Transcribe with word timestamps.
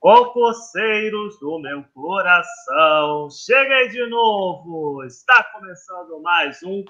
Concurseiros 0.00 1.38
do 1.40 1.58
meu 1.58 1.84
coração, 1.92 3.28
cheguei 3.28 3.90
de 3.90 4.06
novo! 4.06 5.04
Está 5.04 5.44
começando 5.52 6.18
mais 6.22 6.62
um 6.62 6.82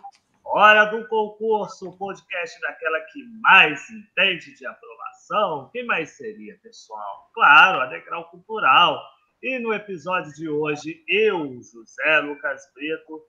Hora 0.45 0.85
do 0.85 1.09
Concurso, 1.09 1.89
o 1.89 1.99
podcast 1.99 2.61
daquela 2.61 3.01
que 3.01 3.25
mais 3.41 3.91
entende 3.91 4.57
de 4.57 4.65
aprovação. 4.65 5.69
Quem 5.73 5.85
mais 5.87 6.11
seria, 6.11 6.57
pessoal? 6.63 7.29
Claro, 7.35 7.81
a 7.81 7.87
Decral 7.87 8.31
Cultural. 8.31 9.03
E 9.43 9.59
no 9.59 9.75
episódio 9.75 10.33
de 10.35 10.49
hoje, 10.49 11.03
eu, 11.09 11.61
José 11.61 12.21
Lucas 12.21 12.63
Brito, 12.73 13.25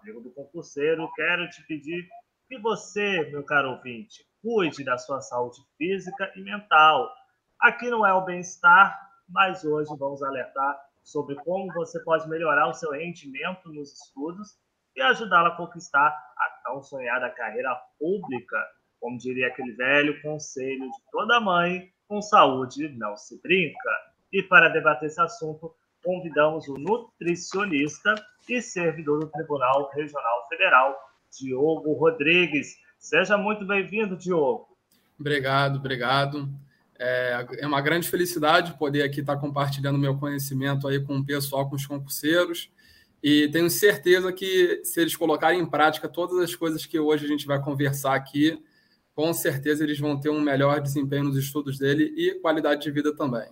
amigo 0.00 0.22
do 0.22 0.30
concurseiro, 0.30 1.06
quero 1.14 1.50
te 1.50 1.62
pedir 1.66 2.08
que 2.48 2.58
você, 2.58 3.28
meu 3.30 3.44
caro 3.44 3.72
ouvinte, 3.72 4.24
cuide 4.40 4.82
da 4.82 4.96
sua 4.96 5.20
saúde 5.20 5.60
física 5.76 6.32
e 6.34 6.40
mental 6.40 7.12
Aqui 7.62 7.88
não 7.88 8.04
é 8.04 8.12
o 8.12 8.24
bem-estar, 8.24 9.08
mas 9.28 9.64
hoje 9.64 9.88
vamos 9.96 10.20
alertar 10.20 10.76
sobre 11.00 11.36
como 11.36 11.72
você 11.72 12.00
pode 12.00 12.28
melhorar 12.28 12.66
o 12.66 12.74
seu 12.74 12.90
rendimento 12.90 13.68
nos 13.68 13.92
estudos 13.92 14.58
e 14.96 15.00
ajudá-la 15.00 15.50
a 15.50 15.56
conquistar 15.56 16.08
a 16.08 16.60
tão 16.64 16.82
sonhada 16.82 17.30
carreira 17.30 17.72
pública. 18.00 18.58
Como 18.98 19.16
diria 19.16 19.46
aquele 19.46 19.74
velho 19.74 20.20
conselho 20.22 20.90
de 20.90 21.02
toda 21.12 21.38
mãe, 21.38 21.88
com 22.08 22.20
saúde 22.20 22.88
não 22.98 23.16
se 23.16 23.40
brinca. 23.40 23.90
E 24.32 24.42
para 24.42 24.68
debater 24.68 25.08
esse 25.08 25.20
assunto, 25.20 25.72
convidamos 26.02 26.66
o 26.66 26.74
nutricionista 26.74 28.16
e 28.48 28.60
servidor 28.60 29.20
do 29.20 29.30
Tribunal 29.30 29.88
Regional 29.94 30.48
Federal, 30.48 30.98
Diogo 31.38 31.92
Rodrigues. 31.92 32.76
Seja 32.98 33.38
muito 33.38 33.64
bem-vindo, 33.64 34.16
Diogo. 34.16 34.76
Obrigado, 35.16 35.76
obrigado. 35.76 36.48
É, 37.04 37.46
é 37.58 37.66
uma 37.66 37.80
grande 37.80 38.08
felicidade 38.08 38.78
poder 38.78 39.02
aqui 39.02 39.18
estar 39.18 39.36
compartilhando 39.36 39.98
meu 39.98 40.16
conhecimento 40.16 40.86
aí 40.86 41.04
com 41.04 41.18
o 41.18 41.26
pessoal, 41.26 41.68
com 41.68 41.74
os 41.74 41.84
concurseiros. 41.84 42.70
E 43.20 43.48
tenho 43.48 43.68
certeza 43.68 44.32
que 44.32 44.82
se 44.84 45.00
eles 45.00 45.16
colocarem 45.16 45.60
em 45.60 45.66
prática 45.66 46.08
todas 46.08 46.38
as 46.38 46.54
coisas 46.54 46.86
que 46.86 47.00
hoje 47.00 47.24
a 47.24 47.28
gente 47.28 47.44
vai 47.44 47.60
conversar 47.60 48.14
aqui, 48.14 48.62
com 49.16 49.32
certeza 49.34 49.82
eles 49.82 49.98
vão 49.98 50.18
ter 50.18 50.30
um 50.30 50.40
melhor 50.40 50.80
desempenho 50.80 51.24
nos 51.24 51.36
estudos 51.36 51.76
dele 51.76 52.14
e 52.16 52.38
qualidade 52.40 52.82
de 52.82 52.90
vida 52.92 53.14
também. 53.16 53.50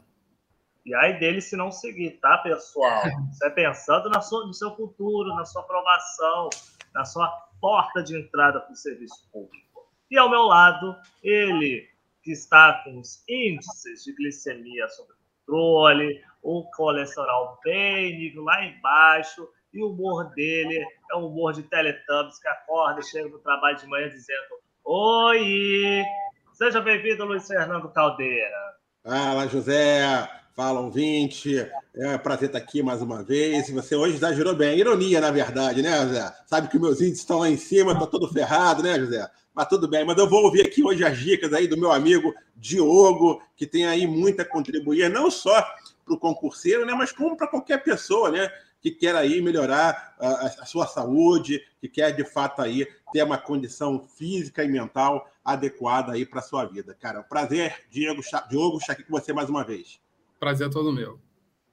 E 0.86 0.94
aí 0.94 1.18
dele 1.18 1.40
se 1.40 1.56
não 1.56 1.72
seguir, 1.72 2.20
tá, 2.20 2.38
pessoal? 2.38 3.02
Você 3.32 3.46
é 3.46 3.50
pensando 3.50 4.08
na 4.08 4.20
sua, 4.20 4.46
no 4.46 4.54
seu 4.54 4.74
futuro, 4.76 5.34
na 5.34 5.44
sua 5.44 5.62
aprovação, 5.62 6.50
na 6.94 7.04
sua 7.04 7.28
porta 7.60 8.00
de 8.00 8.16
entrada 8.16 8.60
para 8.60 8.72
o 8.72 8.76
serviço 8.76 9.28
público. 9.32 9.88
E 10.08 10.16
ao 10.16 10.30
meu 10.30 10.42
lado, 10.42 10.96
ele, 11.22 11.89
que 12.30 12.34
está 12.34 12.80
com 12.84 13.00
os 13.00 13.24
índices 13.28 14.04
de 14.04 14.14
glicemia 14.14 14.88
sob 14.88 15.08
controle, 15.44 16.22
o 16.40 16.62
colesterol 16.76 17.58
bem 17.64 18.16
nível 18.16 18.44
lá 18.44 18.64
embaixo, 18.64 19.48
e 19.74 19.82
o 19.82 19.90
humor 19.90 20.30
dele 20.34 20.84
é 21.10 21.16
o 21.16 21.26
humor 21.26 21.52
de 21.52 21.64
Teletubbies 21.64 22.38
que 22.38 22.46
acorda, 22.46 23.02
chega 23.02 23.28
no 23.28 23.40
trabalho 23.40 23.76
de 23.78 23.86
manhã 23.88 24.08
dizendo: 24.08 24.60
Oi! 24.84 26.04
Seja 26.52 26.80
bem-vindo, 26.80 27.24
Luiz 27.24 27.48
Fernando 27.48 27.88
Caldeira. 27.88 28.76
Fala, 29.02 29.48
José. 29.48 30.28
Fala, 30.54 30.80
ouvinte. 30.80 31.56
É 31.96 32.14
um 32.14 32.19
prazer 32.19 32.48
estar 32.48 32.58
aqui 32.58 32.80
mais 32.80 33.02
uma 33.02 33.24
vez. 33.24 33.69
E 33.69 33.72
você 33.72 33.96
hoje 33.96 34.14
exagerou 34.14 34.54
bem. 34.54 34.78
Ironia, 34.78 35.20
na 35.20 35.30
verdade, 35.32 35.82
né, 35.82 35.96
José? 36.02 36.32
Sabe 36.46 36.69
que 36.69 36.78
meus 36.78 37.00
índices 37.00 37.20
estão 37.20 37.40
lá 37.40 37.48
em 37.48 37.56
cima, 37.56 37.98
tá 37.98 38.06
todo 38.06 38.32
ferrado, 38.32 38.82
né, 38.82 38.98
José? 38.98 39.28
Mas 39.55 39.69
tudo 39.69 39.88
bem, 39.88 40.05
mas 40.05 40.16
eu 40.16 40.28
vou 40.28 40.44
ouvir 40.44 40.66
aqui 40.66 40.83
hoje 40.83 41.05
as 41.05 41.19
dicas 41.19 41.53
aí 41.53 41.66
do 41.66 41.77
meu 41.77 41.91
amigo 41.91 42.33
Diogo, 42.56 43.43
que 43.56 43.66
tem 43.66 43.87
aí 43.87 44.06
muito 44.06 44.41
a 44.41 44.44
contribuir, 44.44 45.11
não 45.11 45.31
só 45.31 45.61
para 46.05 46.15
o 46.15 46.19
concurseiro, 46.19 46.87
né, 46.87 46.94
mas 46.94 47.12
como 47.12 47.37
para 47.37 47.49
qualquer 47.49 47.83
pessoa, 47.83 48.31
né, 48.31 48.50
que 48.81 48.91
quer 48.91 49.15
aí 49.15 49.41
melhorar 49.43 50.15
a, 50.19 50.47
a, 50.47 50.66
sua 50.66 50.87
saúde, 50.87 51.62
que 51.81 51.88
quer 51.88 52.12
de 52.12 52.25
fato 52.25 52.62
aí 52.62 52.87
ter 53.12 53.22
uma 53.22 53.38
condição 53.38 54.06
física 54.06 54.65
e 54.65 54.69
mental 54.69 55.28
adequada 55.44 56.12
aí 56.12 56.25
para 56.25 56.41
a 56.41 56.43
sua 56.43 56.65
vida. 56.65 56.94
Cara, 56.94 57.22
prazer, 57.22 57.84
Diego, 57.91 58.22
Diogo, 58.49 58.78
estar 58.78 58.94
aqui 58.94 59.05
com 59.05 59.12
você 59.12 59.32
mais 59.32 59.50
uma 59.50 59.65
vez. 59.65 60.00
Prazer 60.38 60.69
é 60.69 60.71
todo 60.71 60.93
meu. 60.93 61.21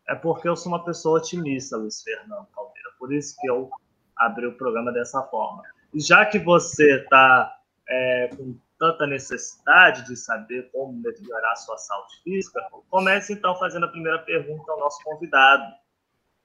É 0.09 0.15
porque 0.15 0.47
eu 0.47 0.55
sou 0.55 0.71
uma 0.71 0.83
pessoa 0.83 1.19
otimista, 1.19 1.77
Luiz 1.77 2.01
Fernando 2.01 2.47
Caldeira, 2.53 2.89
por 2.99 3.13
isso 3.13 3.35
que 3.39 3.49
eu 3.49 3.69
abri 4.15 4.45
o 4.45 4.57
programa 4.57 4.91
dessa 4.91 5.21
forma. 5.23 5.63
Já 5.93 6.25
que 6.25 6.39
você 6.39 7.01
está 7.01 7.56
é, 7.89 8.29
com 8.35 8.57
tanta 8.77 9.07
necessidade 9.07 10.05
de 10.05 10.15
saber 10.15 10.69
como 10.71 10.93
melhorar 10.93 11.51
a 11.51 11.55
sua 11.55 11.77
saúde 11.77 12.21
física, 12.23 12.61
comece 12.89 13.33
então 13.33 13.55
fazendo 13.55 13.85
a 13.85 13.89
primeira 13.89 14.19
pergunta 14.19 14.71
ao 14.71 14.79
nosso 14.79 15.03
convidado. 15.03 15.63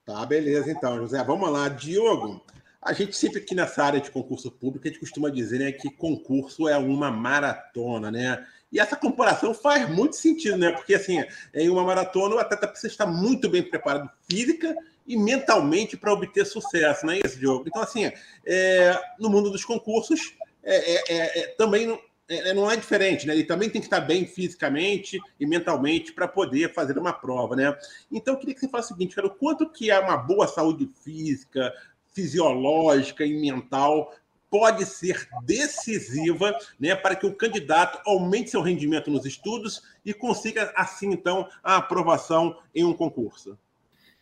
Tá, 0.04 0.24
beleza 0.26 0.70
então, 0.70 0.96
José. 0.98 1.22
Vamos 1.22 1.50
lá, 1.50 1.68
Diogo. 1.68 2.44
A 2.80 2.92
gente 2.92 3.16
sempre 3.16 3.40
aqui 3.40 3.54
nessa 3.54 3.84
área 3.84 4.00
de 4.00 4.10
concurso 4.10 4.50
público, 4.50 4.86
a 4.86 4.90
gente 4.90 4.98
costuma 4.98 5.30
dizer 5.30 5.60
né, 5.60 5.70
que 5.70 5.88
concurso 5.90 6.68
é 6.68 6.76
uma 6.76 7.10
maratona, 7.10 8.10
né? 8.10 8.44
E 8.72 8.80
essa 8.80 8.96
comparação 8.96 9.54
faz 9.54 9.88
muito 9.88 10.16
sentido, 10.16 10.56
né? 10.56 10.72
Porque 10.72 10.94
assim, 10.94 11.22
em 11.54 11.68
uma 11.68 11.84
maratona, 11.84 12.34
o 12.34 12.38
atleta 12.38 12.66
precisa 12.66 12.92
estar 12.92 13.06
muito 13.06 13.48
bem 13.48 13.62
preparado 13.62 14.10
física 14.28 14.74
e 15.06 15.16
mentalmente 15.16 15.96
para 15.96 16.12
obter 16.12 16.44
sucesso, 16.44 17.06
não 17.06 17.12
é 17.12 17.20
isso, 17.24 17.38
Diogo? 17.38 17.64
Então, 17.66 17.82
assim, 17.82 18.10
é, 18.44 19.00
no 19.18 19.28
mundo 19.28 19.50
dos 19.50 19.64
concursos, 19.64 20.34
é, 20.62 20.94
é, 20.94 21.04
é, 21.08 21.38
é 21.40 21.46
também 21.48 21.86
não, 21.86 21.98
é, 22.28 22.54
não 22.54 22.70
é 22.70 22.76
diferente, 22.76 23.26
né? 23.26 23.34
Ele 23.34 23.44
também 23.44 23.68
tem 23.68 23.80
que 23.80 23.86
estar 23.86 24.00
bem 24.00 24.26
fisicamente 24.26 25.20
e 25.38 25.46
mentalmente 25.46 26.12
para 26.12 26.26
poder 26.26 26.72
fazer 26.72 26.98
uma 26.98 27.12
prova, 27.12 27.54
né? 27.54 27.76
Então, 28.10 28.34
eu 28.34 28.40
queria 28.40 28.54
que 28.54 28.60
você 28.60 28.68
falasse 28.68 28.92
o 28.92 28.96
seguinte, 28.96 29.14
cara, 29.14 29.26
o 29.26 29.34
quanto 29.34 29.68
que 29.68 29.90
é 29.90 29.98
uma 29.98 30.16
boa 30.16 30.46
saúde 30.46 30.88
física, 31.02 31.72
fisiológica 32.12 33.24
e 33.24 33.40
mental 33.40 34.14
pode 34.50 34.84
ser 34.84 35.28
decisiva 35.44 36.54
né, 36.78 36.94
para 36.94 37.16
que 37.16 37.24
o 37.24 37.34
candidato 37.34 37.98
aumente 38.04 38.50
seu 38.50 38.60
rendimento 38.60 39.10
nos 39.10 39.24
estudos 39.24 39.82
e 40.04 40.12
consiga, 40.12 40.70
assim, 40.76 41.10
então, 41.10 41.48
a 41.62 41.76
aprovação 41.76 42.58
em 42.74 42.84
um 42.84 42.92
concurso? 42.92 43.58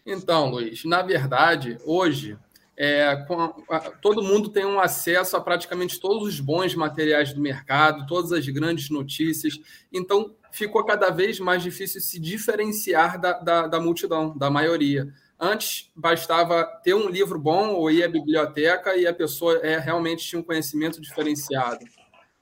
Então, 0.07 0.51
Luiz, 0.51 0.85
na 0.85 1.03
verdade, 1.03 1.79
hoje 1.85 2.39
é, 2.77 3.17
com, 3.27 3.65
a, 3.69 3.79
todo 4.01 4.23
mundo 4.23 4.49
tem 4.49 4.65
um 4.65 4.81
acesso 4.81 5.37
a 5.37 5.41
praticamente 5.41 6.01
todos 6.01 6.27
os 6.27 6.41
bons 6.41 6.75
materiais 6.75 7.33
do 7.33 7.41
mercado, 7.41 8.07
todas 8.07 8.33
as 8.33 8.47
grandes 8.49 8.91
notícias. 8.91 9.59
Então, 9.93 10.35
ficou 10.51 10.85
cada 10.85 11.11
vez 11.11 11.39
mais 11.39 11.63
difícil 11.63 12.01
se 12.01 12.19
diferenciar 12.19 13.21
da, 13.21 13.33
da, 13.35 13.67
da 13.67 13.81
multidão, 13.81 14.37
da 14.37 14.51
maioria. 14.51 15.13
Antes, 15.39 15.91
bastava 15.97 16.65
ter 16.83 16.95
um 16.95 17.09
livro 17.09 17.39
bom 17.39 17.71
ou 17.71 17.91
ir 17.91 18.05
à 18.05 18.09
biblioteca 18.09 18.97
e 18.97 19.07
a 19.07 19.15
pessoa 19.15 19.59
é, 19.63 19.79
realmente 19.79 20.27
tinha 20.27 20.41
um 20.41 20.45
conhecimento 20.45 21.01
diferenciado. 21.01 21.85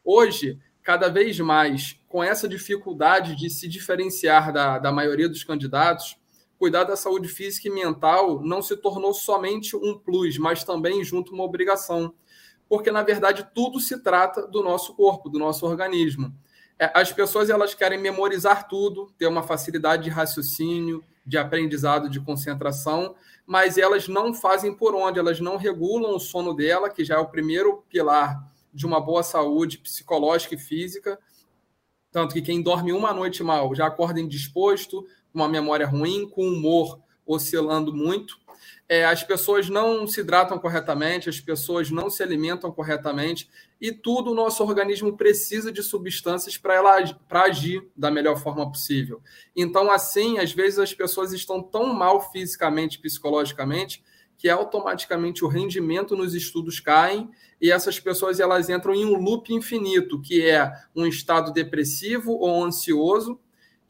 Hoje, 0.05 0.59
cada 0.83 1.09
vez 1.09 1.39
mais, 1.39 2.01
com 2.09 2.25
essa 2.25 2.49
dificuldade 2.49 3.37
de 3.37 3.51
se 3.51 3.69
diferenciar 3.69 4.53
da, 4.53 4.79
da 4.79 4.91
maioria 4.91 5.29
dos 5.29 5.45
candidatos, 5.45 6.17
cuidar 6.59 6.85
da 6.85 6.97
saúde 6.97 7.29
física 7.29 7.69
e 7.69 7.71
mental 7.71 8.43
não 8.43 8.61
se 8.61 8.77
tornou 8.77 9.15
somente 9.15 9.77
um 9.77 9.97
plus, 9.97 10.37
mas 10.39 10.65
também 10.65 11.05
junto 11.05 11.33
uma 11.33 11.45
obrigação. 11.45 12.13
Porque, 12.69 12.91
na 12.91 13.03
verdade, 13.03 13.49
tudo 13.55 13.81
se 13.81 14.03
trata 14.03 14.47
do 14.47 14.63
nosso 14.63 14.95
corpo, 14.95 15.31
do 15.31 15.39
nosso 15.39 15.65
organismo. 15.65 16.35
É, 16.79 16.91
as 16.95 17.13
pessoas 17.13 17.49
elas 17.49 17.75
querem 17.75 17.99
memorizar 17.99 18.69
tudo, 18.69 19.13
ter 19.17 19.27
uma 19.27 19.43
facilidade 19.43 20.05
de 20.05 20.11
raciocínio, 20.11 21.03
de 21.25 21.37
aprendizado, 21.39 22.09
de 22.09 22.21
concentração, 22.21 23.15
mas 23.47 23.79
elas 23.79 24.09
não 24.09 24.35
fazem 24.35 24.75
por 24.75 24.95
onde, 24.95 25.19
elas 25.19 25.41
não 25.41 25.57
regulam 25.57 26.15
o 26.15 26.21
sono 26.21 26.55
dela, 26.55 26.91
que 26.91 27.05
já 27.05 27.17
é 27.17 27.19
o 27.19 27.29
primeiro 27.29 27.85
pilar 27.89 28.39
de 28.73 28.87
uma 28.87 29.01
boa 29.01 29.23
saúde 29.23 29.79
psicológica 29.79 30.55
e 30.55 30.59
física. 30.59 31.19
Tanto 32.11 32.33
que 32.33 32.43
quem 32.43 32.63
dorme 32.63 32.93
uma 32.93 33.13
noite 33.13 33.43
mal 33.43 33.75
já 33.75 33.87
acorda 33.87 34.21
indisposto, 34.21 35.07
uma 35.39 35.49
memória 35.49 35.87
ruim, 35.87 36.29
com 36.29 36.47
humor 36.47 37.01
oscilando 37.27 37.95
muito. 37.95 38.37
É, 38.89 39.05
as 39.05 39.23
pessoas 39.23 39.69
não 39.69 40.07
se 40.07 40.21
hidratam 40.21 40.59
corretamente, 40.59 41.29
as 41.29 41.39
pessoas 41.39 41.91
não 41.91 42.09
se 42.09 42.23
alimentam 42.23 42.73
corretamente, 42.73 43.49
e 43.81 43.93
tudo 43.93 44.33
o 44.33 44.35
nosso 44.35 44.65
organismo 44.65 45.17
precisa 45.17 45.71
de 45.71 45.83
substâncias 45.83 46.57
para 46.57 46.75
ela 46.75 47.15
para 47.29 47.43
agir 47.43 47.87
da 47.95 48.11
melhor 48.11 48.39
forma 48.39 48.69
possível. 48.71 49.21
Então, 49.55 49.91
assim, 49.91 50.39
às 50.39 50.53
vezes 50.53 50.79
as 50.79 50.95
pessoas 50.95 51.33
estão 51.33 51.63
tão 51.63 51.93
mal 51.93 52.33
fisicamente, 52.33 52.99
psicologicamente, 52.99 54.03
que 54.39 54.49
automaticamente 54.49 55.45
o 55.45 55.49
rendimento 55.49 56.17
nos 56.17 56.33
estudos 56.33 56.81
caem 56.81 57.29
e 57.61 57.71
essas 57.71 57.99
pessoas 57.99 58.39
elas 58.41 58.71
entram 58.71 58.95
em 58.95 59.05
um 59.05 59.21
loop 59.21 59.53
infinito, 59.53 60.21
que 60.23 60.49
é 60.49 60.73
um 60.95 61.07
estado 61.07 61.53
depressivo 61.53 62.33
ou 62.33 62.65
ansioso, 62.65 63.39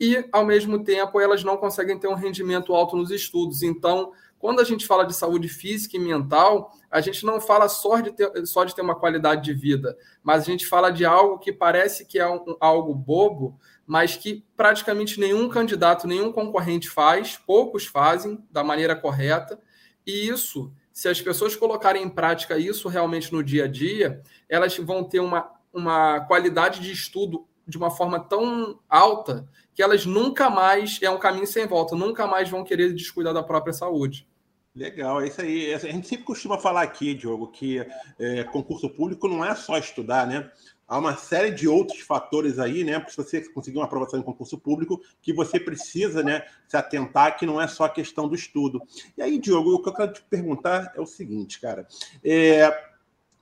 e 0.00 0.24
ao 0.32 0.44
mesmo 0.44 0.84
tempo 0.84 1.20
elas 1.20 1.42
não 1.42 1.56
conseguem 1.56 1.98
ter 1.98 2.08
um 2.08 2.14
rendimento 2.14 2.74
alto 2.74 2.96
nos 2.96 3.10
estudos. 3.10 3.62
Então, 3.62 4.12
quando 4.38 4.60
a 4.60 4.64
gente 4.64 4.86
fala 4.86 5.04
de 5.04 5.14
saúde 5.14 5.48
física 5.48 5.96
e 5.96 6.00
mental, 6.00 6.72
a 6.90 7.00
gente 7.00 7.26
não 7.26 7.40
fala 7.40 7.68
só 7.68 8.00
de 8.00 8.12
ter, 8.12 8.46
só 8.46 8.64
de 8.64 8.74
ter 8.74 8.82
uma 8.82 8.94
qualidade 8.94 9.42
de 9.42 9.52
vida, 9.52 9.96
mas 10.22 10.42
a 10.42 10.46
gente 10.46 10.66
fala 10.66 10.90
de 10.90 11.04
algo 11.04 11.38
que 11.38 11.52
parece 11.52 12.04
que 12.04 12.18
é 12.18 12.28
um, 12.28 12.56
algo 12.60 12.94
bobo, 12.94 13.58
mas 13.86 14.16
que 14.16 14.44
praticamente 14.56 15.18
nenhum 15.18 15.48
candidato, 15.48 16.06
nenhum 16.06 16.30
concorrente 16.30 16.88
faz, 16.88 17.36
poucos 17.36 17.86
fazem 17.86 18.44
da 18.50 18.62
maneira 18.62 18.94
correta, 18.94 19.58
e 20.06 20.28
isso, 20.28 20.72
se 20.92 21.08
as 21.08 21.20
pessoas 21.20 21.56
colocarem 21.56 22.02
em 22.02 22.08
prática 22.08 22.56
isso 22.56 22.88
realmente 22.88 23.32
no 23.32 23.42
dia 23.42 23.64
a 23.64 23.68
dia, 23.68 24.22
elas 24.48 24.76
vão 24.78 25.02
ter 25.02 25.20
uma, 25.20 25.50
uma 25.72 26.20
qualidade 26.20 26.80
de 26.80 26.92
estudo 26.92 27.46
de 27.68 27.76
uma 27.76 27.90
forma 27.90 28.18
tão 28.18 28.80
alta 28.88 29.46
que 29.74 29.82
elas 29.82 30.06
nunca 30.06 30.48
mais, 30.48 30.98
é 31.02 31.10
um 31.10 31.18
caminho 31.18 31.46
sem 31.46 31.66
volta, 31.66 31.94
nunca 31.94 32.26
mais 32.26 32.48
vão 32.48 32.64
querer 32.64 32.92
descuidar 32.94 33.34
da 33.34 33.42
própria 33.42 33.72
saúde. 33.72 34.26
Legal, 34.74 35.20
é 35.20 35.28
isso 35.28 35.40
aí. 35.40 35.74
A 35.74 35.78
gente 35.78 36.06
sempre 36.06 36.24
costuma 36.24 36.56
falar 36.56 36.82
aqui, 36.82 37.12
Diogo, 37.12 37.48
que 37.48 37.84
é, 38.18 38.44
concurso 38.44 38.88
público 38.88 39.28
não 39.28 39.44
é 39.44 39.54
só 39.54 39.76
estudar, 39.76 40.26
né? 40.26 40.50
Há 40.86 40.98
uma 40.98 41.16
série 41.16 41.50
de 41.50 41.68
outros 41.68 42.00
fatores 42.00 42.58
aí, 42.58 42.82
né? 42.82 42.98
Para 42.98 43.12
você 43.14 43.46
conseguir 43.50 43.76
uma 43.76 43.84
aprovação 43.84 44.18
em 44.18 44.22
concurso 44.22 44.56
público, 44.56 45.02
que 45.20 45.32
você 45.32 45.60
precisa, 45.60 46.22
né, 46.22 46.46
se 46.66 46.76
atentar 46.76 47.36
que 47.36 47.44
não 47.44 47.60
é 47.60 47.66
só 47.66 47.84
a 47.84 47.90
questão 47.90 48.26
do 48.26 48.34
estudo. 48.34 48.80
E 49.16 49.20
aí, 49.20 49.38
Diogo, 49.38 49.74
o 49.74 49.82
que 49.82 49.88
eu 49.88 49.94
quero 49.94 50.12
te 50.12 50.22
perguntar 50.22 50.92
é 50.96 51.00
o 51.00 51.06
seguinte, 51.06 51.60
cara. 51.60 51.86
É, 52.24 52.70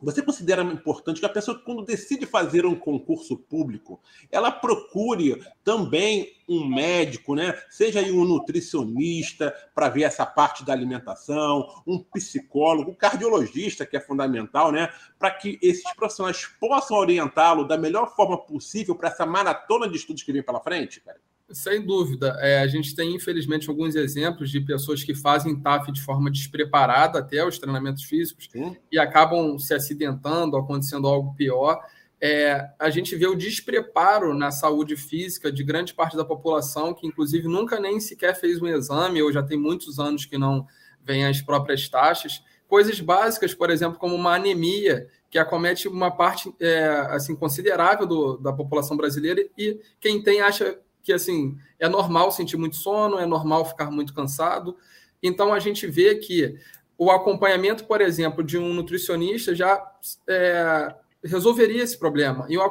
você 0.01 0.23
considera 0.23 0.63
importante 0.63 1.21
que 1.21 1.27
a 1.27 1.31
pessoa, 1.31 1.59
quando 1.59 1.85
decide 1.85 2.27
fazer 2.27 2.67
um 2.67 2.75
concurso 2.75 3.37
público, 3.37 4.01
ela 4.31 4.51
procure 4.53 5.43
também 5.65 6.37
um 6.49 6.67
médico, 6.69 7.35
né? 7.35 7.59
Seja 7.71 8.01
aí 8.01 8.13
um 8.13 8.25
nutricionista 8.25 9.55
para 9.75 9.89
ver 9.89 10.03
essa 10.03 10.25
parte 10.27 10.65
da 10.65 10.73
alimentação, 10.73 11.83
um 11.87 11.99
psicólogo, 11.99 12.91
um 12.91 12.95
cardiologista, 12.95 13.87
que 13.87 13.97
é 13.97 14.01
fundamental, 14.01 14.71
né? 14.71 14.93
Para 15.19 15.31
que 15.31 15.59
esses 15.63 15.91
profissionais 15.95 16.47
possam 16.61 16.99
orientá-lo 16.99 17.67
da 17.67 17.79
melhor 17.79 18.15
forma 18.15 18.39
possível 18.39 18.95
para 18.95 19.09
essa 19.09 19.25
maratona 19.25 19.89
de 19.89 19.97
estudos 19.97 20.23
que 20.23 20.33
vem 20.33 20.43
pela 20.43 20.61
frente, 20.61 21.01
cara. 21.01 21.19
Sem 21.51 21.81
dúvida. 21.85 22.37
É, 22.41 22.59
a 22.59 22.67
gente 22.67 22.95
tem, 22.95 23.15
infelizmente, 23.15 23.69
alguns 23.69 23.95
exemplos 23.95 24.51
de 24.51 24.61
pessoas 24.61 25.05
que 25.05 25.15
fazem 25.15 25.61
TAF 25.61 25.93
de 25.93 26.03
forma 26.03 26.31
despreparada 26.31 27.21
até 27.21 27.47
os 27.47 27.59
treinamentos 27.59 28.03
físicos 28.03 28.49
Sim. 28.51 28.77
e 28.91 28.99
acabam 28.99 29.57
se 29.59 29.73
acidentando, 29.73 30.57
acontecendo 30.57 31.07
algo 31.07 31.35
pior. 31.35 31.81
É, 32.21 32.69
a 32.79 32.91
gente 32.91 33.15
vê 33.15 33.27
o 33.27 33.37
despreparo 33.37 34.35
na 34.35 34.51
saúde 34.51 34.97
física 34.97 35.53
de 35.53 35.63
grande 35.63 35.95
parte 35.95 36.17
da 36.17 36.25
população, 36.25 36.93
que 36.93 37.07
inclusive 37.07 37.47
nunca 37.47 37.79
nem 37.79 38.01
sequer 38.01 38.35
fez 38.35 38.61
um 38.61 38.67
exame, 38.67 39.23
ou 39.23 39.33
já 39.33 39.43
tem 39.43 39.59
muitos 39.59 40.01
anos 40.01 40.25
que 40.25 40.37
não 40.37 40.67
vem 41.05 41.25
as 41.27 41.41
próprias 41.41 41.89
taxas. 41.89 42.43
Coisas 42.67 42.99
básicas, 42.99 43.55
por 43.55 43.71
exemplo, 43.71 43.99
como 44.01 44.17
uma 44.17 44.35
anemia, 44.35 45.09
que 45.31 45.39
acomete 45.39 45.87
uma 45.87 46.11
parte 46.11 46.53
é, 46.59 46.89
assim 47.11 47.37
considerável 47.37 48.07
do, 48.07 48.37
da 48.39 48.53
população 48.53 48.97
brasileira, 48.97 49.47
e 49.57 49.79
quem 50.01 50.21
tem 50.21 50.41
acha 50.41 50.77
que 51.07 51.13
assim 51.13 51.57
é 51.79 51.89
normal 51.89 52.33
sentir 52.33 52.57
muito 52.57 52.75
sono, 52.75 53.21
é 53.21 53.25
normal 53.25 53.65
ficar 53.65 53.93
muito 53.93 54.13
cansado. 54.13 54.77
Então 55.23 55.55
a 55.55 55.61
gente 55.61 55.87
vê 55.87 56.17
que 56.17 56.59
o 56.99 57.13
acompanhamento, 57.13 57.85
por 57.85 58.01
exemplo, 58.01 58.43
de 58.43 58.59
um 58.59 58.75
nutricionista 58.75 59.55
já 59.55 59.81
é, 60.29 60.93
resolveria 61.23 61.85
esse 61.85 61.97
problema. 61.97 62.45
E, 62.49 62.59
o, 62.59 62.63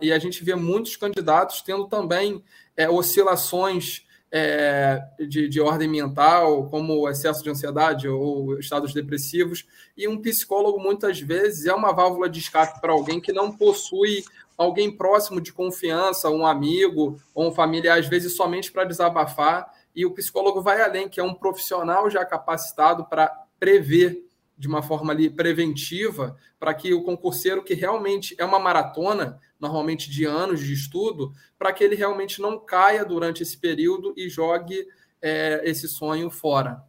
e, 0.00 0.12
a 0.12 0.18
gente 0.20 0.44
vê 0.44 0.54
muitos 0.54 0.94
candidatos 0.94 1.62
tendo 1.62 1.88
também 1.88 2.44
é, 2.76 2.88
oscilações 2.88 4.06
é, 4.30 5.02
de, 5.18 5.48
de, 5.48 5.60
ordem 5.60 5.88
mental, 5.88 6.68
como 6.68 7.08
excesso 7.08 7.42
de 7.42 7.50
ansiedade 7.50 8.06
ou 8.06 8.56
estados 8.60 8.94
depressivos. 8.94 9.66
E 9.96 10.06
um 10.06 10.22
psicólogo, 10.22 10.78
muitas 10.78 11.20
vezes, 11.20 11.66
é 11.66 11.74
uma 11.74 11.92
válvula 11.92 12.28
de 12.28 12.38
escape 12.38 12.80
para 12.80 12.92
alguém 12.92 13.20
que 13.20 13.32
não 13.32 13.50
possui 13.50 14.22
alguém 14.56 14.96
próximo 14.96 15.40
de 15.40 15.52
confiança, 15.52 16.30
um 16.30 16.46
amigo 16.46 17.20
ou 17.34 17.48
um 17.48 17.52
familiar, 17.52 17.98
às 17.98 18.08
vezes 18.08 18.36
somente 18.36 18.70
para 18.70 18.84
desabafar. 18.84 19.70
E 19.94 20.04
o 20.04 20.12
psicólogo 20.12 20.62
vai 20.62 20.80
além, 20.80 21.08
que 21.08 21.20
é 21.20 21.22
um 21.22 21.34
profissional 21.34 22.10
já 22.10 22.24
capacitado 22.24 23.04
para 23.06 23.28
prever 23.58 24.24
de 24.56 24.68
uma 24.68 24.82
forma 24.82 25.12
ali 25.12 25.28
preventiva, 25.28 26.36
para 26.60 26.72
que 26.72 26.94
o 26.94 27.02
concurseiro, 27.02 27.64
que 27.64 27.74
realmente 27.74 28.36
é 28.38 28.44
uma 28.44 28.58
maratona, 28.58 29.40
normalmente 29.58 30.08
de 30.08 30.24
anos 30.24 30.60
de 30.60 30.72
estudo, 30.72 31.32
para 31.58 31.72
que 31.72 31.82
ele 31.82 31.96
realmente 31.96 32.40
não 32.40 32.58
caia 32.58 33.04
durante 33.04 33.42
esse 33.42 33.58
período 33.58 34.14
e 34.16 34.28
jogue 34.28 34.86
é, 35.20 35.60
esse 35.64 35.88
sonho 35.88 36.30
fora. 36.30 36.82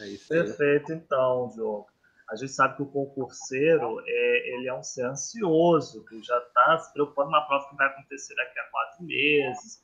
É 0.00 0.08
isso 0.08 0.28
Perfeito, 0.28 0.92
então, 0.92 1.50
Diogo 1.52 1.86
a 2.30 2.36
gente 2.36 2.52
sabe 2.52 2.76
que 2.76 2.82
o 2.82 2.86
concurseiro 2.86 4.00
é, 4.06 4.54
ele 4.54 4.68
é 4.68 4.74
um 4.74 4.82
ser 4.82 5.06
ansioso, 5.06 6.04
que 6.04 6.22
já 6.22 6.36
está 6.38 6.78
se 6.78 6.92
preocupando 6.92 7.30
na 7.30 7.40
prova 7.40 7.68
que 7.70 7.76
vai 7.76 7.86
acontecer 7.86 8.34
daqui 8.34 8.58
a 8.58 8.64
quatro 8.64 9.04
meses, 9.04 9.82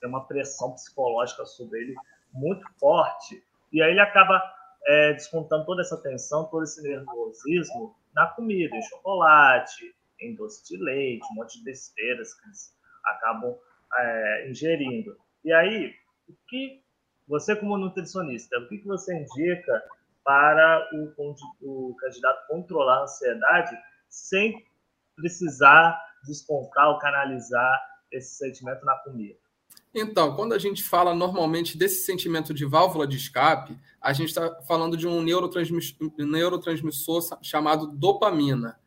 tem 0.00 0.08
uma 0.08 0.26
pressão 0.26 0.72
psicológica 0.72 1.46
sobre 1.46 1.80
ele 1.80 1.94
muito 2.32 2.66
forte, 2.78 3.42
e 3.72 3.80
aí 3.80 3.92
ele 3.92 4.00
acaba 4.00 4.42
é, 4.86 5.12
descontando 5.12 5.64
toda 5.64 5.82
essa 5.82 5.96
tensão, 6.02 6.44
todo 6.44 6.64
esse 6.64 6.82
nervosismo 6.82 7.94
na 8.14 8.26
comida, 8.26 8.76
em 8.76 8.82
chocolate, 8.82 9.94
em 10.20 10.34
doce 10.34 10.64
de 10.66 10.82
leite, 10.82 11.24
um 11.32 11.36
monte 11.36 11.58
de 11.58 11.64
besteiras 11.64 12.34
que 12.34 12.46
eles 12.46 12.76
acabam 13.04 13.56
é, 13.96 14.48
ingerindo. 14.50 15.16
E 15.44 15.52
aí, 15.52 15.94
o 16.28 16.34
que 16.48 16.82
você 17.26 17.56
como 17.56 17.78
nutricionista, 17.78 18.58
o 18.58 18.68
que, 18.68 18.78
que 18.78 18.86
você 18.86 19.14
indica 19.14 19.82
para 20.24 20.88
o, 20.92 21.90
o 21.90 21.94
candidato 21.96 22.46
controlar 22.48 23.00
a 23.00 23.02
ansiedade 23.02 23.76
sem 24.08 24.64
precisar 25.14 26.00
descontar 26.26 26.88
ou 26.88 26.98
canalizar 26.98 27.80
esse 28.10 28.36
sentimento 28.36 28.84
na 28.84 28.96
comida. 28.96 29.38
Então, 29.94 30.34
quando 30.34 30.54
a 30.54 30.58
gente 30.58 30.82
fala 30.82 31.14
normalmente 31.14 31.78
desse 31.78 32.04
sentimento 32.04 32.52
de 32.52 32.64
válvula 32.64 33.06
de 33.06 33.16
escape, 33.16 33.78
a 34.00 34.12
gente 34.12 34.28
está 34.28 34.60
falando 34.62 34.96
de 34.96 35.06
um 35.06 35.22
neurotransmissor, 35.22 36.12
neurotransmissor 36.18 37.22
chamado 37.42 37.86
dopamina. 37.86 38.78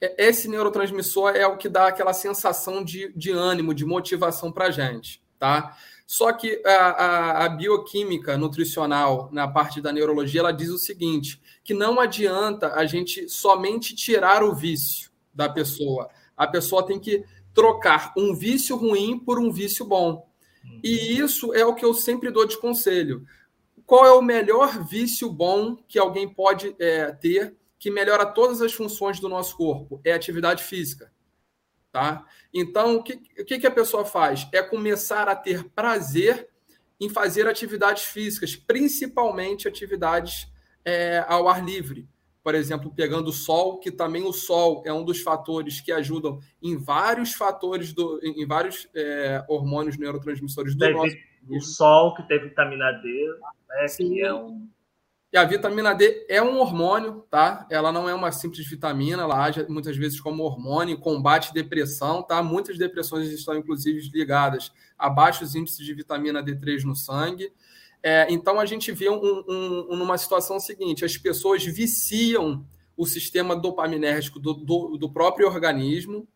Esse 0.00 0.48
neurotransmissor 0.48 1.36
é 1.36 1.46
o 1.46 1.56
que 1.56 1.68
dá 1.68 1.86
aquela 1.86 2.12
sensação 2.12 2.84
de, 2.84 3.12
de 3.16 3.30
ânimo, 3.30 3.72
de 3.72 3.84
motivação 3.84 4.50
para 4.50 4.66
a 4.66 4.70
gente, 4.70 5.22
tá? 5.38 5.76
Só 6.06 6.32
que 6.32 6.62
a, 6.66 6.70
a, 6.70 7.44
a, 7.44 7.48
bioquímica 7.48 8.36
nutricional, 8.36 9.30
na 9.32 9.48
parte 9.48 9.80
da 9.80 9.92
neurologia, 9.92 10.40
ela 10.40 10.52
diz 10.52 10.68
o 10.68 10.78
seguinte: 10.78 11.40
que 11.62 11.72
não 11.72 11.98
adianta 11.98 12.74
a 12.74 12.84
gente 12.84 13.28
somente 13.28 13.94
tirar 13.94 14.42
o 14.42 14.54
vício 14.54 15.10
da 15.32 15.48
pessoa. 15.48 16.08
A 16.36 16.46
pessoa 16.46 16.84
tem 16.84 17.00
que 17.00 17.24
trocar 17.54 18.12
um 18.16 18.34
vício 18.34 18.76
ruim 18.76 19.18
por 19.18 19.38
um 19.38 19.50
vício 19.50 19.84
bom. 19.84 20.28
E 20.82 21.18
isso 21.18 21.54
é 21.54 21.64
o 21.64 21.74
que 21.74 21.84
eu 21.84 21.94
sempre 21.94 22.30
dou 22.30 22.46
de 22.46 22.58
conselho. 22.58 23.24
Qual 23.86 24.04
é 24.04 24.12
o 24.12 24.22
melhor 24.22 24.84
vício 24.84 25.30
bom 25.30 25.76
que 25.88 25.98
alguém 25.98 26.28
pode 26.28 26.74
é, 26.78 27.12
ter 27.12 27.54
que 27.78 27.90
melhora 27.90 28.26
todas 28.26 28.60
as 28.62 28.72
funções 28.72 29.20
do 29.20 29.28
nosso 29.28 29.56
corpo? 29.56 30.00
É 30.04 30.12
atividade 30.12 30.62
física. 30.62 31.13
Tá? 31.94 32.26
Então, 32.52 32.96
o 32.96 33.04
que, 33.04 33.20
o 33.38 33.44
que 33.44 33.64
a 33.64 33.70
pessoa 33.70 34.04
faz? 34.04 34.48
É 34.52 34.60
começar 34.60 35.28
a 35.28 35.36
ter 35.36 35.62
prazer 35.62 36.48
em 37.00 37.08
fazer 37.08 37.46
atividades 37.46 38.02
físicas, 38.02 38.56
principalmente 38.56 39.68
atividades 39.68 40.52
é, 40.84 41.24
ao 41.28 41.46
ar 41.46 41.64
livre. 41.64 42.08
Por 42.42 42.52
exemplo, 42.56 42.92
pegando 42.92 43.28
o 43.28 43.32
sol, 43.32 43.78
que 43.78 43.92
também 43.92 44.24
o 44.24 44.32
sol 44.32 44.82
é 44.84 44.92
um 44.92 45.04
dos 45.04 45.20
fatores 45.20 45.80
que 45.80 45.92
ajudam 45.92 46.40
em 46.60 46.76
vários 46.76 47.32
fatores, 47.32 47.92
do, 47.92 48.18
em 48.24 48.44
vários 48.44 48.88
é, 48.92 49.44
hormônios 49.48 49.96
neurotransmissores 49.96 50.74
do 50.74 50.80
teve 50.80 50.94
nosso. 50.94 51.16
O 51.48 51.60
sol, 51.60 52.16
que 52.16 52.26
tem 52.26 52.40
vitamina 52.40 52.90
D, 52.90 53.38
né, 53.68 53.86
que 53.96 54.20
é 54.20 54.34
um 54.34 54.68
e 55.34 55.36
a 55.36 55.42
vitamina 55.42 55.92
D 55.92 56.24
é 56.28 56.40
um 56.40 56.60
hormônio, 56.60 57.26
tá? 57.28 57.66
Ela 57.68 57.90
não 57.90 58.08
é 58.08 58.14
uma 58.14 58.30
simples 58.30 58.64
vitamina, 58.68 59.24
ela 59.24 59.42
age 59.42 59.66
muitas 59.68 59.96
vezes 59.96 60.20
como 60.20 60.44
hormônio, 60.44 60.96
combate 60.96 61.52
depressão, 61.52 62.22
tá? 62.22 62.40
Muitas 62.40 62.78
depressões 62.78 63.28
estão, 63.32 63.56
inclusive, 63.56 64.08
ligadas 64.14 64.70
a 64.96 65.10
baixos 65.10 65.56
índices 65.56 65.84
de 65.84 65.92
vitamina 65.92 66.40
D3 66.40 66.84
no 66.84 66.94
sangue. 66.94 67.52
É, 68.00 68.28
então, 68.30 68.60
a 68.60 68.64
gente 68.64 68.92
vê 68.92 69.10
um, 69.10 69.44
um, 69.48 69.96
numa 69.96 70.16
situação 70.16 70.60
seguinte: 70.60 71.04
as 71.04 71.16
pessoas 71.16 71.64
viciam 71.64 72.64
o 72.96 73.04
sistema 73.04 73.56
dopaminérgico 73.56 74.38
do, 74.38 74.54
do, 74.54 74.96
do 74.96 75.10
próprio 75.10 75.48
organismo. 75.48 76.28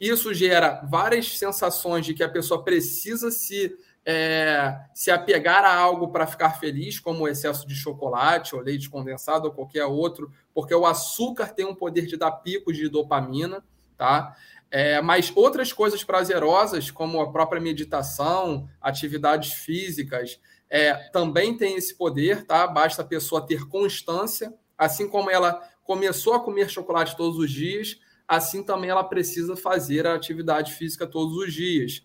Isso 0.00 0.32
gera 0.32 0.86
várias 0.90 1.36
sensações 1.36 2.06
de 2.06 2.14
que 2.14 2.22
a 2.22 2.28
pessoa 2.30 2.64
precisa 2.64 3.30
se 3.30 3.76
é, 4.04 4.74
se 4.94 5.10
apegar 5.10 5.64
a 5.64 5.74
algo 5.74 6.08
para 6.08 6.26
ficar 6.26 6.58
feliz, 6.58 6.98
como 6.98 7.24
o 7.24 7.28
excesso 7.28 7.66
de 7.66 7.74
chocolate 7.74 8.54
ou 8.54 8.62
leite 8.62 8.88
condensado 8.88 9.46
ou 9.46 9.52
qualquer 9.52 9.84
outro, 9.84 10.32
porque 10.54 10.74
o 10.74 10.86
açúcar 10.86 11.54
tem 11.54 11.66
um 11.66 11.74
poder 11.74 12.06
de 12.06 12.16
dar 12.16 12.32
picos 12.32 12.76
de 12.76 12.88
dopamina, 12.88 13.62
tá? 13.96 14.34
É, 14.70 15.00
mas 15.00 15.32
outras 15.34 15.72
coisas 15.72 16.04
prazerosas, 16.04 16.90
como 16.90 17.20
a 17.20 17.32
própria 17.32 17.60
meditação, 17.60 18.68
atividades 18.80 19.52
físicas, 19.52 20.40
é, 20.70 20.94
também 21.10 21.56
tem 21.56 21.76
esse 21.76 21.94
poder, 21.94 22.44
tá? 22.44 22.66
Basta 22.66 23.02
a 23.02 23.06
pessoa 23.06 23.46
ter 23.46 23.66
constância, 23.66 24.52
assim 24.76 25.08
como 25.08 25.30
ela 25.30 25.62
começou 25.82 26.34
a 26.34 26.40
comer 26.40 26.68
chocolate 26.68 27.16
todos 27.16 27.38
os 27.38 27.50
dias, 27.50 27.98
assim 28.26 28.62
também 28.62 28.90
ela 28.90 29.04
precisa 29.04 29.56
fazer 29.56 30.06
a 30.06 30.14
atividade 30.14 30.74
física 30.74 31.06
todos 31.06 31.34
os 31.36 31.52
dias. 31.52 32.02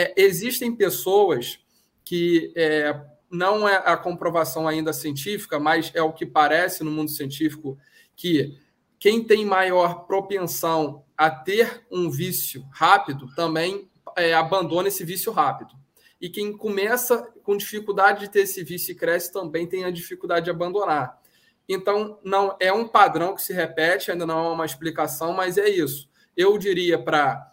É, 0.00 0.14
existem 0.16 0.72
pessoas 0.76 1.58
que 2.04 2.52
é, 2.54 2.94
não 3.28 3.68
é 3.68 3.82
a 3.84 3.96
comprovação 3.96 4.68
ainda 4.68 4.92
científica, 4.92 5.58
mas 5.58 5.90
é 5.92 6.00
o 6.00 6.12
que 6.12 6.24
parece 6.24 6.84
no 6.84 6.90
mundo 6.92 7.10
científico 7.10 7.76
que 8.14 8.56
quem 8.96 9.24
tem 9.24 9.44
maior 9.44 10.06
propensão 10.06 11.04
a 11.16 11.28
ter 11.28 11.84
um 11.90 12.08
vício 12.08 12.64
rápido 12.70 13.26
também 13.34 13.90
é, 14.16 14.34
abandona 14.34 14.86
esse 14.86 15.04
vício 15.04 15.32
rápido. 15.32 15.74
E 16.20 16.30
quem 16.30 16.56
começa 16.56 17.32
com 17.42 17.56
dificuldade 17.56 18.20
de 18.20 18.30
ter 18.30 18.42
esse 18.42 18.62
vício 18.62 18.92
e 18.92 18.94
cresce 18.94 19.32
também 19.32 19.66
tem 19.66 19.84
a 19.84 19.90
dificuldade 19.90 20.44
de 20.44 20.50
abandonar. 20.52 21.20
Então, 21.68 22.20
não 22.22 22.56
é 22.60 22.72
um 22.72 22.86
padrão 22.86 23.34
que 23.34 23.42
se 23.42 23.52
repete, 23.52 24.12
ainda 24.12 24.24
não 24.24 24.46
é 24.46 24.50
uma 24.50 24.64
explicação, 24.64 25.32
mas 25.32 25.58
é 25.58 25.68
isso. 25.68 26.08
Eu 26.36 26.56
diria 26.56 27.02
para 27.02 27.52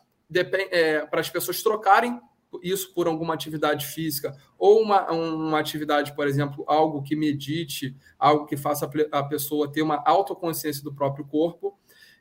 é, 0.69 1.07
as 1.11 1.29
pessoas 1.31 1.63
trocarem 1.63 2.21
isso 2.63 2.93
por 2.93 3.07
alguma 3.07 3.33
atividade 3.33 3.85
física 3.85 4.35
ou 4.57 4.81
uma, 4.81 5.11
uma 5.11 5.59
atividade, 5.59 6.15
por 6.15 6.27
exemplo, 6.27 6.63
algo 6.67 7.03
que 7.03 7.15
medite, 7.15 7.95
algo 8.17 8.45
que 8.45 8.57
faça 8.57 8.89
a 9.11 9.23
pessoa 9.23 9.71
ter 9.71 9.81
uma 9.81 10.01
autoconsciência 10.05 10.83
do 10.83 10.93
próprio 10.93 11.25
corpo 11.25 11.77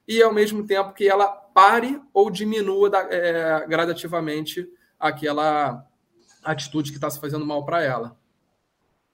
e, 0.06 0.22
ao 0.22 0.32
mesmo 0.32 0.66
tempo, 0.66 0.92
que 0.92 1.08
ela 1.08 1.28
pare 1.28 2.00
ou 2.12 2.30
diminua 2.30 2.90
da, 2.90 3.00
é, 3.10 3.66
gradativamente 3.66 4.68
aquela 4.98 5.86
atitude 6.42 6.90
que 6.90 6.98
está 6.98 7.08
se 7.08 7.20
fazendo 7.20 7.46
mal 7.46 7.64
para 7.64 7.82
ela. 7.82 8.16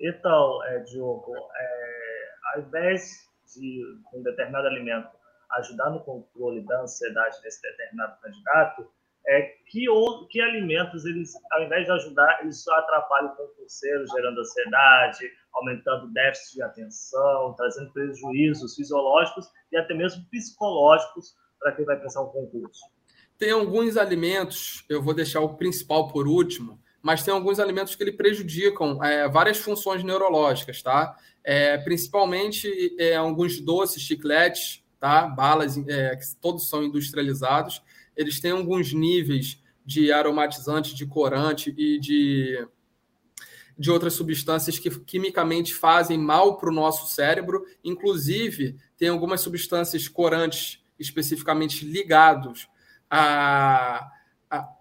Então, 0.01 0.65
é, 0.65 0.79
Diogo, 0.81 1.33
é, 1.37 2.29
ao 2.55 2.63
invés 2.63 3.29
de 3.55 3.83
um 4.15 4.23
determinado 4.23 4.67
alimento 4.67 5.21
ajudar 5.59 5.91
no 5.91 6.01
controle 6.01 6.65
da 6.65 6.83
ansiedade 6.83 7.41
desse 7.43 7.61
determinado 7.63 8.21
candidato, 8.21 8.89
é 9.27 9.43
que, 9.67 9.87
que 10.31 10.41
alimentos, 10.41 11.05
eles, 11.05 11.33
ao 11.53 11.65
invés 11.65 11.85
de 11.87 11.93
ajudar, 11.93 12.41
eles 12.43 12.63
só 12.63 12.75
atrapalham 12.75 13.33
o 13.33 13.37
concurseiro, 13.37 14.05
gerando 14.09 14.41
ansiedade, 14.41 15.31
aumentando 15.53 16.13
déficit 16.13 16.57
de 16.57 16.63
atenção, 16.63 17.55
trazendo 17.57 17.93
prejuízos 17.93 18.75
fisiológicos 18.75 19.47
e 19.71 19.77
até 19.77 19.95
mesmo 19.95 20.25
psicológicos 20.31 21.35
para 21.59 21.73
quem 21.73 21.85
vai 21.85 22.01
pensar 22.01 22.23
um 22.23 22.29
concurso. 22.29 22.81
Tem 23.39 23.53
alguns 23.53 23.97
alimentos, 23.97 24.85
eu 24.89 25.03
vou 25.03 25.15
deixar 25.15 25.41
o 25.41 25.57
principal 25.57 26.09
por 26.09 26.27
último, 26.27 26.81
mas 27.03 27.23
tem 27.23 27.33
alguns 27.33 27.59
alimentos 27.59 27.95
que 27.95 28.03
ele 28.03 28.13
prejudicam 28.13 29.03
é, 29.03 29.29
várias 29.29 29.59
funções 29.59 30.05
neurológicas, 30.05 30.83
tá? 30.83 31.17
É, 31.43 31.79
principalmente 31.79 32.95
é, 32.99 33.17
alguns 33.17 33.59
doces, 33.61 34.03
chicletes, 34.03 34.85
tá? 34.99 35.27
Balas, 35.27 35.79
é, 35.89 36.15
que 36.17 36.25
todos 36.41 36.69
são 36.69 36.83
industrializados. 36.83 37.83
Eles 38.21 38.39
têm 38.39 38.51
alguns 38.51 38.93
níveis 38.93 39.59
de 39.85 40.13
aromatizante, 40.13 40.95
de 40.95 41.07
corante 41.07 41.75
e 41.77 41.99
de, 41.99 42.67
de 43.79 43.91
outras 43.91 44.13
substâncias 44.13 44.79
que 44.79 44.91
quimicamente 45.01 45.75
fazem 45.75 46.19
mal 46.19 46.59
para 46.59 46.69
o 46.69 46.75
nosso 46.75 47.07
cérebro. 47.13 47.65
Inclusive, 47.83 48.77
tem 48.99 49.09
algumas 49.09 49.41
substâncias 49.41 50.07
corantes 50.07 50.85
especificamente 50.99 51.85
ligados 51.85 52.69
a 53.11 54.11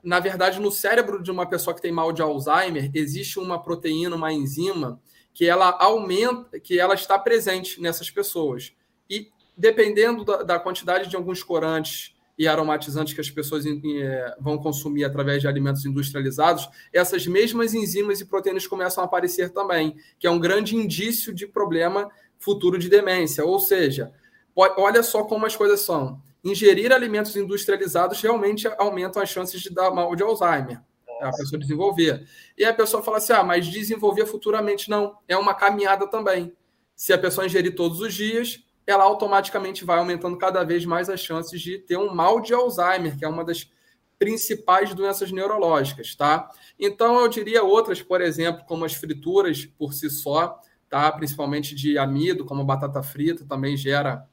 na 0.03 0.19
verdade, 0.19 0.59
no 0.59 0.71
cérebro 0.71 1.21
de 1.21 1.29
uma 1.29 1.45
pessoa 1.45 1.75
que 1.75 1.81
tem 1.81 1.91
mal 1.91 2.11
de 2.11 2.23
Alzheimer, 2.23 2.89
existe 2.91 3.37
uma 3.37 3.61
proteína, 3.61 4.15
uma 4.15 4.33
enzima, 4.33 4.99
que 5.31 5.45
ela 5.45 5.77
aumenta, 5.79 6.59
que 6.59 6.79
ela 6.79 6.95
está 6.95 7.19
presente 7.19 7.79
nessas 7.79 8.09
pessoas. 8.09 8.73
E 9.07 9.31
dependendo 9.55 10.25
da, 10.25 10.41
da 10.41 10.59
quantidade 10.59 11.07
de 11.07 11.15
alguns 11.15 11.43
corantes 11.43 12.15
e 12.39 12.47
aromatizantes 12.47 13.13
que 13.13 13.19
as 13.19 13.29
pessoas 13.29 13.65
é, 13.65 14.35
vão 14.39 14.57
consumir 14.57 15.03
através 15.03 15.41
de 15.41 15.47
alimentos 15.47 15.85
industrializados, 15.85 16.69
essas 16.93 17.27
mesmas 17.27 17.73
enzimas 17.73 18.21
e 18.21 18.25
proteínas 18.25 18.65
começam 18.65 19.03
a 19.03 19.05
aparecer 19.05 19.49
também, 19.49 19.97
que 20.17 20.25
é 20.25 20.31
um 20.31 20.39
grande 20.39 20.73
indício 20.73 21.33
de 21.33 21.45
problema 21.45 22.09
futuro 22.37 22.79
de 22.79 22.87
demência. 22.87 23.43
Ou 23.43 23.59
seja, 23.59 24.13
olha 24.55 25.03
só 25.03 25.25
como 25.25 25.45
as 25.45 25.53
coisas 25.53 25.81
são 25.81 26.21
ingerir 26.41 26.93
alimentos 26.93 27.35
industrializados 27.35 28.21
realmente 28.21 28.65
aumentam 28.77 29.21
as 29.21 29.27
chances 29.27 29.59
de 29.59 29.69
dar 29.69 29.91
mal 29.91 30.15
de 30.15 30.23
Alzheimer. 30.23 30.81
A 31.19 31.31
pessoa 31.31 31.59
desenvolver. 31.59 32.25
E 32.57 32.63
a 32.63 32.73
pessoa 32.73 33.03
fala 33.03 33.17
assim: 33.17 33.33
ah, 33.33 33.43
mas 33.43 33.67
desenvolver 33.67 34.25
futuramente 34.25 34.89
não. 34.89 35.17
É 35.27 35.35
uma 35.35 35.53
caminhada 35.53 36.07
também. 36.07 36.55
Se 36.95 37.11
a 37.11 37.17
pessoa 37.17 37.45
ingerir 37.45 37.75
todos 37.75 37.99
os 37.99 38.13
dias, 38.13 38.63
ela 38.91 39.03
automaticamente 39.03 39.85
vai 39.85 39.99
aumentando 39.99 40.37
cada 40.37 40.63
vez 40.63 40.85
mais 40.85 41.09
as 41.09 41.19
chances 41.19 41.61
de 41.61 41.77
ter 41.77 41.97
um 41.97 42.13
mal 42.13 42.39
de 42.41 42.53
Alzheimer, 42.53 43.17
que 43.17 43.25
é 43.25 43.27
uma 43.27 43.43
das 43.43 43.69
principais 44.17 44.93
doenças 44.93 45.31
neurológicas, 45.31 46.13
tá? 46.13 46.49
Então 46.77 47.19
eu 47.19 47.27
diria 47.27 47.63
outras, 47.63 48.01
por 48.01 48.19
exemplo, 48.19 48.65
como 48.65 48.83
as 48.83 48.93
frituras 48.93 49.65
por 49.65 49.93
si 49.93 50.09
só, 50.09 50.59
tá? 50.89 51.11
Principalmente 51.11 51.73
de 51.73 51.97
amido, 51.97 52.45
como 52.45 52.65
batata 52.65 53.01
frita, 53.01 53.45
também 53.45 53.77
gera 53.77 54.27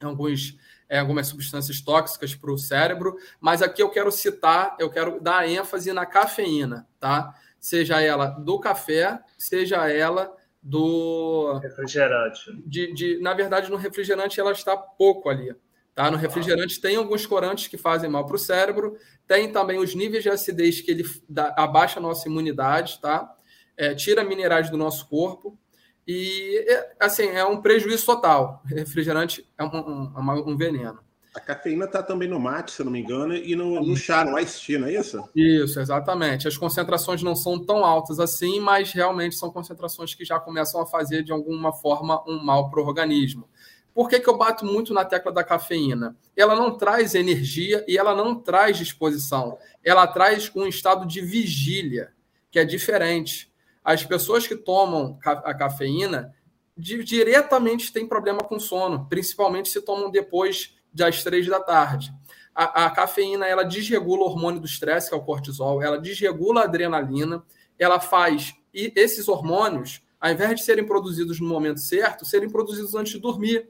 alguns 0.00 0.56
é, 0.88 0.98
algumas 0.98 1.26
substâncias 1.26 1.80
tóxicas 1.80 2.34
para 2.34 2.52
o 2.52 2.58
cérebro, 2.58 3.16
mas 3.40 3.62
aqui 3.62 3.82
eu 3.82 3.90
quero 3.90 4.12
citar, 4.12 4.76
eu 4.78 4.90
quero 4.90 5.20
dar 5.20 5.48
ênfase 5.48 5.92
na 5.92 6.04
cafeína, 6.04 6.86
tá? 7.00 7.34
Seja 7.58 8.00
ela 8.00 8.26
do 8.26 8.60
café, 8.60 9.18
seja 9.38 9.88
ela 9.90 10.36
do 10.64 11.58
refrigerante. 11.62 12.40
De, 12.66 12.94
de, 12.94 13.20
na 13.20 13.34
verdade, 13.34 13.70
no 13.70 13.76
refrigerante 13.76 14.40
ela 14.40 14.52
está 14.52 14.74
pouco 14.74 15.28
ali. 15.28 15.54
Tá? 15.94 16.10
No 16.10 16.16
refrigerante 16.16 16.80
tem 16.80 16.96
alguns 16.96 17.26
corantes 17.26 17.68
que 17.68 17.76
fazem 17.76 18.08
mal 18.08 18.26
para 18.26 18.34
o 18.34 18.38
cérebro, 18.38 18.96
tem 19.28 19.52
também 19.52 19.78
os 19.78 19.94
níveis 19.94 20.22
de 20.22 20.30
acidez 20.30 20.80
que 20.80 20.90
ele 20.90 21.04
dá, 21.28 21.54
abaixa 21.56 22.00
a 22.00 22.02
nossa 22.02 22.26
imunidade, 22.28 22.98
tá? 23.00 23.32
É, 23.76 23.94
tira 23.94 24.24
minerais 24.24 24.70
do 24.70 24.76
nosso 24.76 25.06
corpo. 25.08 25.58
E, 26.06 26.66
assim, 26.98 27.28
é 27.28 27.44
um 27.44 27.60
prejuízo 27.60 28.06
total. 28.06 28.62
Refrigerante 28.66 29.46
é 29.58 29.64
um, 29.64 29.68
um, 29.68 30.50
um 30.50 30.56
veneno. 30.56 31.03
A 31.34 31.40
cafeína 31.40 31.86
está 31.86 32.02
também 32.02 32.28
no 32.28 32.38
mate, 32.38 32.72
se 32.72 32.80
eu 32.80 32.84
não 32.84 32.92
me 32.92 33.00
engano, 33.00 33.34
e 33.34 33.56
no, 33.56 33.82
no 33.82 33.96
chá, 33.96 34.24
no 34.24 34.38
ice 34.38 34.64
tea, 34.64 34.78
não 34.78 34.86
é 34.86 34.94
isso? 34.94 35.28
Isso, 35.34 35.80
exatamente. 35.80 36.46
As 36.46 36.56
concentrações 36.56 37.22
não 37.22 37.34
são 37.34 37.58
tão 37.58 37.84
altas 37.84 38.20
assim, 38.20 38.60
mas 38.60 38.92
realmente 38.92 39.34
são 39.34 39.50
concentrações 39.50 40.14
que 40.14 40.24
já 40.24 40.38
começam 40.38 40.80
a 40.80 40.86
fazer, 40.86 41.24
de 41.24 41.32
alguma 41.32 41.72
forma, 41.72 42.22
um 42.28 42.42
mal 42.42 42.70
para 42.70 42.80
o 42.80 42.86
organismo. 42.86 43.48
Por 43.92 44.08
que, 44.08 44.20
que 44.20 44.28
eu 44.28 44.36
bato 44.36 44.64
muito 44.64 44.94
na 44.94 45.04
tecla 45.04 45.32
da 45.32 45.42
cafeína? 45.42 46.16
Ela 46.36 46.54
não 46.54 46.76
traz 46.76 47.14
energia 47.14 47.84
e 47.86 47.98
ela 47.98 48.14
não 48.14 48.34
traz 48.34 48.76
disposição. 48.76 49.58
Ela 49.82 50.06
traz 50.06 50.50
um 50.54 50.66
estado 50.66 51.06
de 51.06 51.20
vigília, 51.20 52.12
que 52.50 52.58
é 52.58 52.64
diferente 52.64 53.52
as 53.84 54.02
pessoas 54.02 54.46
que 54.46 54.56
tomam 54.56 55.18
a 55.22 55.52
cafeína 55.52 56.34
diretamente 56.76 57.92
têm 57.92 58.08
problema 58.08 58.40
com 58.40 58.58
sono, 58.58 59.06
principalmente 59.08 59.68
se 59.68 59.80
tomam 59.82 60.10
depois 60.10 60.73
das 60.94 61.22
três 61.22 61.46
da 61.46 61.60
tarde. 61.60 62.12
A, 62.54 62.86
a, 62.86 62.90
cafeína 62.90 63.46
ela 63.46 63.64
desregula 63.64 64.22
o 64.22 64.26
hormônio 64.26 64.60
do 64.60 64.66
estresse, 64.66 65.08
que 65.08 65.14
é 65.14 65.18
o 65.18 65.22
cortisol, 65.22 65.82
ela 65.82 65.98
desregula 65.98 66.60
a 66.60 66.64
adrenalina, 66.64 67.44
ela 67.78 67.98
faz 67.98 68.54
e 68.72 68.92
esses 68.94 69.28
hormônios, 69.28 70.02
ao 70.20 70.30
invés 70.30 70.60
de 70.60 70.64
serem 70.64 70.86
produzidos 70.86 71.40
no 71.40 71.48
momento 71.48 71.80
certo, 71.80 72.24
serem 72.24 72.48
produzidos 72.48 72.94
antes 72.94 73.12
de 73.12 73.18
dormir. 73.18 73.68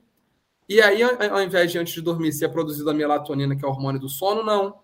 E 0.68 0.80
aí, 0.80 1.02
ao 1.02 1.42
invés 1.42 1.72
de 1.72 1.78
antes 1.78 1.92
de 1.92 2.00
dormir 2.00 2.32
ser 2.32 2.48
produzida 2.48 2.90
a 2.90 2.94
melatonina, 2.94 3.56
que 3.56 3.64
é 3.64 3.68
o 3.68 3.70
hormônio 3.70 4.00
do 4.00 4.08
sono, 4.08 4.42
não. 4.42 4.80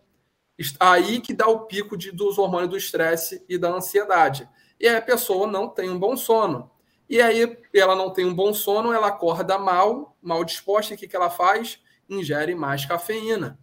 Aí 0.78 1.20
que 1.20 1.32
dá 1.32 1.46
o 1.46 1.60
pico 1.60 1.96
de, 1.96 2.10
dos 2.10 2.38
hormônios 2.38 2.70
do 2.70 2.76
estresse 2.76 3.42
e 3.48 3.56
da 3.56 3.70
ansiedade 3.70 4.48
e 4.80 4.88
aí 4.88 4.96
a 4.96 5.02
pessoa 5.02 5.46
não 5.46 5.68
tem 5.68 5.90
um 5.90 5.98
bom 5.98 6.16
sono. 6.16 6.70
E 7.08 7.20
aí 7.20 7.58
ela 7.74 7.94
não 7.94 8.10
tem 8.10 8.24
um 8.24 8.34
bom 8.34 8.54
sono, 8.54 8.92
ela 8.92 9.08
acorda 9.08 9.58
mal, 9.58 10.16
mal 10.22 10.42
disposta, 10.42 10.94
e 10.94 10.96
o 10.96 10.98
que, 10.98 11.06
que 11.06 11.14
ela 11.14 11.28
faz? 11.28 11.78
Ingere 12.10 12.54
mais 12.54 12.84
cafeína. 12.84 13.58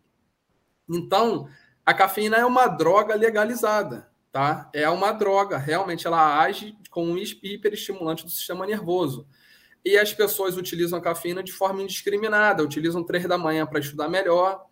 Então, 0.89 1.47
a 1.85 1.93
cafeína 1.93 2.37
é 2.37 2.45
uma 2.45 2.67
droga 2.67 3.13
legalizada, 3.13 4.09
tá? 4.31 4.69
É 4.73 4.89
uma 4.89 5.11
droga, 5.11 5.57
realmente 5.57 6.07
ela 6.07 6.39
age 6.41 6.75
como 6.89 7.11
um 7.11 7.17
hiperestimulante 7.17 8.23
do 8.23 8.31
sistema 8.31 8.65
nervoso. 8.65 9.27
E 9.83 9.97
as 9.97 10.13
pessoas 10.13 10.57
utilizam 10.57 10.99
a 10.99 11.01
cafeína 11.01 11.43
de 11.43 11.51
forma 11.51 11.81
indiscriminada, 11.81 12.63
utilizam 12.63 13.03
três 13.03 13.25
da 13.25 13.37
manhã 13.37 13.65
para 13.65 13.79
estudar 13.79 14.09
melhor. 14.09 14.65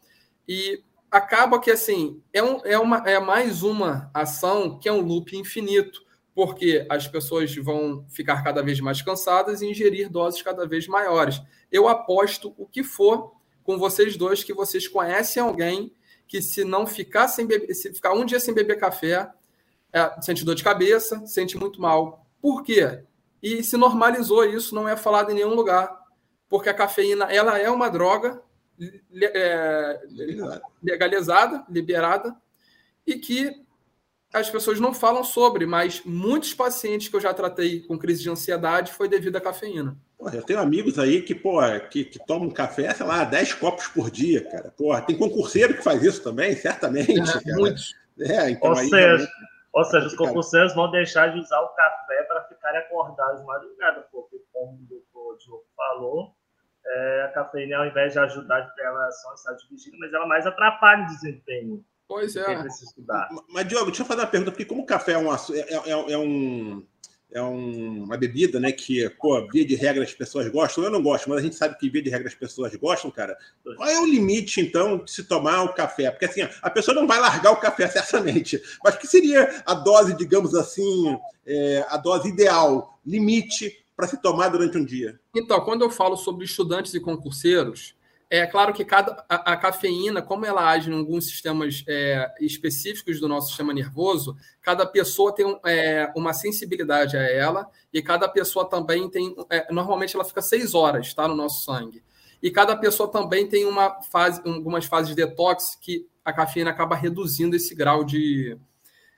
E 0.47 0.83
acaba 1.09 1.59
que 1.59 1.71
assim 1.71 2.21
é, 2.33 2.43
um, 2.43 2.59
é, 2.65 2.77
uma, 2.77 2.97
é 3.09 3.19
mais 3.19 3.63
uma 3.63 4.09
ação 4.13 4.77
que 4.77 4.89
é 4.89 4.91
um 4.91 5.01
loop 5.01 5.37
infinito, 5.37 6.03
porque 6.33 6.85
as 6.89 7.07
pessoas 7.07 7.55
vão 7.55 8.05
ficar 8.09 8.43
cada 8.43 8.61
vez 8.61 8.81
mais 8.81 9.01
cansadas 9.01 9.61
e 9.61 9.69
ingerir 9.69 10.09
doses 10.09 10.41
cada 10.41 10.67
vez 10.67 10.87
maiores. 10.87 11.41
Eu 11.71 11.87
aposto 11.87 12.53
o 12.57 12.67
que 12.67 12.83
for 12.83 13.35
com 13.65 13.77
vocês 13.77 14.15
dois 14.15 14.43
que 14.43 14.53
vocês 14.53 14.87
conhecem 14.87 15.41
alguém 15.41 15.91
que 16.27 16.41
se 16.41 16.63
não 16.63 16.87
ficar 16.87 17.27
sem 17.27 17.45
beber, 17.45 17.73
se 17.73 17.93
ficar 17.93 18.13
um 18.13 18.23
dia 18.23 18.39
sem 18.39 18.53
beber 18.53 18.79
café, 18.79 19.29
é, 19.91 20.21
sente 20.21 20.45
dor 20.45 20.55
de 20.55 20.63
cabeça, 20.63 21.25
sente 21.25 21.57
muito 21.57 21.81
mal. 21.81 22.25
Por 22.41 22.63
quê? 22.63 23.03
E 23.41 23.63
se 23.63 23.75
normalizou 23.75 24.45
isso, 24.45 24.73
não 24.73 24.87
é 24.87 24.95
falado 24.95 25.31
em 25.31 25.35
nenhum 25.35 25.53
lugar, 25.53 25.99
porque 26.47 26.69
a 26.69 26.73
cafeína 26.73 27.25
ela 27.25 27.57
é 27.57 27.69
uma 27.69 27.89
droga 27.89 28.41
é, 28.79 30.01
legalizada, 30.81 31.65
liberada, 31.69 32.35
e 33.05 33.15
que 33.15 33.64
as 34.35 34.49
pessoas 34.49 34.79
não 34.81 34.93
falam 34.93 35.23
sobre, 35.23 35.65
mas 35.65 36.01
muitos 36.03 36.53
pacientes 36.53 37.07
que 37.07 37.15
eu 37.15 37.21
já 37.21 37.33
tratei 37.33 37.79
com 37.81 37.97
crise 37.97 38.21
de 38.21 38.29
ansiedade 38.29 38.91
foi 38.91 39.07
devido 39.07 39.37
à 39.37 39.41
cafeína. 39.41 39.97
Porra, 40.17 40.35
eu 40.35 40.43
tenho 40.43 40.59
amigos 40.59 40.99
aí 40.99 41.21
que, 41.21 41.33
pô, 41.33 41.59
que, 41.89 42.03
que 42.03 42.19
tomam 42.25 42.49
café, 42.49 42.93
sei 42.93 43.05
lá, 43.05 43.23
10 43.23 43.53
copos 43.53 43.87
por 43.87 44.11
dia, 44.11 44.43
cara. 44.49 44.73
Porra, 44.77 45.01
tem 45.01 45.17
concurseiro 45.17 45.75
que 45.75 45.83
faz 45.83 46.03
isso 46.03 46.21
também, 46.21 46.53
certamente. 46.55 47.13
É, 47.13 47.53
muitos. 47.53 47.93
É, 48.19 48.49
então 48.49 48.71
ou, 48.71 48.77
aí, 48.77 48.89
seja, 48.89 49.07
realmente... 49.07 49.31
ou 49.73 49.83
seja, 49.85 50.07
os 50.07 50.15
concurseiros 50.15 50.75
vão 50.75 50.91
deixar 50.91 51.33
de 51.33 51.39
usar 51.39 51.61
o 51.61 51.69
café 51.69 52.23
para 52.23 52.43
ficarem 52.43 52.79
acordados 52.81 53.45
madrugada, 53.45 54.05
porque, 54.11 54.37
como 54.51 54.73
o 55.13 55.37
Diogo 55.37 55.63
falou, 55.75 56.35
é, 56.85 57.23
a 57.23 57.27
cafeína, 57.29 57.77
ao 57.77 57.85
invés 57.85 58.13
de 58.13 58.19
ajudar 58.19 58.69
ao 58.85 59.33
estado 59.33 59.57
de 59.57 59.69
vigília, 59.69 59.97
mas 59.99 60.13
ela 60.13 60.27
mais 60.27 60.45
atrapalha 60.45 61.03
o 61.03 61.07
desempenho. 61.07 61.85
Pois 62.07 62.35
é. 62.35 62.63
Mas, 63.49 63.67
Diogo, 63.67 63.85
deixa 63.85 64.03
eu 64.03 64.05
fazer 64.05 64.21
uma 64.21 64.27
pergunta, 64.27 64.51
porque 64.51 64.65
como 64.65 64.83
o 64.83 64.85
café 64.85 65.13
é, 65.13 65.17
um, 65.17 65.33
é, 65.33 65.37
é, 65.59 66.11
é 66.13 66.17
um, 66.17 66.85
é 67.31 67.41
um, 67.41 68.03
uma 68.03 68.15
bebida, 68.15 68.59
né, 68.59 68.71
que, 68.71 69.09
pô, 69.19 69.45
via 69.51 69.65
de 69.65 69.75
regra 69.75 70.03
as 70.03 70.13
pessoas 70.13 70.47
gostam, 70.49 70.83
eu 70.83 70.91
não 70.91 71.01
gosto, 71.01 71.29
mas 71.29 71.39
a 71.39 71.41
gente 71.41 71.55
sabe 71.55 71.77
que 71.77 71.89
via 71.89 72.01
de 72.01 72.09
regra 72.09 72.27
as 72.27 72.35
pessoas 72.35 72.75
gostam, 72.75 73.09
cara. 73.09 73.35
Qual 73.75 73.89
é 73.89 73.99
o 73.99 74.05
limite, 74.05 74.61
então, 74.61 75.03
de 75.03 75.11
se 75.11 75.23
tomar 75.23 75.63
o 75.63 75.73
café? 75.73 76.11
Porque, 76.11 76.25
assim, 76.25 76.47
a 76.61 76.69
pessoa 76.69 76.95
não 76.95 77.07
vai 77.07 77.19
largar 77.19 77.51
o 77.51 77.59
café, 77.59 77.87
certamente, 77.91 78.61
mas 78.83 78.95
que 78.95 79.07
seria 79.07 79.63
a 79.65 79.73
dose, 79.73 80.15
digamos 80.15 80.53
assim, 80.53 81.17
é, 81.45 81.85
a 81.89 81.97
dose 81.97 82.29
ideal, 82.29 82.99
limite 83.05 83.83
para 83.95 84.07
se 84.07 84.21
tomar 84.21 84.49
durante 84.49 84.77
um 84.77 84.85
dia? 84.85 85.19
Então, 85.35 85.59
quando 85.61 85.83
eu 85.83 85.89
falo 85.89 86.17
sobre 86.17 86.45
estudantes 86.45 86.93
e 86.93 86.99
concurseiros, 86.99 87.95
é 88.29 88.45
claro 88.47 88.73
que 88.73 88.83
cada, 88.83 89.23
a, 89.29 89.53
a 89.53 89.57
cafeína, 89.57 90.21
como 90.21 90.45
ela 90.45 90.67
age 90.67 90.89
em 90.89 90.97
alguns 90.97 91.27
sistemas 91.27 91.83
é, 91.87 92.33
específicos 92.39 93.19
do 93.19 93.27
nosso 93.27 93.49
sistema 93.49 93.73
nervoso, 93.73 94.35
cada 94.61 94.85
pessoa 94.85 95.33
tem 95.33 95.59
é, 95.65 96.11
uma 96.15 96.33
sensibilidade 96.33 97.15
a 97.15 97.21
ela 97.21 97.69
e 97.93 98.01
cada 98.01 98.27
pessoa 98.27 98.67
também 98.67 99.09
tem. 99.09 99.35
É, 99.49 99.71
normalmente 99.71 100.15
ela 100.15 100.25
fica 100.25 100.41
seis 100.41 100.73
horas 100.73 101.13
tá, 101.13 101.27
no 101.27 101.35
nosso 101.35 101.63
sangue. 101.63 102.03
E 102.41 102.51
cada 102.51 102.75
pessoa 102.75 103.09
também 103.11 103.47
tem 103.47 103.65
uma 103.65 104.01
fase, 104.01 104.41
algumas 104.45 104.85
fases 104.85 105.09
de 105.09 105.15
detox 105.15 105.77
que 105.79 106.07
a 106.23 106.33
cafeína 106.33 106.71
acaba 106.71 106.95
reduzindo 106.95 107.55
esse 107.55 107.73
grau 107.75 108.03
de, 108.03 108.57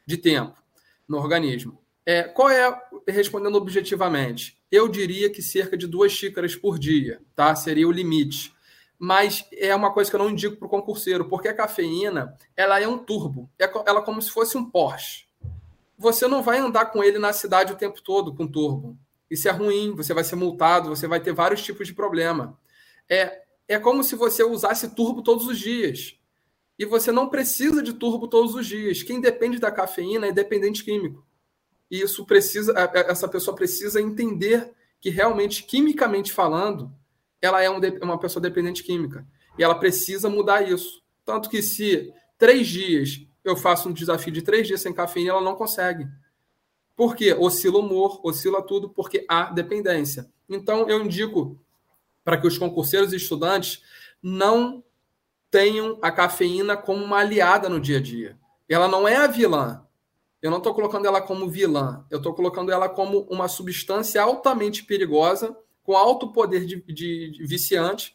de 0.06 0.18
tempo 0.18 0.62
no 1.08 1.18
organismo. 1.18 1.80
É, 2.06 2.24
qual 2.24 2.50
é, 2.50 2.82
respondendo 3.08 3.56
objetivamente, 3.56 4.58
eu 4.72 4.88
diria 4.88 5.30
que 5.30 5.42
cerca 5.42 5.78
de 5.78 5.88
duas 5.88 6.12
xícaras 6.12 6.56
por 6.56 6.78
dia, 6.78 7.22
tá? 7.36 7.56
Seria 7.56 7.88
o 7.88 7.92
limite. 7.92 8.54
Mas 9.00 9.46
é 9.54 9.75
uma 9.75 9.94
coisa 9.94 10.10
que 10.10 10.16
eu 10.16 10.20
não 10.20 10.30
indico 10.30 10.56
para 10.56 10.66
o 10.66 10.70
concurseiro, 10.70 11.30
porque 11.30 11.48
a 11.48 11.54
cafeína 11.54 12.36
ela 12.56 12.82
é 12.82 12.88
um 12.88 12.98
turbo, 12.98 13.50
é 13.60 13.72
ela 13.86 14.00
é 14.00 14.04
como 14.04 14.22
se 14.22 14.32
fosse 14.32 14.58
um 14.58 14.70
Porsche. 14.70 15.27
Você 15.98 16.27
não 16.27 16.42
vai 16.42 16.60
andar 16.60 16.86
com 16.88 17.04
ele 17.04 17.20
na 17.20 17.34
cidade 17.34 17.74
o 17.74 17.77
tempo 17.77 18.01
todo 18.01 18.34
com 18.34 18.48
turbo. 18.48 18.98
Isso 19.30 19.48
é 19.48 19.51
ruim, 19.51 19.94
você 19.96 20.14
vai 20.14 20.24
ser 20.24 20.36
multado, 20.36 20.90
você 20.90 21.07
vai 21.07 21.20
ter 21.20 21.33
vários 21.33 21.62
tipos 21.62 21.88
de 21.88 21.94
problema. 21.94 22.57
É, 23.10 23.42
é 23.68 23.79
como 23.79 24.03
se 24.03 24.16
você 24.16 24.44
usasse 24.44 24.96
turbo 24.96 25.22
todos 25.22 25.48
os 25.48 25.60
dias. 25.60 26.18
E 26.79 26.86
você 26.86 27.12
não 27.12 27.27
precisa 27.27 27.81
de 27.81 27.94
turbo 27.94 28.27
todos 28.27 28.53
os 28.53 28.66
dias. 28.66 29.01
Quem 29.01 29.20
depende 29.20 29.60
da 29.60 29.72
cafeína 29.72 30.27
é 30.27 30.31
dependente 30.31 30.83
químico. 30.83 31.25
E 31.90 32.01
isso 32.01 32.25
precisa, 32.25 32.74
essa 33.07 33.27
pessoa 33.27 33.55
precisa 33.55 34.01
entender 34.01 34.72
que 35.00 35.10
realmente, 35.10 35.64
quimicamente 35.64 36.31
falando, 36.31 36.92
ela 37.48 37.64
é 37.64 37.70
uma 37.70 38.20
pessoa 38.20 38.42
dependente 38.42 38.83
química. 38.83 39.25
E 39.57 39.64
ela 39.64 39.75
precisa 39.75 40.29
mudar 40.29 40.62
isso. 40.62 41.01
Tanto 41.25 41.50
que 41.50 41.62
se 41.62 42.14
três 42.38 42.68
dias 42.68 43.25
eu 43.44 43.55
faço 43.55 43.90
um 43.90 43.94
desafio 43.94 44.31
de 44.31 44.42
três 44.42 44.68
dias 44.68 44.81
sem 44.81 44.94
cafeína, 44.94 45.31
ela 45.31 45.42
não 45.42 45.55
consegue. 45.55 46.07
Por 46.96 47.16
quê? 47.16 47.33
Oscila 47.33 47.77
o 47.77 47.81
humor, 47.81 48.20
oscila 48.24 48.62
tudo, 48.62 48.90
porque 48.90 49.25
há 49.27 49.51
dependência. 49.51 50.29
Então, 50.50 50.90
eu 50.90 51.03
indico 51.03 51.60
para 52.24 52.38
que 52.38 52.48
os 52.48 52.57
concurseiros 52.57 53.14
e 53.14 53.18
estudantes 53.18 53.81
não 54.22 54.83
tenham 55.50 55.98
a 56.01 56.12
cafeína 56.12 56.75
como 56.75 57.03
uma 57.03 57.20
aliada 57.20 57.70
no 57.70 57.79
dia 57.79 57.98
a 57.98 58.01
dia. 58.01 58.38
Ela 58.68 58.88
não 58.88 59.07
é 59.07 59.16
a 59.16 59.27
vilã, 59.27 59.88
eu 60.42 60.51
não 60.51 60.57
estou 60.60 60.74
colocando 60.74 61.07
ela 61.07 61.22
como 61.22 61.50
vilã, 61.50 62.05
eu 62.12 62.18
estou 62.18 62.33
colocando 62.33 62.72
ela 62.72 62.88
como 62.88 63.22
uma 63.29 63.48
substância 63.48 64.22
altamente 64.22 64.83
perigosa, 64.83 65.57
com 65.88 65.96
alto 65.96 66.34
poder 66.34 66.66
de, 66.66 66.82
de, 66.82 67.32
de 67.32 67.46
viciante, 67.46 68.14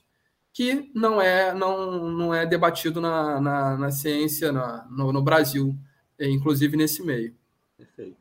que 0.52 0.92
não 0.94 1.22
é, 1.22 1.54
não, 1.54 2.10
não 2.10 2.34
é 2.34 2.44
debatido 2.44 3.00
na, 3.00 3.40
na, 3.40 3.78
na 3.78 3.90
ciência 3.90 4.52
na, 4.52 4.86
no, 4.90 5.10
no, 5.10 5.22
Brasil, 5.22 5.74
inclusive 6.20 6.76
nesse 6.76 7.02
meio. 7.02 7.34
Perfeito. 7.74 8.18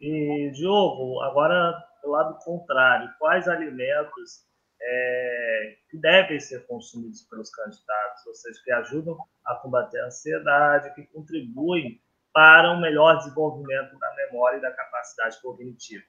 E, 0.00 0.50
Diogo, 0.52 1.20
agora 1.20 1.72
do 2.02 2.10
lado 2.10 2.36
contrário, 2.44 3.08
quais 3.20 3.46
alimentos 3.46 4.44
é, 4.82 5.76
que 5.88 5.96
devem 5.96 6.40
ser 6.40 6.66
consumidos 6.66 7.22
pelos 7.30 7.48
candidatos, 7.50 8.26
ou 8.26 8.34
seja, 8.34 8.60
que 8.64 8.72
ajudam 8.72 9.16
a 9.46 9.54
combater 9.54 10.00
a 10.00 10.06
ansiedade, 10.06 10.92
que 10.96 11.06
contribuem 11.14 12.00
para 12.32 12.72
um 12.72 12.80
melhor 12.80 13.18
desenvolvimento 13.18 13.96
da 14.00 14.14
memória 14.16 14.58
e 14.58 14.60
da 14.60 14.72
capacidade 14.72 15.40
cognitiva. 15.40 16.02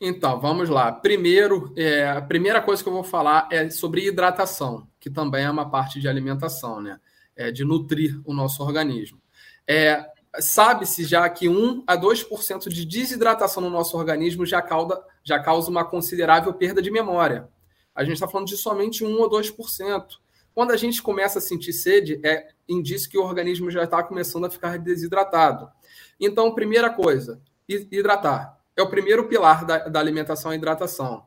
Então, 0.00 0.40
vamos 0.40 0.68
lá. 0.68 0.90
Primeiro, 0.92 1.72
é, 1.76 2.08
a 2.08 2.20
primeira 2.20 2.60
coisa 2.60 2.82
que 2.82 2.88
eu 2.88 2.92
vou 2.92 3.04
falar 3.04 3.48
é 3.50 3.70
sobre 3.70 4.06
hidratação, 4.06 4.88
que 4.98 5.08
também 5.08 5.44
é 5.44 5.50
uma 5.50 5.70
parte 5.70 6.00
de 6.00 6.08
alimentação, 6.08 6.80
né? 6.80 7.00
É, 7.36 7.50
de 7.50 7.64
nutrir 7.64 8.20
o 8.24 8.32
nosso 8.32 8.62
organismo. 8.62 9.20
É, 9.66 10.08
Sabe-se 10.40 11.04
já 11.04 11.28
que 11.28 11.48
1 11.48 11.84
a 11.86 11.96
2% 11.96 12.68
de 12.68 12.84
desidratação 12.84 13.62
no 13.62 13.70
nosso 13.70 13.96
organismo 13.96 14.44
já, 14.44 14.64
já 15.22 15.38
causa 15.38 15.70
uma 15.70 15.84
considerável 15.84 16.52
perda 16.52 16.82
de 16.82 16.90
memória. 16.90 17.48
A 17.94 18.02
gente 18.02 18.14
está 18.14 18.26
falando 18.26 18.48
de 18.48 18.56
somente 18.56 19.04
1 19.04 19.20
ou 19.20 19.30
2%. 19.30 20.04
Quando 20.52 20.72
a 20.72 20.76
gente 20.76 21.02
começa 21.02 21.38
a 21.38 21.42
sentir 21.42 21.72
sede, 21.72 22.20
é 22.24 22.48
indício 22.68 23.08
que 23.08 23.18
o 23.18 23.22
organismo 23.22 23.70
já 23.70 23.84
está 23.84 24.02
começando 24.02 24.46
a 24.46 24.50
ficar 24.50 24.78
desidratado. 24.78 25.70
Então, 26.18 26.54
primeira 26.54 26.90
coisa, 26.90 27.40
hidratar. 27.68 28.58
É 28.76 28.82
o 28.82 28.88
primeiro 28.90 29.28
pilar 29.28 29.64
da, 29.64 29.88
da 29.88 30.00
alimentação 30.00 30.52
e 30.52 30.56
hidratação. 30.56 31.26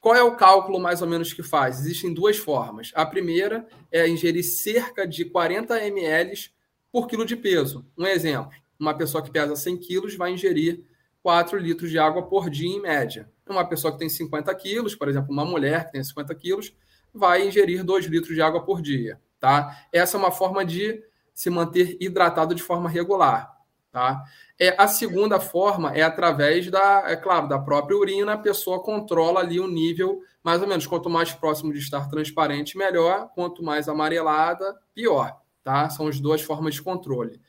Qual 0.00 0.14
é 0.14 0.22
o 0.22 0.36
cálculo 0.36 0.78
mais 0.78 1.00
ou 1.00 1.08
menos 1.08 1.32
que 1.32 1.42
faz? 1.42 1.80
Existem 1.80 2.12
duas 2.12 2.36
formas. 2.36 2.92
A 2.94 3.06
primeira 3.06 3.66
é 3.90 4.06
ingerir 4.06 4.44
cerca 4.44 5.06
de 5.06 5.24
40 5.24 5.82
ml 5.82 6.50
por 6.92 7.06
quilo 7.06 7.24
de 7.24 7.36
peso. 7.36 7.86
Um 7.96 8.06
exemplo: 8.06 8.52
uma 8.78 8.94
pessoa 8.94 9.22
que 9.22 9.30
pesa 9.30 9.56
100 9.56 9.78
quilos 9.78 10.14
vai 10.14 10.32
ingerir 10.32 10.84
4 11.22 11.58
litros 11.58 11.90
de 11.90 11.98
água 11.98 12.22
por 12.22 12.50
dia 12.50 12.68
em 12.68 12.82
média. 12.82 13.32
Uma 13.48 13.66
pessoa 13.66 13.92
que 13.92 13.98
tem 13.98 14.10
50 14.10 14.54
quilos, 14.56 14.94
por 14.94 15.08
exemplo, 15.08 15.32
uma 15.32 15.44
mulher 15.44 15.86
que 15.86 15.92
tem 15.92 16.04
50 16.04 16.34
quilos, 16.34 16.76
vai 17.12 17.48
ingerir 17.48 17.82
2 17.82 18.04
litros 18.04 18.34
de 18.34 18.42
água 18.42 18.62
por 18.62 18.82
dia. 18.82 19.18
Tá? 19.40 19.86
Essa 19.90 20.18
é 20.18 20.20
uma 20.20 20.30
forma 20.30 20.64
de 20.64 21.02
se 21.32 21.48
manter 21.48 21.96
hidratado 21.98 22.54
de 22.54 22.62
forma 22.62 22.90
regular. 22.90 23.53
Tá? 23.94 24.24
É, 24.58 24.74
a 24.76 24.88
segunda 24.88 25.38
forma 25.38 25.96
é 25.96 26.02
através 26.02 26.68
da, 26.68 27.04
é 27.06 27.14
claro, 27.14 27.46
da 27.46 27.60
própria 27.60 27.96
urina, 27.96 28.32
a 28.32 28.36
pessoa 28.36 28.82
controla 28.82 29.38
ali 29.38 29.60
o 29.60 29.68
nível, 29.68 30.20
mais 30.42 30.60
ou 30.60 30.66
menos, 30.66 30.84
quanto 30.84 31.08
mais 31.08 31.30
próximo 31.30 31.72
de 31.72 31.78
estar 31.78 32.08
transparente, 32.08 32.76
melhor, 32.76 33.28
quanto 33.36 33.62
mais 33.62 33.88
amarelada, 33.88 34.76
pior. 34.92 35.40
Tá? 35.62 35.88
São 35.90 36.08
as 36.08 36.18
duas 36.18 36.42
formas 36.42 36.74
de 36.74 36.82
controle. 36.82 37.40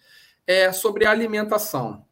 É 0.46 0.72
sobre 0.72 1.08
a 1.08 1.10
alimentação. 1.10 2.06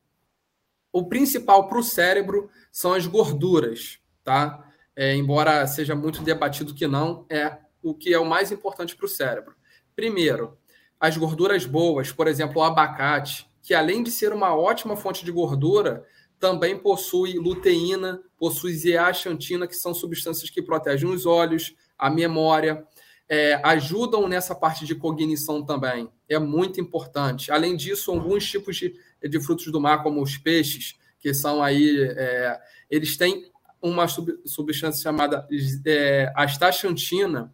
O 0.92 1.08
principal 1.08 1.68
para 1.68 1.78
o 1.78 1.84
cérebro 1.84 2.50
são 2.72 2.94
as 2.94 3.06
gorduras, 3.06 4.00
tá? 4.24 4.68
É, 4.96 5.16
embora 5.16 5.68
seja 5.68 5.94
muito 5.94 6.24
debatido 6.24 6.74
que 6.74 6.88
não, 6.88 7.24
é 7.30 7.60
o 7.84 7.94
que 7.94 8.12
é 8.12 8.18
o 8.18 8.26
mais 8.26 8.52
importante 8.52 8.96
para 8.96 9.06
o 9.06 9.10
cérebro. 9.10 9.56
Primeiro, 9.96 10.58
as 11.00 11.18
gorduras 11.18 11.68
boas, 11.68 12.12
por 12.12 12.28
exemplo, 12.28 12.64
o 12.64 12.64
abacate, 12.64 13.53
que 13.64 13.74
além 13.74 14.04
de 14.04 14.12
ser 14.12 14.34
uma 14.34 14.54
ótima 14.54 14.96
fonte 14.96 15.26
de 15.26 15.32
gordura, 15.32 16.06
também 16.38 16.78
possui 16.78 17.40
luteína, 17.40 18.22
possui 18.38 18.74
zeaxantina, 18.74 19.66
que 19.66 19.76
são 19.76 19.94
substâncias 19.94 20.50
que 20.50 20.62
protegem 20.62 21.10
os 21.10 21.26
olhos, 21.26 21.74
a 21.98 22.10
memória. 22.10 22.86
é, 23.30 23.60
ajudam 23.64 24.28
nessa 24.28 24.54
parte 24.54 24.86
de 24.86 24.94
cognição 24.94 25.66
também. 25.66 26.10
É 26.28 26.38
muito 26.38 26.80
importante. 26.82 27.52
Além 27.52 27.76
disso, 27.76 28.12
alguns 28.12 28.46
tipos 28.46 28.76
de, 28.76 28.94
de 29.22 29.40
frutos 29.40 29.72
do 29.72 29.80
mar, 29.80 30.04
como 30.04 30.22
os 30.22 30.38
peixes, 30.38 30.96
que 31.20 31.34
são 31.34 31.64
aí, 31.64 32.04
é, 32.04 32.60
eles 32.90 33.16
têm 33.16 33.50
uma 33.82 34.08
sub, 34.08 34.34
substância 34.46 35.02
chamada 35.02 35.48
é, 35.86 36.32
astaxantina, 36.36 37.54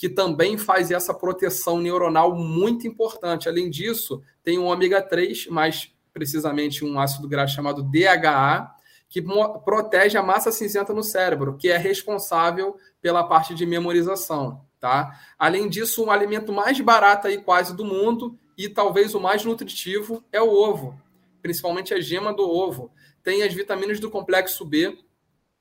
que 0.00 0.08
também 0.08 0.56
faz 0.56 0.90
essa 0.90 1.12
proteção 1.12 1.78
neuronal 1.78 2.34
muito 2.34 2.86
importante. 2.86 3.50
Além 3.50 3.68
disso, 3.68 4.22
tem 4.42 4.58
um 4.58 4.64
ômega 4.64 5.02
3, 5.02 5.48
mais 5.48 5.92
precisamente 6.10 6.82
um 6.82 6.98
ácido 6.98 7.28
graxo 7.28 7.54
chamado 7.54 7.82
DHA, 7.82 8.74
que 9.10 9.20
protege 9.62 10.16
a 10.16 10.22
massa 10.22 10.50
cinzenta 10.50 10.94
no 10.94 11.02
cérebro, 11.02 11.58
que 11.58 11.68
é 11.68 11.76
responsável 11.76 12.78
pela 13.02 13.24
parte 13.24 13.54
de 13.54 13.66
memorização. 13.66 14.64
Tá? 14.80 15.20
Além 15.38 15.68
disso, 15.68 16.02
um 16.02 16.10
alimento 16.10 16.50
mais 16.50 16.80
barato 16.80 17.26
aí 17.26 17.36
quase 17.36 17.76
do 17.76 17.84
mundo 17.84 18.38
e 18.56 18.70
talvez 18.70 19.14
o 19.14 19.20
mais 19.20 19.44
nutritivo 19.44 20.24
é 20.32 20.40
o 20.40 20.50
ovo, 20.50 20.98
principalmente 21.42 21.92
a 21.92 22.00
gema 22.00 22.32
do 22.32 22.48
ovo. 22.48 22.90
Tem 23.22 23.42
as 23.42 23.52
vitaminas 23.52 24.00
do 24.00 24.10
complexo 24.10 24.64
B, 24.64 24.96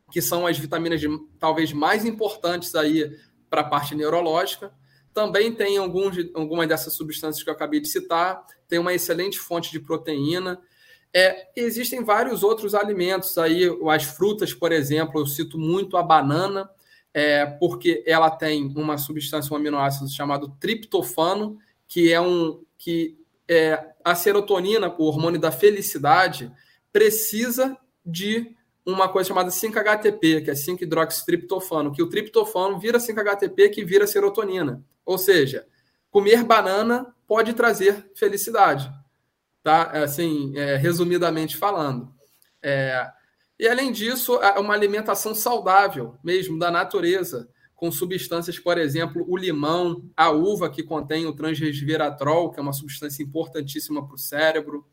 que 0.09 0.21
são 0.21 0.47
as 0.47 0.57
vitaminas 0.57 0.99
de, 0.99 1.07
talvez 1.37 1.71
mais 1.73 2.05
importantes 2.05 2.73
aí 2.73 3.15
para 3.49 3.61
a 3.61 3.63
parte 3.63 3.95
neurológica. 3.95 4.71
Também 5.13 5.53
tem 5.53 5.77
alguns, 5.77 6.15
algumas 6.33 6.67
dessas 6.67 6.93
substâncias 6.93 7.43
que 7.43 7.49
eu 7.49 7.53
acabei 7.53 7.79
de 7.79 7.87
citar. 7.87 8.45
Tem 8.67 8.79
uma 8.79 8.93
excelente 8.93 9.39
fonte 9.39 9.71
de 9.71 9.79
proteína. 9.79 10.59
É, 11.13 11.47
existem 11.55 12.03
vários 12.03 12.43
outros 12.43 12.75
alimentos 12.75 13.37
aí, 13.37 13.63
as 13.89 14.03
frutas, 14.03 14.53
por 14.53 14.71
exemplo, 14.71 15.19
eu 15.19 15.25
cito 15.25 15.57
muito 15.57 15.97
a 15.97 16.03
banana, 16.03 16.69
é, 17.11 17.45
porque 17.45 18.03
ela 18.05 18.29
tem 18.29 18.71
uma 18.75 18.97
substância, 18.97 19.51
um 19.51 19.57
aminoácido 19.57 20.07
chamado 20.09 20.55
triptofano, 20.59 21.57
que 21.87 22.13
é 22.13 22.21
um 22.21 22.63
que 22.77 23.17
é, 23.47 23.93
a 24.05 24.13
serotonina, 24.13 24.95
o 24.97 25.05
hormônio 25.05 25.39
da 25.39 25.51
felicidade, 25.51 26.51
precisa 26.93 27.77
de 28.05 28.55
uma 28.85 29.09
coisa 29.09 29.27
chamada 29.27 29.49
5-HTP, 29.49 30.41
que 30.41 30.51
é 30.51 30.53
5-hidroxitriptofano, 30.53 31.91
que 31.91 32.01
o 32.01 32.09
triptofano 32.09 32.79
vira 32.79 32.97
5-HTP 32.97 33.69
que 33.69 33.85
vira 33.85 34.07
serotonina. 34.07 34.83
Ou 35.05 35.17
seja, 35.17 35.67
comer 36.09 36.43
banana 36.43 37.13
pode 37.27 37.53
trazer 37.53 38.09
felicidade, 38.15 38.91
tá? 39.63 39.83
Assim, 40.03 40.53
é, 40.57 40.75
resumidamente 40.75 41.55
falando. 41.55 42.13
É, 42.61 43.09
e 43.59 43.67
além 43.67 43.91
disso, 43.91 44.39
uma 44.57 44.73
alimentação 44.73 45.35
saudável, 45.35 46.17
mesmo 46.23 46.57
da 46.57 46.71
natureza, 46.71 47.49
com 47.75 47.91
substâncias, 47.91 48.59
por 48.59 48.77
exemplo, 48.77 49.25
o 49.27 49.37
limão, 49.37 50.03
a 50.15 50.29
uva 50.31 50.69
que 50.69 50.83
contém 50.83 51.25
o 51.25 51.33
transresveratrol, 51.33 52.51
que 52.51 52.59
é 52.59 52.63
uma 52.63 52.73
substância 52.73 53.23
importantíssima 53.23 54.05
para 54.05 54.15
o 54.15 54.17
cérebro. 54.17 54.85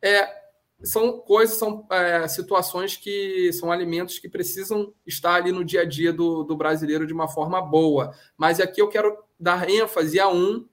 É, 0.00 0.41
são 0.84 1.18
coisas, 1.20 1.56
são 1.56 1.86
é, 1.90 2.26
situações 2.28 2.96
que 2.96 3.52
são 3.52 3.70
alimentos 3.70 4.18
que 4.18 4.28
precisam 4.28 4.92
estar 5.06 5.34
ali 5.34 5.52
no 5.52 5.64
dia 5.64 5.82
a 5.82 5.84
dia 5.84 6.12
do, 6.12 6.42
do 6.44 6.56
brasileiro 6.56 7.06
de 7.06 7.12
uma 7.12 7.28
forma 7.28 7.60
boa. 7.60 8.14
Mas 8.36 8.60
aqui 8.60 8.80
eu 8.80 8.88
quero 8.88 9.16
dar 9.38 9.68
ênfase 9.68 10.18
a 10.18 10.28
um 10.28 10.66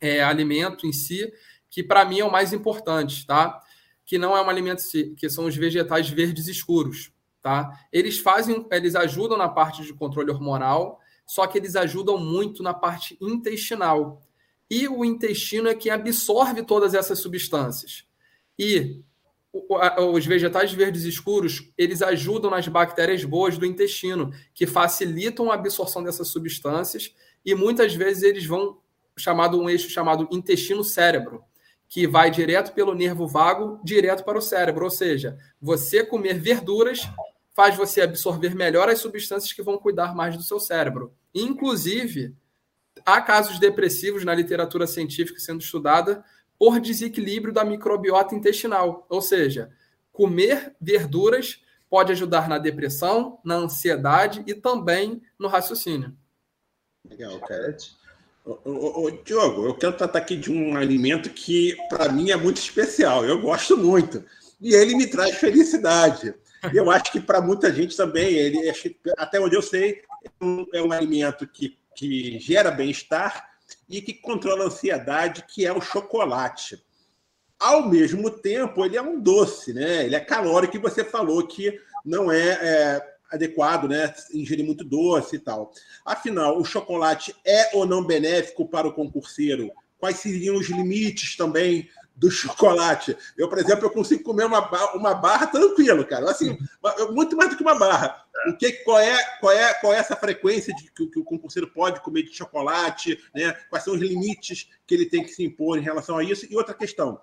é, 0.00 0.22
alimento 0.22 0.86
em 0.86 0.92
si, 0.92 1.32
que 1.68 1.82
para 1.82 2.04
mim 2.04 2.20
é 2.20 2.24
o 2.24 2.30
mais 2.32 2.52
importante, 2.52 3.26
tá? 3.26 3.60
que 4.04 4.18
não 4.18 4.36
é 4.36 4.42
um 4.42 4.48
alimento 4.48 4.82
que 5.16 5.30
são 5.30 5.46
os 5.46 5.56
vegetais 5.56 6.08
verdes 6.08 6.46
escuros, 6.46 7.10
tá? 7.40 7.70
Eles 7.90 8.18
fazem, 8.18 8.66
eles 8.70 8.94
ajudam 8.94 9.36
na 9.36 9.48
parte 9.48 9.82
de 9.82 9.94
controle 9.94 10.30
hormonal, 10.30 11.00
só 11.26 11.46
que 11.46 11.56
eles 11.56 11.74
ajudam 11.74 12.18
muito 12.18 12.62
na 12.62 12.74
parte 12.74 13.16
intestinal. 13.20 14.22
E 14.70 14.88
o 14.88 15.04
intestino 15.04 15.68
é 15.68 15.74
que 15.74 15.88
absorve 15.88 16.62
todas 16.62 16.94
essas 16.94 17.18
substâncias. 17.18 18.04
E 18.58 19.02
os 20.12 20.26
vegetais 20.26 20.72
verdes 20.72 21.04
escuros, 21.04 21.70
eles 21.78 22.02
ajudam 22.02 22.50
nas 22.50 22.66
bactérias 22.66 23.24
boas 23.24 23.56
do 23.56 23.64
intestino, 23.64 24.32
que 24.52 24.66
facilitam 24.66 25.50
a 25.50 25.54
absorção 25.54 26.02
dessas 26.02 26.28
substâncias 26.28 27.14
e 27.44 27.54
muitas 27.54 27.94
vezes 27.94 28.24
eles 28.24 28.46
vão 28.46 28.78
chamado 29.16 29.60
um 29.60 29.70
eixo 29.70 29.88
chamado 29.88 30.26
intestino-cérebro 30.32 31.44
que 31.88 32.08
vai 32.08 32.28
direto 32.30 32.72
pelo 32.72 32.92
nervo 32.92 33.24
vago, 33.24 33.80
direto 33.84 34.24
para 34.24 34.36
o 34.36 34.42
cérebro. 34.42 34.84
Ou 34.84 34.90
seja, 34.90 35.38
você 35.60 36.04
comer 36.04 36.40
verduras 36.40 37.08
faz 37.54 37.76
você 37.76 38.00
absorver 38.00 38.54
melhor 38.54 38.88
as 38.88 38.98
substâncias 38.98 39.52
que 39.52 39.62
vão 39.62 39.78
cuidar 39.78 40.12
mais 40.12 40.36
do 40.36 40.42
seu 40.42 40.58
cérebro. 40.58 41.14
Inclusive, 41.32 42.34
há 43.06 43.20
casos 43.20 43.60
depressivos 43.60 44.24
na 44.24 44.34
literatura 44.34 44.88
científica 44.88 45.38
sendo 45.38 45.60
estudada 45.60 46.24
por 46.64 46.80
desequilíbrio 46.80 47.52
da 47.52 47.62
microbiota 47.62 48.34
intestinal. 48.34 49.04
Ou 49.10 49.20
seja, 49.20 49.70
comer 50.10 50.74
verduras 50.80 51.62
pode 51.90 52.10
ajudar 52.12 52.48
na 52.48 52.56
depressão, 52.56 53.38
na 53.44 53.56
ansiedade 53.56 54.42
e 54.46 54.54
também 54.54 55.20
no 55.38 55.46
raciocínio. 55.46 56.16
Legal, 57.06 57.38
cara. 57.40 57.76
Ô, 58.46 59.10
Diogo, 59.22 59.66
eu 59.66 59.74
quero 59.74 59.92
tratar 59.94 60.20
aqui 60.20 60.36
de 60.38 60.50
um 60.50 60.74
alimento 60.74 61.28
que, 61.28 61.76
para 61.90 62.10
mim, 62.10 62.30
é 62.30 62.36
muito 62.36 62.56
especial. 62.56 63.26
Eu 63.26 63.42
gosto 63.42 63.76
muito. 63.76 64.24
E 64.58 64.74
ele 64.74 64.94
me 64.94 65.06
traz 65.06 65.36
felicidade. 65.36 66.34
Eu 66.72 66.90
acho 66.90 67.12
que 67.12 67.20
para 67.20 67.42
muita 67.42 67.70
gente 67.70 67.94
também, 67.94 68.36
ele 68.36 68.72
até 69.18 69.38
onde 69.38 69.54
eu 69.54 69.60
sei, 69.60 70.00
é 70.24 70.30
um, 70.42 70.66
é 70.72 70.82
um 70.82 70.92
alimento 70.92 71.46
que, 71.46 71.76
que 71.94 72.38
gera 72.38 72.70
bem-estar 72.70 73.53
e 73.88 74.00
que 74.00 74.14
controla 74.14 74.64
a 74.64 74.66
ansiedade, 74.66 75.44
que 75.48 75.66
é 75.66 75.72
o 75.72 75.80
chocolate. 75.80 76.82
Ao 77.58 77.88
mesmo 77.88 78.30
tempo, 78.30 78.84
ele 78.84 78.96
é 78.96 79.02
um 79.02 79.20
doce, 79.20 79.72
né? 79.72 80.04
Ele 80.04 80.16
é 80.16 80.20
calórico, 80.20 80.76
e 80.76 80.80
você 80.80 81.04
falou 81.04 81.46
que 81.46 81.78
não 82.04 82.30
é, 82.30 82.50
é 82.50 83.14
adequado, 83.30 83.88
né? 83.88 84.14
Ingerir 84.32 84.64
muito 84.64 84.84
doce 84.84 85.36
e 85.36 85.38
tal. 85.38 85.72
Afinal, 86.04 86.58
o 86.58 86.64
chocolate 86.64 87.34
é 87.44 87.76
ou 87.76 87.86
não 87.86 88.04
benéfico 88.04 88.68
para 88.68 88.88
o 88.88 88.92
concurseiro? 88.92 89.70
Quais 89.98 90.18
seriam 90.18 90.56
os 90.56 90.68
limites 90.68 91.36
também 91.36 91.88
do 92.14 92.30
chocolate? 92.30 93.16
Eu, 93.36 93.48
por 93.48 93.58
exemplo, 93.58 93.84
eu 93.84 93.90
consigo 93.90 94.22
comer 94.22 94.44
uma, 94.44 94.60
barra, 94.60 94.92
uma 94.94 95.14
barra 95.14 95.46
tranquilo, 95.46 96.04
cara. 96.06 96.30
Assim, 96.30 96.58
muito 97.12 97.36
mais 97.36 97.50
do 97.50 97.56
que 97.56 97.62
uma 97.62 97.78
barra. 97.78 98.24
O 98.48 98.56
que, 98.56 98.72
qual, 98.84 98.98
é, 98.98 99.16
qual, 99.40 99.52
é, 99.52 99.74
qual 99.74 99.92
é 99.92 99.98
essa 99.98 100.16
frequência 100.16 100.74
de 100.74 100.90
que, 100.90 101.06
que 101.06 101.18
o 101.18 101.24
concurseiro 101.24 101.70
pode 101.70 102.00
comer 102.00 102.22
de 102.22 102.34
chocolate? 102.34 103.18
Né? 103.34 103.52
Quais 103.70 103.84
são 103.84 103.94
os 103.94 104.00
limites 104.00 104.68
que 104.86 104.94
ele 104.94 105.06
tem 105.06 105.22
que 105.22 105.30
se 105.30 105.44
impor 105.44 105.78
em 105.78 105.82
relação 105.82 106.18
a 106.18 106.24
isso? 106.24 106.46
E 106.50 106.56
outra 106.56 106.74
questão 106.74 107.20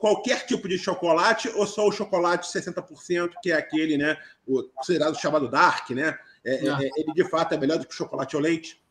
qualquer 0.00 0.46
tipo 0.46 0.66
de 0.66 0.78
chocolate 0.78 1.50
ou 1.50 1.66
só 1.66 1.86
o 1.86 1.92
chocolate 1.92 2.48
60%, 2.48 3.32
que 3.42 3.52
é 3.52 3.54
aquele, 3.54 3.98
né, 3.98 4.16
o 4.46 4.62
considerado 4.62 5.14
chamado 5.20 5.46
dark, 5.46 5.90
né? 5.90 6.18
É, 6.42 6.54
é, 6.54 6.68
é, 6.68 6.90
ele 6.96 7.12
de 7.12 7.28
fato 7.28 7.52
é 7.52 7.58
melhor 7.58 7.78
do 7.78 7.86
que 7.86 7.92
o 7.92 7.96
chocolate 7.96 8.34
ao 8.34 8.40
leite? 8.40 8.82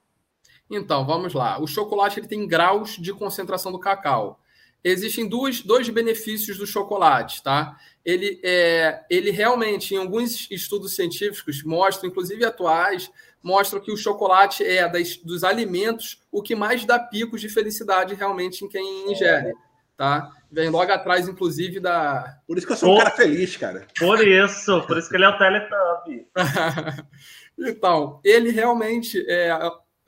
Então, 0.69 1.03
vamos 1.03 1.33
lá. 1.33 1.59
O 1.59 1.65
chocolate 1.65 2.19
ele 2.19 2.27
tem 2.27 2.47
graus 2.47 2.91
de 2.91 3.11
concentração 3.11 3.71
do 3.71 3.79
cacau. 3.79 4.39
Existem 4.83 5.27
dois, 5.27 5.61
dois 5.61 5.89
benefícios 5.89 6.57
do 6.57 6.65
chocolate, 6.65 7.43
tá? 7.43 7.77
Ele, 8.03 8.39
é, 8.43 9.03
ele 9.09 9.29
realmente, 9.29 9.93
em 9.93 9.97
alguns 9.97 10.49
estudos 10.49 10.95
científicos, 10.95 11.63
mostram, 11.63 12.09
inclusive 12.09 12.45
atuais, 12.45 13.11
mostram 13.43 13.79
que 13.79 13.91
o 13.91 13.97
chocolate 13.97 14.63
é 14.63 14.87
das, 14.87 15.17
dos 15.17 15.43
alimentos 15.43 16.21
o 16.31 16.41
que 16.41 16.55
mais 16.55 16.85
dá 16.85 16.97
picos 16.99 17.41
de 17.41 17.49
felicidade 17.49 18.15
realmente 18.15 18.63
em 18.63 18.69
quem 18.69 19.11
ingere, 19.11 19.53
tá? 19.97 20.31
Vem 20.51 20.69
logo 20.69 20.91
atrás, 20.91 21.27
inclusive, 21.27 21.79
da. 21.79 22.39
Por 22.47 22.57
isso 22.57 22.65
que 22.65 22.73
eu 22.73 22.77
sou 22.77 22.89
por... 22.89 22.95
um 22.95 22.97
cara 23.03 23.15
feliz, 23.15 23.55
cara. 23.55 23.87
Por 23.99 24.27
isso, 24.27 24.81
por 24.87 24.97
isso 24.97 25.07
que 25.07 25.15
ele 25.15 25.25
é 25.25 25.29
o 25.29 25.37
Teletubby. 25.37 26.27
então, 27.69 28.19
ele 28.23 28.49
realmente. 28.49 29.23
É, 29.29 29.51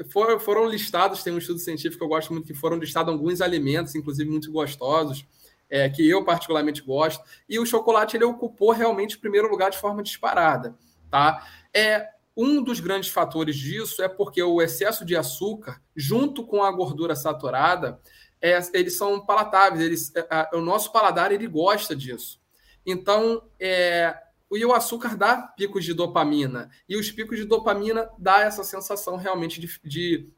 foram, 0.10 0.66
listados, 0.66 1.24
tem 1.24 1.34
um 1.34 1.38
estudo 1.38 1.60
científico 1.60 1.98
que 1.98 2.04
eu 2.04 2.10
gosto 2.10 2.34
muito, 2.34 2.48
que 2.48 2.54
foram 2.54 2.78
listados 2.78 3.12
alguns 3.12 3.42
alimentos, 3.42 3.96
inclusive 3.96 4.30
muito 4.30 4.52
gostosos, 4.52 5.26
é, 5.70 5.90
que 5.90 6.08
eu 6.08 6.24
particularmente 6.24 6.82
gosto. 6.82 7.24
E 7.48 7.60
o 7.60 7.66
chocolate 7.66 8.18
ele 8.18 8.26
ocupou 8.26 8.72
realmente 8.72 9.16
o 9.16 9.20
primeiro 9.20 9.50
lugar 9.50 9.72
de 9.72 9.78
forma 9.78 10.04
disparada. 10.04 10.76
Tá? 11.10 11.48
É, 11.74 12.08
um 12.36 12.62
dos 12.64 12.80
grandes 12.80 13.10
fatores 13.10 13.56
disso 13.56 14.02
é 14.02 14.08
porque 14.08 14.42
o 14.42 14.62
excesso 14.62 15.06
de 15.06 15.16
açúcar, 15.16 15.82
junto 15.96 16.46
com 16.46 16.64
a 16.64 16.72
gordura 16.72 17.16
saturada, 17.16 18.00
é, 18.42 18.60
eles 18.74 18.98
são 18.98 19.24
palatáveis, 19.24 19.82
eles, 19.82 20.12
é, 20.16 20.50
o 20.54 20.62
nosso 20.62 20.92
paladar 20.92 21.32
ele 21.32 21.48
gosta 21.48 21.96
disso. 21.96 22.42
Então, 22.86 23.44
é, 23.60 24.16
e 24.58 24.66
o 24.66 24.74
açúcar 24.74 25.16
dá 25.16 25.38
picos 25.38 25.86
de 25.86 25.94
dopamina, 25.94 26.70
e 26.88 26.98
os 26.98 27.12
picos 27.12 27.38
de 27.38 27.46
dopamina 27.46 28.10
dá 28.18 28.42
essa 28.42 28.64
sensação 28.64 29.16
realmente 29.16 29.60
de, 29.60 29.80
de, 29.84 30.30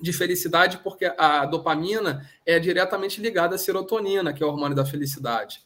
de 0.00 0.12
felicidade, 0.12 0.78
porque 0.78 1.12
a 1.16 1.44
dopamina 1.46 2.28
é 2.46 2.58
diretamente 2.58 3.20
ligada 3.20 3.56
à 3.56 3.58
serotonina, 3.58 4.32
que 4.32 4.42
é 4.42 4.46
o 4.46 4.48
hormônio 4.48 4.76
da 4.76 4.84
felicidade. 4.84 5.60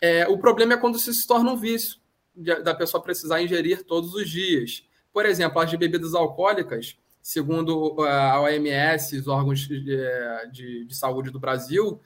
É, 0.00 0.26
o 0.28 0.38
problema 0.38 0.74
é 0.74 0.76
quando 0.76 0.96
isso 0.96 1.12
se 1.12 1.26
torna 1.26 1.52
um 1.52 1.56
vício, 1.56 1.98
da 2.36 2.74
pessoa 2.74 3.02
precisar 3.02 3.40
ingerir 3.40 3.82
todos 3.82 4.14
os 4.14 4.28
dias. 4.28 4.84
Por 5.12 5.24
exemplo, 5.24 5.58
as 5.58 5.70
de 5.70 5.76
bebidas 5.76 6.14
alcoólicas, 6.14 6.98
segundo 7.22 7.96
a 8.02 8.40
OMS, 8.42 9.18
os 9.18 9.26
órgãos 9.26 9.60
de, 9.60 9.80
de, 10.52 10.84
de 10.84 10.94
saúde 10.94 11.30
do 11.30 11.40
Brasil, 11.40 12.00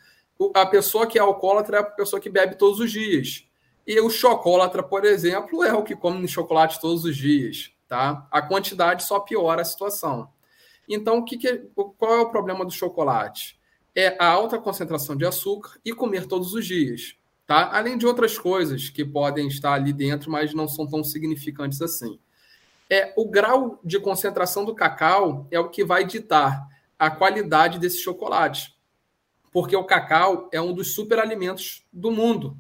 a 0.55 0.65
pessoa 0.65 1.07
que 1.07 1.19
é 1.19 1.21
alcoólatra 1.21 1.79
é 1.79 1.81
a 1.81 1.85
pessoa 1.85 2.21
que 2.21 2.31
bebe 2.31 2.55
todos 2.55 2.79
os 2.79 2.91
dias. 2.91 3.45
E 3.87 4.01
o 4.01 4.11
chocolatra, 4.11 4.83
por 4.83 5.05
exemplo, 5.05 5.63
é 5.65 5.73
o 5.73 5.83
que 5.83 5.97
come 5.97 6.27
chocolate 6.29 6.81
todos 6.81 7.05
os 7.05 7.17
dias. 7.17 7.73
Tá? 7.89 8.27
A 8.31 8.41
quantidade 8.41 9.03
só 9.03 9.19
piora 9.19 9.63
a 9.63 9.65
situação. 9.65 10.29
Então, 10.89 11.19
o 11.19 11.25
que, 11.25 11.37
que 11.37 11.57
qual 11.97 12.15
é 12.15 12.21
o 12.21 12.31
problema 12.31 12.65
do 12.65 12.71
chocolate? 12.71 13.59
É 13.95 14.17
a 14.23 14.29
alta 14.29 14.59
concentração 14.59 15.17
de 15.17 15.25
açúcar 15.25 15.79
e 15.85 15.93
comer 15.93 16.27
todos 16.27 16.55
os 16.55 16.67
dias. 16.67 17.17
Tá? 17.47 17.71
Além 17.73 17.99
de 17.99 18.07
outras 18.07 18.39
coisas 18.39 18.91
que 18.91 19.05
podem 19.05 19.49
estar 19.49 19.73
ali 19.73 19.93
dentro, 19.93 20.31
mas 20.31 20.55
não 20.55 20.69
são 20.69 20.87
tão 20.87 21.03
significantes 21.03 21.83
assim. 21.83 22.19
É 22.89 23.13
o 23.17 23.29
grau 23.29 23.81
de 23.85 23.99
concentração 23.99 24.65
do 24.65 24.75
cacau 24.75 25.47
é 25.51 25.59
o 25.59 25.69
que 25.69 25.85
vai 25.85 26.05
ditar 26.05 26.69
a 26.99 27.11
qualidade 27.11 27.79
desse 27.79 27.99
chocolate. 27.99 28.77
Porque 29.53 29.75
o 29.75 29.85
cacau 29.85 30.49
é 30.53 30.61
um 30.61 30.73
dos 30.73 30.95
superalimentos 30.95 31.85
do 31.93 32.11
mundo. 32.11 32.57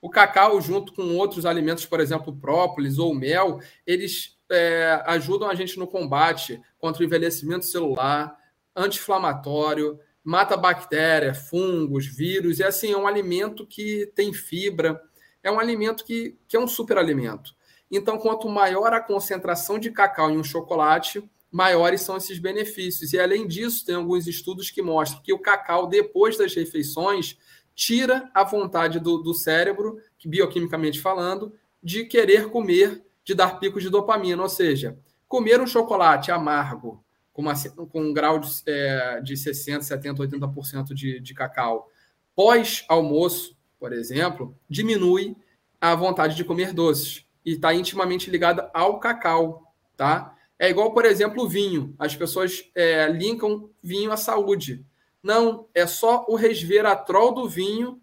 O 0.00 0.08
cacau, 0.08 0.60
junto 0.60 0.92
com 0.92 1.16
outros 1.16 1.44
alimentos, 1.44 1.84
por 1.84 2.00
exemplo, 2.00 2.34
própolis 2.34 2.98
ou 2.98 3.14
mel, 3.14 3.60
eles 3.86 4.38
é, 4.50 5.02
ajudam 5.06 5.48
a 5.48 5.54
gente 5.54 5.78
no 5.78 5.86
combate 5.86 6.60
contra 6.78 7.02
o 7.02 7.04
envelhecimento 7.04 7.66
celular, 7.66 8.36
anti-inflamatório, 8.74 9.98
mata 10.24 10.56
bactéria, 10.56 11.34
fungos, 11.34 12.06
vírus, 12.06 12.58
e 12.58 12.64
assim, 12.64 12.92
é 12.92 12.96
um 12.96 13.06
alimento 13.06 13.66
que 13.66 14.10
tem 14.14 14.32
fibra, 14.32 15.00
é 15.42 15.50
um 15.50 15.58
alimento 15.58 16.04
que, 16.04 16.38
que 16.48 16.56
é 16.56 16.60
um 16.60 16.68
superalimento. 16.68 17.54
Então, 17.90 18.18
quanto 18.18 18.48
maior 18.48 18.92
a 18.92 19.00
concentração 19.00 19.78
de 19.78 19.90
cacau 19.90 20.30
em 20.30 20.38
um 20.38 20.44
chocolate, 20.44 21.28
maiores 21.50 22.02
são 22.02 22.16
esses 22.16 22.38
benefícios. 22.38 23.12
E 23.12 23.18
além 23.18 23.46
disso, 23.48 23.84
tem 23.84 23.96
alguns 23.96 24.26
estudos 24.26 24.70
que 24.70 24.80
mostram 24.80 25.22
que 25.22 25.32
o 25.32 25.38
cacau, 25.38 25.88
depois 25.88 26.38
das 26.38 26.54
refeições, 26.54 27.36
tira 27.80 28.30
a 28.34 28.44
vontade 28.44 29.00
do, 29.00 29.16
do 29.16 29.32
cérebro, 29.32 29.98
bioquimicamente 30.22 31.00
falando, 31.00 31.54
de 31.82 32.04
querer 32.04 32.50
comer 32.50 33.02
de 33.24 33.34
dar 33.34 33.58
picos 33.58 33.82
de 33.82 33.88
dopamina, 33.88 34.42
ou 34.42 34.50
seja, 34.50 34.98
comer 35.26 35.58
um 35.62 35.66
chocolate 35.66 36.30
amargo 36.30 37.02
com, 37.32 37.40
uma, 37.40 37.54
com 37.90 38.02
um 38.02 38.12
grau 38.12 38.38
de, 38.38 38.50
é, 38.66 39.22
de 39.22 39.32
60%, 39.32 39.78
70%, 39.78 40.14
80% 40.14 40.92
de, 40.92 41.20
de 41.20 41.32
cacau 41.32 41.88
pós-almoço, 42.36 43.56
por 43.78 43.94
exemplo, 43.94 44.54
diminui 44.68 45.34
a 45.80 45.94
vontade 45.94 46.36
de 46.36 46.44
comer 46.44 46.74
doces 46.74 47.24
e 47.46 47.52
está 47.52 47.72
intimamente 47.72 48.30
ligada 48.30 48.70
ao 48.74 49.00
cacau, 49.00 49.72
tá? 49.96 50.36
É 50.58 50.68
igual, 50.68 50.92
por 50.92 51.06
exemplo, 51.06 51.44
o 51.44 51.48
vinho. 51.48 51.94
As 51.98 52.14
pessoas 52.14 52.62
é, 52.74 53.08
linkam 53.08 53.70
vinho 53.82 54.12
à 54.12 54.18
saúde. 54.18 54.84
Não, 55.22 55.68
é 55.74 55.86
só 55.86 56.24
o 56.28 56.34
resveratrol 56.34 57.32
do 57.34 57.48
vinho 57.48 58.00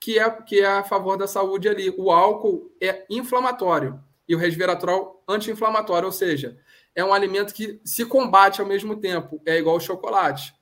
que 0.00 0.18
é, 0.18 0.30
que 0.30 0.60
é 0.60 0.66
a 0.66 0.84
favor 0.84 1.16
da 1.16 1.26
saúde 1.26 1.68
ali. 1.68 1.90
O 1.96 2.10
álcool 2.10 2.70
é 2.80 3.06
inflamatório 3.10 4.02
e 4.28 4.34
o 4.34 4.38
resveratrol 4.38 5.22
anti-inflamatório, 5.26 6.06
ou 6.06 6.12
seja, 6.12 6.58
é 6.94 7.04
um 7.04 7.14
alimento 7.14 7.54
que 7.54 7.80
se 7.84 8.04
combate 8.04 8.60
ao 8.60 8.66
mesmo 8.66 8.96
tempo, 8.96 9.40
é 9.46 9.56
igual 9.58 9.76
ao 9.76 9.80
chocolate. 9.80 10.54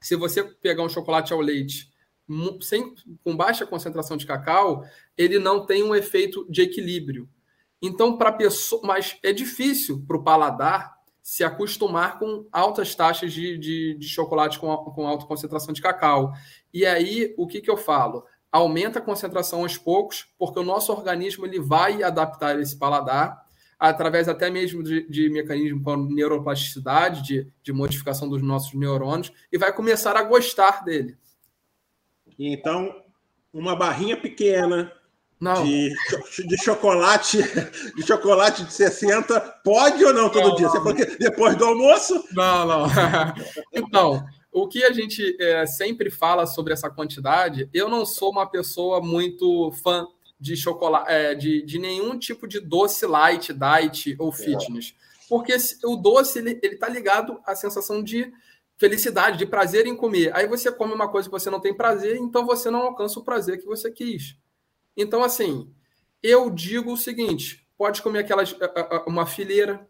Se 0.00 0.16
você 0.16 0.42
pegar 0.42 0.82
um 0.82 0.88
chocolate 0.88 1.32
ao 1.32 1.40
leite 1.40 1.92
sem, 2.62 2.94
com 3.22 3.36
baixa 3.36 3.66
concentração 3.66 4.16
de 4.16 4.26
cacau, 4.26 4.84
ele 5.16 5.38
não 5.38 5.64
tem 5.64 5.82
um 5.82 5.94
efeito 5.94 6.46
de 6.50 6.62
equilíbrio. 6.62 7.28
Então, 7.80 8.16
para 8.16 8.32
pessoa, 8.32 8.80
mas 8.84 9.18
é 9.22 9.32
difícil 9.32 10.04
para 10.06 10.16
o 10.16 10.24
paladar 10.24 10.95
se 11.26 11.42
acostumar 11.42 12.20
com 12.20 12.46
altas 12.52 12.94
taxas 12.94 13.32
de, 13.32 13.58
de, 13.58 13.94
de 13.98 14.08
chocolate 14.08 14.60
com, 14.60 14.76
com 14.76 15.08
alta 15.08 15.26
concentração 15.26 15.74
de 15.74 15.82
cacau. 15.82 16.32
E 16.72 16.86
aí, 16.86 17.34
o 17.36 17.48
que, 17.48 17.60
que 17.60 17.70
eu 17.70 17.76
falo? 17.76 18.24
aumenta 18.56 19.00
a 19.00 19.02
concentração 19.02 19.62
aos 19.62 19.76
poucos, 19.76 20.28
porque 20.38 20.58
o 20.58 20.62
nosso 20.62 20.92
organismo 20.92 21.44
ele 21.44 21.60
vai 21.60 22.02
adaptar 22.02 22.58
esse 22.58 22.78
paladar 22.78 23.44
através 23.78 24.28
até 24.28 24.48
mesmo 24.48 24.82
de, 24.82 25.06
de 25.08 25.28
mecanismo 25.28 25.82
para 25.82 25.98
neuroplasticidade, 25.98 27.22
de, 27.22 27.52
de 27.60 27.72
modificação 27.72 28.28
dos 28.28 28.40
nossos 28.40 28.72
neurônios, 28.72 29.32
e 29.52 29.58
vai 29.58 29.72
começar 29.72 30.16
a 30.16 30.22
gostar 30.22 30.82
dele. 30.84 31.18
Então, 32.38 32.94
uma 33.52 33.76
barrinha 33.76 34.16
pequena. 34.16 34.90
De, 35.62 35.92
de 36.48 36.56
chocolate 36.56 37.38
de 37.94 38.06
chocolate 38.06 38.64
de 38.64 38.72
60 38.72 39.55
pode 39.66 40.04
ou 40.04 40.14
não 40.14 40.30
todo 40.30 40.50
não, 40.50 40.54
dia? 40.54 40.68
Você 40.68 40.78
falou 40.78 40.94
que 40.94 41.04
depois 41.18 41.56
do 41.56 41.64
almoço? 41.64 42.24
Não, 42.30 42.64
não. 42.64 42.86
então, 43.74 44.24
o 44.52 44.68
que 44.68 44.84
a 44.84 44.92
gente 44.92 45.36
é, 45.40 45.66
sempre 45.66 46.08
fala 46.08 46.46
sobre 46.46 46.72
essa 46.72 46.88
quantidade, 46.88 47.68
eu 47.74 47.88
não 47.88 48.06
sou 48.06 48.30
uma 48.30 48.48
pessoa 48.48 49.00
muito 49.00 49.72
fã 49.82 50.06
de 50.38 50.56
chocolate, 50.56 51.10
é, 51.10 51.34
de, 51.34 51.62
de 51.62 51.80
nenhum 51.80 52.16
tipo 52.16 52.46
de 52.46 52.60
doce 52.60 53.04
light, 53.06 53.52
diet 53.52 54.14
ou 54.20 54.30
fitness. 54.30 54.94
Porque 55.28 55.56
o 55.84 55.96
doce 55.96 56.38
ele 56.38 56.60
está 56.62 56.88
ligado 56.88 57.40
à 57.44 57.56
sensação 57.56 58.00
de 58.04 58.32
felicidade, 58.78 59.36
de 59.36 59.46
prazer 59.46 59.84
em 59.84 59.96
comer. 59.96 60.30
Aí 60.32 60.46
você 60.46 60.70
come 60.70 60.94
uma 60.94 61.08
coisa 61.08 61.28
que 61.28 61.32
você 61.32 61.50
não 61.50 61.58
tem 61.58 61.74
prazer, 61.74 62.16
então 62.18 62.46
você 62.46 62.70
não 62.70 62.82
alcança 62.82 63.18
o 63.18 63.24
prazer 63.24 63.58
que 63.58 63.66
você 63.66 63.90
quis. 63.90 64.36
Então, 64.96 65.24
assim, 65.24 65.68
eu 66.22 66.48
digo 66.50 66.92
o 66.92 66.96
seguinte: 66.96 67.65
pode 67.76 68.02
comer 68.02 68.20
aquelas 68.20 68.54
uma 69.06 69.26
fileira, 69.26 69.88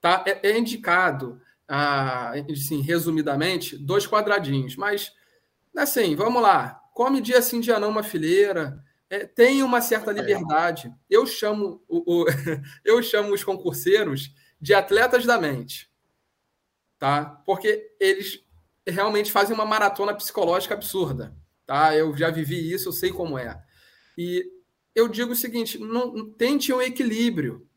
tá? 0.00 0.24
É, 0.26 0.50
é 0.50 0.58
indicado 0.58 1.40
ah, 1.68 2.32
assim, 2.50 2.80
resumidamente, 2.80 3.76
dois 3.76 4.06
quadradinhos. 4.06 4.76
Mas, 4.76 5.12
assim, 5.76 6.14
vamos 6.14 6.42
lá. 6.42 6.80
Come 6.94 7.20
dia 7.20 7.42
sim, 7.42 7.60
dia 7.60 7.78
não, 7.78 7.90
uma 7.90 8.02
fileira. 8.02 8.82
É, 9.10 9.26
tem 9.26 9.62
uma 9.62 9.80
certa 9.80 10.12
liberdade. 10.12 10.92
Eu 11.10 11.26
chamo, 11.26 11.82
o, 11.88 12.22
o 12.22 12.26
eu 12.84 13.02
chamo 13.02 13.32
os 13.32 13.44
concurseiros 13.44 14.32
de 14.60 14.74
atletas 14.74 15.24
da 15.24 15.38
mente. 15.38 15.90
Tá? 16.98 17.24
Porque 17.44 17.94
eles 18.00 18.42
realmente 18.86 19.30
fazem 19.30 19.54
uma 19.54 19.66
maratona 19.66 20.14
psicológica 20.14 20.74
absurda. 20.74 21.36
Tá? 21.66 21.94
Eu 21.94 22.16
já 22.16 22.30
vivi 22.30 22.72
isso, 22.72 22.88
eu 22.88 22.92
sei 22.92 23.12
como 23.12 23.38
é. 23.38 23.60
E 24.16 24.55
eu 24.96 25.06
digo 25.06 25.32
o 25.32 25.36
seguinte: 25.36 25.78
não, 25.78 26.28
tente 26.30 26.72
um 26.72 26.80
equilíbrio. 26.80 27.68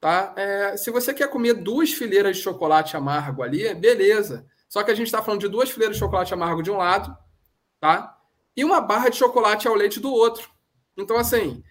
Tá? 0.00 0.32
É, 0.36 0.76
se 0.78 0.90
você 0.90 1.12
quer 1.12 1.28
comer 1.28 1.52
duas 1.52 1.92
fileiras 1.92 2.36
de 2.36 2.42
chocolate 2.42 2.96
amargo 2.96 3.42
ali, 3.42 3.74
beleza. 3.74 4.46
Só 4.66 4.82
que 4.82 4.90
a 4.90 4.94
gente 4.94 5.08
está 5.08 5.20
falando 5.20 5.40
de 5.40 5.48
duas 5.48 5.68
fileiras 5.68 5.96
de 5.96 6.00
chocolate 6.00 6.32
amargo 6.32 6.62
de 6.62 6.70
um 6.70 6.76
lado, 6.76 7.14
tá? 7.78 8.16
E 8.56 8.64
uma 8.64 8.80
barra 8.80 9.08
de 9.08 9.16
chocolate 9.16 9.66
ao 9.66 9.74
leite 9.74 10.00
do 10.00 10.10
outro. 10.10 10.48
Então, 10.96 11.18
assim, 11.18 11.62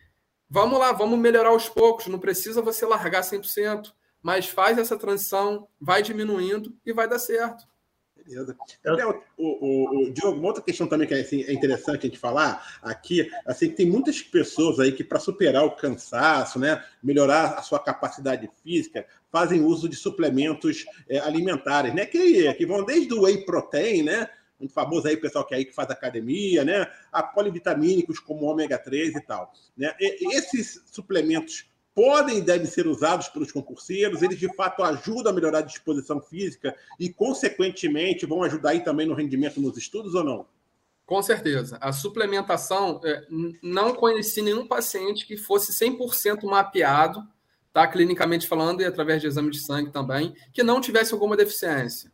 vamos 0.49 0.77
lá, 0.77 0.91
vamos 0.91 1.17
melhorar 1.17 1.49
aos 1.49 1.69
poucos. 1.69 2.07
Não 2.07 2.19
precisa 2.19 2.61
você 2.61 2.85
largar 2.85 3.21
100%, 3.21 3.93
mas 4.21 4.47
faz 4.47 4.77
essa 4.77 4.97
transição, 4.97 5.67
vai 5.79 6.03
diminuindo 6.03 6.77
e 6.85 6.91
vai 6.91 7.07
dar 7.07 7.19
certo. 7.19 7.63
Beleza. 8.29 8.55
Eu... 8.83 9.23
O, 9.37 9.47
o, 9.47 10.03
o, 10.03 10.13
Diogo, 10.13 10.37
uma 10.37 10.47
outra 10.47 10.61
questão 10.61 10.85
também 10.85 11.07
que 11.07 11.13
é, 11.13 11.21
assim, 11.21 11.43
é 11.43 11.51
interessante 11.51 12.05
a 12.05 12.09
gente 12.09 12.19
falar 12.19 12.79
aqui, 12.81 13.29
assim, 13.45 13.69
tem 13.69 13.89
muitas 13.89 14.21
pessoas 14.21 14.79
aí 14.79 14.91
que, 14.91 15.03
para 15.03 15.19
superar 15.19 15.65
o 15.65 15.75
cansaço, 15.75 16.59
né, 16.59 16.83
melhorar 17.01 17.55
a 17.55 17.61
sua 17.63 17.79
capacidade 17.79 18.49
física, 18.63 19.05
fazem 19.31 19.63
uso 19.63 19.89
de 19.89 19.95
suplementos 19.95 20.85
é, 21.09 21.19
alimentares, 21.19 21.93
né? 21.93 22.05
Que, 22.05 22.53
que 22.53 22.65
vão 22.65 22.83
desde 22.83 23.13
o 23.13 23.23
whey 23.23 23.45
protein, 23.45 24.03
né? 24.03 24.29
muito 24.59 24.73
famoso 24.73 25.07
aí, 25.07 25.15
pessoal 25.15 25.45
que 25.45 25.53
é 25.53 25.57
aí 25.57 25.65
que 25.65 25.73
faz 25.73 25.89
academia, 25.89 26.65
né? 26.65 26.85
A 27.11 27.23
polivitamínicos 27.23 28.19
como 28.19 28.45
ômega 28.45 28.77
3 28.77 29.15
e 29.15 29.21
tal. 29.21 29.53
Né? 29.77 29.95
E, 29.99 30.35
esses 30.35 30.83
suplementos 30.85 31.68
podem 31.99 32.37
e 32.37 32.41
devem 32.41 32.65
ser 32.65 32.87
usados 32.87 33.27
pelos 33.27 33.51
concurseiros, 33.51 34.21
eles 34.21 34.39
de 34.39 34.47
fato 34.55 34.81
ajudam 34.83 35.33
a 35.33 35.35
melhorar 35.35 35.57
a 35.57 35.63
disposição 35.63 36.21
física 36.21 36.73
e, 36.97 37.09
consequentemente, 37.09 38.25
vão 38.25 38.41
ajudar 38.41 38.69
aí 38.69 38.79
também 38.79 39.05
no 39.05 39.13
rendimento 39.13 39.59
nos 39.59 39.75
estudos 39.75 40.15
ou 40.15 40.23
não? 40.23 40.45
Com 41.05 41.21
certeza. 41.21 41.77
A 41.81 41.91
suplementação, 41.91 43.01
é, 43.03 43.27
não 43.61 43.93
conheci 43.93 44.41
nenhum 44.41 44.65
paciente 44.65 45.27
que 45.27 45.35
fosse 45.35 45.73
100% 45.73 46.45
mapeado, 46.45 47.21
tá, 47.73 47.85
clinicamente 47.85 48.47
falando, 48.47 48.79
e 48.79 48.85
através 48.85 49.19
de 49.19 49.27
exame 49.27 49.51
de 49.51 49.59
sangue 49.59 49.91
também, 49.91 50.33
que 50.53 50.63
não 50.63 50.79
tivesse 50.79 51.13
alguma 51.13 51.35
deficiência. 51.35 52.09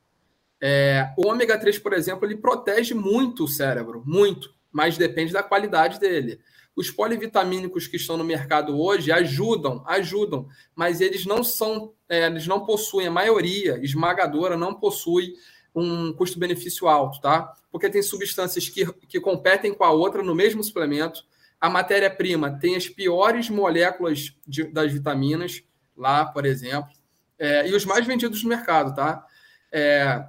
É, 0.60 1.13
o 1.15 1.28
ômega 1.28 1.60
3, 1.60 1.78
por 1.78 1.93
exemplo, 1.93 2.26
ele 2.26 2.38
protege 2.38 2.95
muito 2.95 3.43
o 3.43 3.48
cérebro, 3.48 4.02
muito, 4.04 4.52
mas 4.71 4.98
depende 4.98 5.32
da 5.32 5.43
qualidade 5.43 6.00
dele. 6.00 6.39
Os 6.75 6.91
polivitamínicos 6.91 7.88
que 7.88 7.95
estão 7.95 8.17
no 8.17 8.23
mercado 8.23 8.77
hoje 8.79 9.11
ajudam, 9.11 9.83
ajudam, 9.88 10.47
mas 10.75 10.99
eles 10.99 11.25
não 11.25 11.43
são, 11.43 11.93
é, 12.09 12.25
eles 12.25 12.47
não 12.47 12.65
possuem, 12.65 13.07
a 13.07 13.11
maioria 13.11 13.79
esmagadora 13.81 14.57
não 14.57 14.73
possui 14.73 15.35
um 15.73 16.13
custo-benefício 16.13 16.88
alto, 16.88 17.19
tá? 17.21 17.53
Porque 17.71 17.89
tem 17.89 18.01
substâncias 18.01 18.69
que, 18.69 18.85
que 19.07 19.19
competem 19.19 19.73
com 19.73 19.83
a 19.83 19.91
outra 19.91 20.23
no 20.23 20.35
mesmo 20.35 20.63
suplemento. 20.63 21.23
A 21.59 21.69
matéria-prima 21.69 22.59
tem 22.59 22.75
as 22.75 22.88
piores 22.88 23.49
moléculas 23.49 24.35
de, 24.47 24.63
das 24.65 24.91
vitaminas, 24.91 25.63
lá, 25.95 26.25
por 26.25 26.45
exemplo, 26.45 26.91
é, 27.38 27.67
e 27.67 27.73
os 27.73 27.85
mais 27.85 28.05
vendidos 28.05 28.43
no 28.43 28.49
mercado, 28.49 28.95
tá? 28.95 29.25
É, 29.71 30.25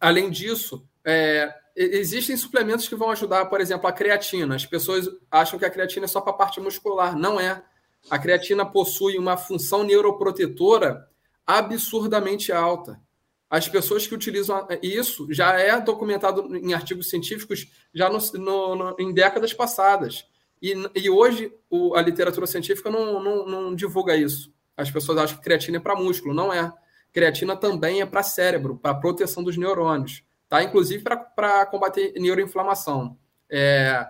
além 0.00 0.30
disso, 0.30 0.86
é, 1.04 1.54
existem 1.76 2.36
suplementos 2.36 2.88
que 2.88 2.94
vão 2.94 3.10
ajudar, 3.10 3.46
por 3.46 3.60
exemplo, 3.60 3.86
a 3.86 3.92
creatina. 3.92 4.54
As 4.54 4.66
pessoas 4.66 5.08
acham 5.30 5.58
que 5.58 5.64
a 5.64 5.70
creatina 5.70 6.04
é 6.04 6.08
só 6.08 6.20
para 6.20 6.32
a 6.32 6.36
parte 6.36 6.60
muscular. 6.60 7.16
Não 7.16 7.40
é. 7.40 7.62
A 8.10 8.18
creatina 8.18 8.66
possui 8.66 9.16
uma 9.16 9.36
função 9.36 9.82
neuroprotetora 9.82 11.08
absurdamente 11.46 12.52
alta. 12.52 13.00
As 13.48 13.68
pessoas 13.68 14.06
que 14.06 14.14
utilizam 14.14 14.66
isso 14.82 15.26
já 15.30 15.58
é 15.58 15.78
documentado 15.80 16.56
em 16.56 16.72
artigos 16.72 17.10
científicos 17.10 17.68
já 17.94 18.08
no, 18.08 18.18
no, 18.34 18.74
no, 18.74 18.96
em 18.98 19.12
décadas 19.12 19.52
passadas. 19.52 20.26
E, 20.60 20.74
e 20.94 21.10
hoje 21.10 21.52
o, 21.68 21.94
a 21.94 22.02
literatura 22.02 22.46
científica 22.46 22.90
não, 22.90 23.22
não, 23.22 23.46
não, 23.46 23.74
divulga 23.74 24.16
isso. 24.16 24.52
As 24.76 24.90
pessoas 24.90 25.18
acham 25.18 25.36
que 25.36 25.44
creatina 25.44 25.76
é 25.76 25.80
para 25.80 25.94
músculo. 25.94 26.34
Não 26.34 26.52
é. 26.52 26.72
Creatina 27.12 27.54
também 27.54 28.00
é 28.00 28.06
para 28.06 28.22
cérebro, 28.22 28.78
para 28.78 28.94
proteção 28.94 29.42
dos 29.42 29.56
neurônios 29.56 30.24
tá? 30.52 30.62
Inclusive 30.62 31.02
para 31.02 31.64
combater 31.64 32.12
neuroinflamação. 32.20 33.16
É, 33.48 34.06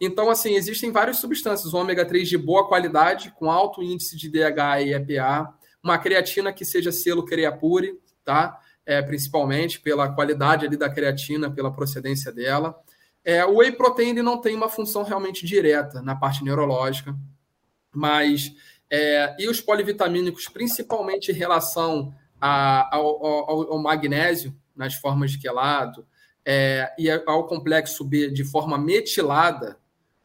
então, 0.00 0.30
assim, 0.30 0.54
existem 0.54 0.90
várias 0.90 1.18
substâncias, 1.18 1.74
o 1.74 1.76
ômega 1.76 2.02
3 2.02 2.30
de 2.30 2.38
boa 2.38 2.66
qualidade, 2.66 3.30
com 3.32 3.50
alto 3.50 3.82
índice 3.82 4.16
de 4.16 4.30
DHA 4.30 4.80
e 4.80 4.94
EPA, 4.94 5.52
uma 5.84 5.98
creatina 5.98 6.50
que 6.50 6.64
seja 6.64 6.90
selo 6.90 7.26
Creapure, 7.26 8.00
tá? 8.24 8.58
É, 8.86 9.02
principalmente 9.02 9.80
pela 9.80 10.10
qualidade 10.10 10.64
ali 10.64 10.78
da 10.78 10.88
creatina, 10.88 11.50
pela 11.50 11.70
procedência 11.70 12.32
dela. 12.32 12.74
É, 13.22 13.44
o 13.44 13.56
whey 13.58 13.72
protein 13.72 14.14
não 14.14 14.40
tem 14.40 14.56
uma 14.56 14.70
função 14.70 15.02
realmente 15.02 15.44
direta 15.44 16.00
na 16.00 16.16
parte 16.16 16.42
neurológica, 16.42 17.14
mas 17.94 18.50
é, 18.90 19.36
e 19.38 19.46
os 19.46 19.60
polivitamínicos, 19.60 20.48
principalmente 20.48 21.30
em 21.30 21.34
relação 21.34 22.14
a, 22.40 22.96
ao, 22.96 23.26
ao, 23.26 23.72
ao 23.74 23.78
magnésio, 23.78 24.56
nas 24.74 24.94
formas 24.94 25.32
de 25.32 25.38
quelato, 25.38 26.06
é, 26.44 26.92
e 26.98 27.10
ao 27.10 27.46
complexo 27.46 28.04
B 28.04 28.30
de 28.30 28.44
forma 28.44 28.76
metilada, 28.76 29.78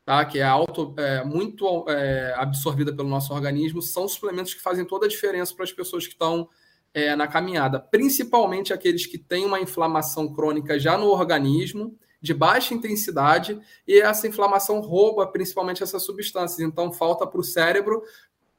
tá, 0.04 0.24
que 0.26 0.40
é, 0.40 0.44
auto, 0.44 0.94
é 0.98 1.24
muito 1.24 1.86
é, 1.90 2.34
absorvida 2.38 2.94
pelo 2.94 3.10
nosso 3.10 3.34
organismo, 3.34 3.82
são 3.82 4.08
suplementos 4.08 4.54
que 4.54 4.62
fazem 4.62 4.86
toda 4.86 5.06
a 5.06 5.10
diferença 5.10 5.54
para 5.54 5.64
as 5.64 5.72
pessoas 5.72 6.06
que 6.06 6.14
estão 6.14 6.50
é, 6.94 7.16
na 7.16 7.28
caminhada, 7.28 7.80
principalmente 7.80 8.74
aqueles 8.74 9.06
que 9.06 9.18
têm 9.18 9.46
uma 9.46 9.60
inflamação 9.60 10.34
crônica 10.34 10.80
já 10.80 10.98
no 10.98 11.08
organismo, 11.08 11.98
de 12.20 12.34
baixa 12.34 12.74
intensidade, 12.74 13.60
e 13.88 14.00
essa 14.00 14.28
inflamação 14.28 14.80
rouba 14.80 15.28
principalmente 15.28 15.84
essas 15.84 16.04
substâncias, 16.04 16.60
então 16.60 16.92
falta 16.92 17.28
para 17.28 17.40
o 17.40 17.44
cérebro 17.44 18.02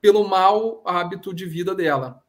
pelo 0.00 0.28
mau 0.28 0.80
hábito 0.84 1.34
de 1.34 1.44
vida 1.44 1.74
dela. 1.74 2.22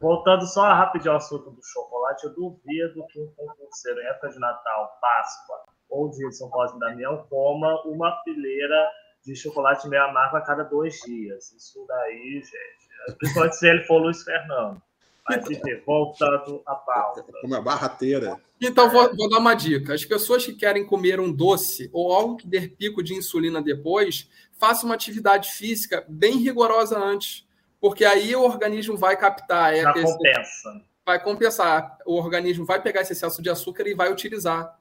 Voltando 0.00 0.46
só 0.46 0.62
rapidinho 0.72 1.12
ao 1.12 1.16
assunto 1.16 1.50
do 1.50 1.62
chocolate, 1.62 2.26
eu 2.26 2.34
duvido 2.34 3.06
que 3.10 3.20
um 3.20 3.28
concurseiro 3.36 4.00
em 4.00 4.06
época 4.06 4.28
de 4.28 4.38
Natal, 4.38 4.98
Páscoa 5.00 5.56
ou 5.88 6.10
de 6.10 6.32
São 6.32 6.50
Paulo 6.50 6.76
e 6.76 6.80
Damião 6.80 7.26
coma 7.30 7.82
uma 7.84 8.20
fileira 8.22 8.90
de 9.24 9.34
chocolate 9.34 9.88
meio 9.88 10.04
amargo 10.04 10.36
a 10.36 10.42
cada 10.42 10.64
dois 10.64 11.00
dias. 11.00 11.52
Isso 11.52 11.84
daí, 11.88 12.42
gente, 12.42 13.16
principalmente 13.18 13.56
se 13.56 13.68
ele 13.68 13.84
for 13.84 13.98
Luiz 13.98 14.22
Fernando. 14.22 14.80
Mas, 15.28 15.50
enfim, 15.50 15.82
voltando 15.84 16.62
à 16.64 16.74
pauta. 16.76 17.24
Uma 17.42 17.60
barrateira. 17.60 18.40
Então, 18.60 18.88
vou, 18.88 19.14
vou, 19.16 19.28
dar 19.28 19.38
uma 19.38 19.54
dica. 19.54 19.92
As 19.92 20.04
pessoas 20.04 20.46
que 20.46 20.54
querem 20.54 20.86
comer 20.86 21.18
um 21.18 21.32
doce 21.32 21.90
ou 21.92 22.12
algo 22.12 22.36
que 22.36 22.46
der 22.46 22.68
pico 22.68 23.02
de 23.02 23.12
insulina 23.14 23.60
depois, 23.60 24.30
façam 24.52 24.88
uma 24.88 24.94
atividade 24.94 25.50
física 25.50 26.04
bem 26.08 26.36
rigorosa 26.36 26.96
antes 26.96 27.45
porque 27.80 28.04
aí 28.04 28.34
o 28.34 28.42
organismo 28.42 28.96
vai 28.96 29.16
captar. 29.16 29.74
É, 29.74 29.80
esse, 29.80 30.02
compensa. 30.02 30.84
Vai 31.04 31.22
compensar. 31.22 31.98
O 32.04 32.16
organismo 32.16 32.64
vai 32.64 32.80
pegar 32.82 33.02
esse 33.02 33.12
excesso 33.12 33.42
de 33.42 33.50
açúcar 33.50 33.86
e 33.86 33.94
vai 33.94 34.10
utilizar 34.10 34.78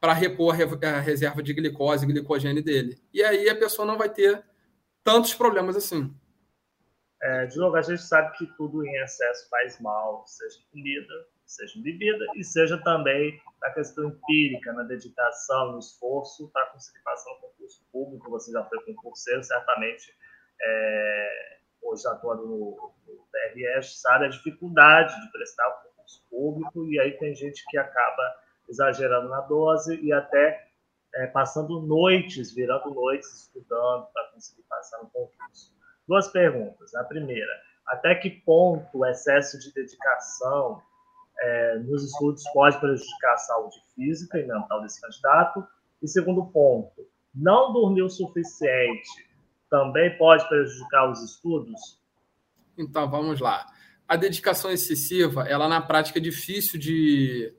para 0.00 0.12
repor 0.12 0.54
a 0.54 0.98
reserva 0.98 1.42
de 1.42 1.54
glicose 1.54 2.04
e 2.04 2.08
glicogênio 2.08 2.62
dele. 2.62 3.00
E 3.14 3.22
aí 3.22 3.48
a 3.48 3.54
pessoa 3.54 3.86
não 3.86 3.96
vai 3.96 4.08
ter 4.08 4.42
tantos 5.04 5.32
problemas 5.34 5.76
assim. 5.76 6.12
É, 7.22 7.46
Diogo, 7.46 7.76
a 7.76 7.82
gente 7.82 8.02
sabe 8.02 8.36
que 8.36 8.46
tudo 8.56 8.84
em 8.84 8.96
excesso 9.04 9.48
faz 9.48 9.80
mal, 9.80 10.24
seja 10.26 10.58
comida, 10.72 11.26
seja 11.46 11.80
bebida, 11.80 12.24
e 12.34 12.42
seja 12.42 12.76
também 12.82 13.40
na 13.60 13.70
questão 13.70 14.08
empírica, 14.08 14.72
na 14.72 14.82
dedicação, 14.82 15.72
no 15.72 15.78
esforço 15.78 16.50
para 16.52 16.66
conseguir 16.66 16.98
passar 17.04 17.30
no 17.34 17.40
concurso 17.42 17.86
público. 17.92 18.28
Você 18.30 18.50
já 18.50 18.64
foi 18.64 18.82
concurseiro, 18.84 19.44
certamente 19.44 20.12
é, 20.60 21.58
hoje 21.82 22.06
atuando 22.06 22.46
no, 22.46 22.92
no 23.06 23.82
sabe 23.82 24.26
a 24.26 24.28
dificuldade 24.28 25.14
de 25.20 25.32
prestar 25.32 25.68
o 25.68 25.88
concurso 25.88 26.24
público, 26.30 26.86
e 26.88 26.98
aí 26.98 27.12
tem 27.18 27.34
gente 27.34 27.64
que 27.68 27.76
acaba 27.76 28.34
exagerando 28.68 29.28
na 29.28 29.40
dose 29.40 30.00
e 30.02 30.12
até 30.12 30.68
é, 31.14 31.26
passando 31.26 31.80
noites, 31.80 32.54
virando 32.54 32.94
noites 32.94 33.30
estudando 33.42 34.06
para 34.12 34.30
conseguir 34.32 34.62
passar 34.62 34.98
no 34.98 35.10
concurso. 35.10 35.72
Duas 36.08 36.28
perguntas. 36.28 36.94
A 36.94 37.04
primeira, 37.04 37.52
até 37.86 38.14
que 38.14 38.30
ponto 38.30 38.98
o 38.98 39.06
excesso 39.06 39.58
de 39.58 39.72
dedicação 39.72 40.82
é, 41.40 41.78
nos 41.78 42.04
estudos 42.04 42.44
pode 42.52 42.78
prejudicar 42.78 43.34
a 43.34 43.38
saúde 43.38 43.76
física 43.94 44.38
e 44.38 44.46
mental 44.46 44.80
desse 44.82 45.00
candidato? 45.00 45.66
E 46.02 46.08
segundo 46.08 46.46
ponto, 46.46 47.06
não 47.34 47.72
dormir 47.72 48.02
o 48.02 48.10
suficiente 48.10 49.31
também 49.72 50.14
pode 50.18 50.46
prejudicar 50.48 51.10
os 51.10 51.22
estudos? 51.22 51.98
Então, 52.76 53.10
vamos 53.10 53.40
lá. 53.40 53.64
A 54.06 54.16
dedicação 54.16 54.70
excessiva, 54.70 55.48
ela 55.48 55.66
na 55.66 55.80
prática 55.80 56.18
é 56.18 56.22
difícil 56.22 56.78
de, 56.78 57.54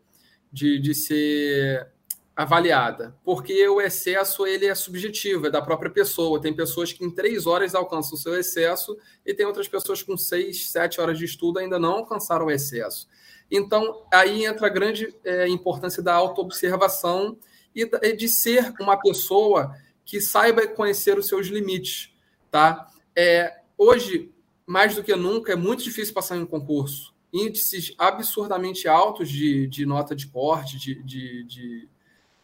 de, 0.52 0.78
de 0.78 0.94
ser 0.94 1.92
avaliada, 2.36 3.16
porque 3.24 3.68
o 3.68 3.82
excesso 3.82 4.46
ele 4.46 4.68
é 4.68 4.76
subjetivo, 4.76 5.48
é 5.48 5.50
da 5.50 5.62
própria 5.62 5.90
pessoa. 5.90 6.40
Tem 6.40 6.56
pessoas 6.56 6.94
que 6.94 7.04
em 7.04 7.10
três 7.10 7.48
horas 7.48 7.74
alcançam 7.74 8.14
o 8.14 8.22
seu 8.22 8.40
excesso 8.40 8.96
e 9.26 9.34
tem 9.34 9.48
outras 9.48 9.68
pessoas 9.68 10.04
com 10.04 10.16
seis, 10.16 10.70
sete 10.70 11.02
horas 11.02 11.18
de 11.18 11.26
estudo 11.26 11.58
ainda 11.58 11.80
não 11.80 11.94
alcançaram 11.94 12.46
o 12.46 12.52
excesso. 12.52 13.08
Então, 13.50 14.06
aí 14.14 14.46
entra 14.46 14.68
a 14.68 14.70
grande 14.70 15.16
é, 15.24 15.48
importância 15.48 16.04
da 16.04 16.14
autoobservação 16.14 17.38
e 17.76 18.16
de 18.16 18.30
ser 18.30 18.72
uma 18.80 18.98
pessoa 18.98 19.76
que 20.06 20.20
saiba 20.22 20.68
conhecer 20.68 21.18
os 21.18 21.28
seus 21.28 21.48
limites, 21.48 22.14
tá? 22.52 22.88
É, 23.16 23.62
hoje, 23.78 24.32
mais 24.66 24.96
do 24.96 25.04
que 25.04 25.16
nunca, 25.16 25.54
é 25.54 25.56
muito 25.56 25.84
difícil 25.84 26.14
passar 26.14 26.38
em 26.38 26.42
um 26.42 26.46
concurso. 26.46 27.14
Índices 27.32 27.94
absurdamente 27.98 28.88
altos 28.88 29.30
de, 29.30 29.68
de 29.68 29.86
nota 29.86 30.16
de 30.16 30.28
corte, 30.28 30.78
de, 30.78 31.02
de, 31.04 31.44
de, 31.44 31.90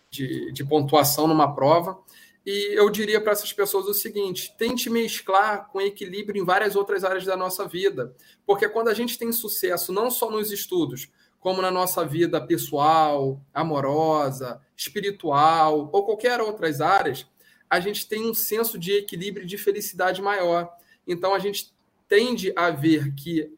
de, 0.09 0.51
de 0.51 0.65
pontuação 0.65 1.27
numa 1.27 1.53
prova. 1.53 1.99
E 2.45 2.73
eu 2.75 2.89
diria 2.89 3.21
para 3.21 3.33
essas 3.33 3.53
pessoas 3.53 3.85
o 3.85 3.93
seguinte: 3.93 4.55
tente 4.57 4.89
mesclar 4.89 5.69
com 5.71 5.79
equilíbrio 5.79 6.41
em 6.41 6.45
várias 6.45 6.75
outras 6.75 7.03
áreas 7.03 7.25
da 7.25 7.37
nossa 7.37 7.67
vida. 7.67 8.15
Porque 8.45 8.67
quando 8.67 8.87
a 8.87 8.93
gente 8.93 9.17
tem 9.17 9.31
sucesso, 9.31 9.93
não 9.93 10.09
só 10.09 10.31
nos 10.31 10.51
estudos, 10.51 11.09
como 11.39 11.61
na 11.61 11.71
nossa 11.71 12.03
vida 12.05 12.41
pessoal, 12.41 13.39
amorosa, 13.53 14.59
espiritual 14.75 15.89
ou 15.91 16.03
qualquer 16.03 16.41
outras 16.41 16.81
áreas, 16.81 17.27
a 17.69 17.79
gente 17.79 18.07
tem 18.07 18.29
um 18.29 18.33
senso 18.33 18.79
de 18.79 18.93
equilíbrio 18.93 19.43
e 19.43 19.47
de 19.47 19.57
felicidade 19.57 20.21
maior. 20.21 20.69
Então, 21.07 21.33
a 21.33 21.39
gente 21.39 21.73
tende 22.07 22.51
a 22.55 22.71
ver 22.71 23.13
que 23.13 23.53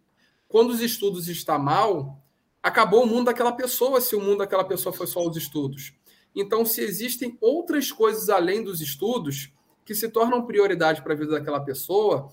quando 0.47 0.71
os 0.71 0.81
estudos 0.81 1.29
estão 1.29 1.57
mal, 1.57 2.21
acabou 2.61 3.03
o 3.03 3.07
mundo 3.07 3.25
daquela 3.25 3.53
pessoa 3.53 4.01
se 4.01 4.15
o 4.15 4.19
mundo 4.19 4.39
daquela 4.39 4.65
pessoa 4.65 4.91
foi 4.91 5.07
só 5.07 5.25
os 5.25 5.37
estudos. 5.37 5.93
Então, 6.35 6.65
se 6.65 6.81
existem 6.81 7.37
outras 7.39 7.91
coisas 7.91 8.29
além 8.29 8.63
dos 8.63 8.81
estudos 8.81 9.51
que 9.85 9.95
se 9.95 10.09
tornam 10.09 10.45
prioridade 10.45 11.01
para 11.01 11.13
a 11.13 11.15
vida 11.15 11.31
daquela 11.31 11.61
pessoa, 11.61 12.31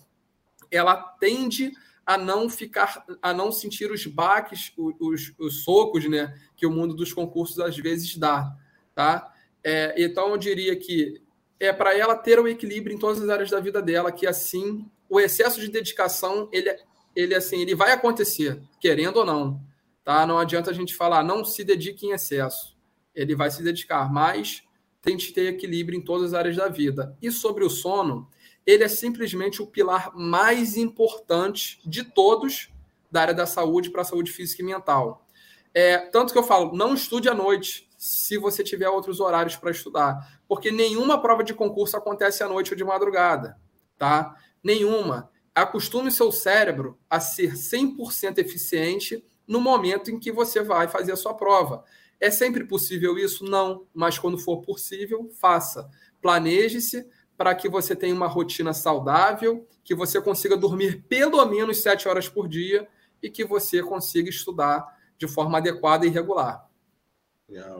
ela 0.70 0.96
tende 0.96 1.72
a 2.04 2.16
não 2.16 2.48
ficar, 2.48 3.04
a 3.20 3.32
não 3.32 3.52
sentir 3.52 3.90
os 3.90 4.06
baques, 4.06 4.72
os, 4.76 5.32
os 5.38 5.62
socos, 5.62 6.08
né, 6.08 6.34
que 6.56 6.66
o 6.66 6.70
mundo 6.70 6.94
dos 6.94 7.12
concursos 7.12 7.58
às 7.60 7.76
vezes 7.76 8.16
dá, 8.16 8.56
tá? 8.94 9.32
É, 9.62 9.94
então, 10.02 10.30
eu 10.30 10.38
diria 10.38 10.74
que 10.74 11.20
é 11.60 11.72
para 11.72 11.96
ela 11.96 12.14
ter 12.14 12.38
o 12.38 12.48
equilíbrio 12.48 12.94
em 12.94 12.98
todas 12.98 13.22
as 13.22 13.28
áreas 13.28 13.50
da 13.50 13.60
vida 13.60 13.82
dela, 13.82 14.12
que 14.12 14.26
assim 14.26 14.88
o 15.08 15.18
excesso 15.18 15.60
de 15.60 15.68
dedicação 15.68 16.48
ele, 16.52 16.74
ele 17.14 17.34
assim 17.34 17.60
ele 17.60 17.74
vai 17.74 17.92
acontecer, 17.92 18.60
querendo 18.80 19.18
ou 19.18 19.24
não, 19.24 19.60
tá? 20.04 20.26
Não 20.26 20.38
adianta 20.38 20.70
a 20.70 20.74
gente 20.74 20.94
falar 20.94 21.22
não 21.22 21.44
se 21.44 21.64
dedique 21.64 22.06
em 22.06 22.12
excesso, 22.12 22.76
ele 23.14 23.34
vai 23.34 23.50
se 23.50 23.62
dedicar, 23.62 24.12
mas 24.12 24.62
tente 25.02 25.32
ter 25.32 25.48
equilíbrio 25.48 25.98
em 25.98 26.02
todas 26.02 26.28
as 26.28 26.34
áreas 26.34 26.56
da 26.56 26.68
vida. 26.68 27.16
E 27.22 27.30
sobre 27.30 27.64
o 27.64 27.70
sono, 27.70 28.28
ele 28.66 28.84
é 28.84 28.88
simplesmente 28.88 29.62
o 29.62 29.66
pilar 29.66 30.14
mais 30.14 30.76
importante 30.76 31.80
de 31.84 32.04
todos 32.04 32.70
da 33.10 33.22
área 33.22 33.34
da 33.34 33.46
saúde 33.46 33.90
para 33.90 34.02
a 34.02 34.04
saúde 34.04 34.30
física 34.30 34.62
e 34.62 34.66
mental. 34.66 35.26
É, 35.72 35.98
tanto 35.98 36.32
que 36.32 36.38
eu 36.38 36.42
falo, 36.42 36.76
não 36.76 36.94
estude 36.94 37.28
à 37.28 37.34
noite, 37.34 37.87
se 37.98 38.38
você 38.38 38.62
tiver 38.62 38.88
outros 38.88 39.18
horários 39.18 39.56
para 39.56 39.72
estudar, 39.72 40.40
porque 40.46 40.70
nenhuma 40.70 41.20
prova 41.20 41.42
de 41.42 41.52
concurso 41.52 41.96
acontece 41.96 42.44
à 42.44 42.48
noite 42.48 42.70
ou 42.70 42.76
de 42.76 42.84
madrugada, 42.84 43.58
tá? 43.98 44.36
Nenhuma. 44.62 45.30
Acostume 45.52 46.12
seu 46.12 46.30
cérebro 46.30 46.96
a 47.10 47.18
ser 47.18 47.54
100% 47.54 48.38
eficiente 48.38 49.24
no 49.48 49.60
momento 49.60 50.12
em 50.12 50.18
que 50.20 50.30
você 50.30 50.62
vai 50.62 50.86
fazer 50.86 51.10
a 51.10 51.16
sua 51.16 51.34
prova. 51.34 51.84
É 52.20 52.30
sempre 52.30 52.64
possível 52.64 53.18
isso? 53.18 53.44
Não, 53.44 53.84
mas 53.92 54.16
quando 54.16 54.38
for 54.38 54.62
possível, 54.62 55.28
faça. 55.40 55.90
Planeje-se 56.22 57.04
para 57.36 57.54
que 57.54 57.68
você 57.68 57.96
tenha 57.96 58.14
uma 58.14 58.28
rotina 58.28 58.72
saudável, 58.72 59.66
que 59.82 59.94
você 59.94 60.20
consiga 60.20 60.56
dormir 60.56 61.04
pelo 61.08 61.44
menos 61.46 61.82
sete 61.82 62.08
horas 62.08 62.28
por 62.28 62.46
dia 62.46 62.86
e 63.20 63.28
que 63.28 63.44
você 63.44 63.82
consiga 63.82 64.30
estudar 64.30 64.86
de 65.16 65.26
forma 65.26 65.58
adequada 65.58 66.06
e 66.06 66.10
regular. 66.10 66.67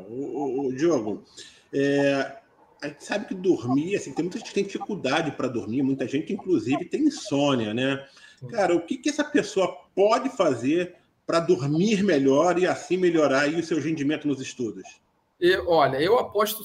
O, 0.08 0.12
o, 0.12 0.66
o 0.68 0.74
Diogo, 0.74 1.24
é, 1.72 2.38
a 2.80 2.88
gente 2.88 3.04
sabe 3.04 3.26
que 3.26 3.34
dormir, 3.34 3.96
assim, 3.96 4.12
tem 4.12 4.24
muita 4.24 4.38
gente 4.38 4.48
que 4.48 4.54
tem 4.54 4.64
dificuldade 4.64 5.32
para 5.32 5.48
dormir, 5.48 5.82
muita 5.82 6.06
gente, 6.06 6.32
inclusive, 6.32 6.84
tem 6.84 7.02
insônia, 7.02 7.74
né? 7.74 8.06
Cara, 8.50 8.74
o 8.74 8.80
que, 8.80 8.96
que 8.96 9.08
essa 9.08 9.24
pessoa 9.24 9.76
pode 9.94 10.30
fazer 10.30 10.94
para 11.26 11.40
dormir 11.40 12.02
melhor 12.02 12.58
e 12.58 12.66
assim 12.66 12.96
melhorar 12.96 13.42
aí 13.42 13.58
o 13.58 13.64
seu 13.64 13.80
rendimento 13.80 14.26
nos 14.26 14.40
estudos? 14.40 14.84
E, 15.40 15.56
olha, 15.66 16.00
eu 16.00 16.18
aposto 16.18 16.64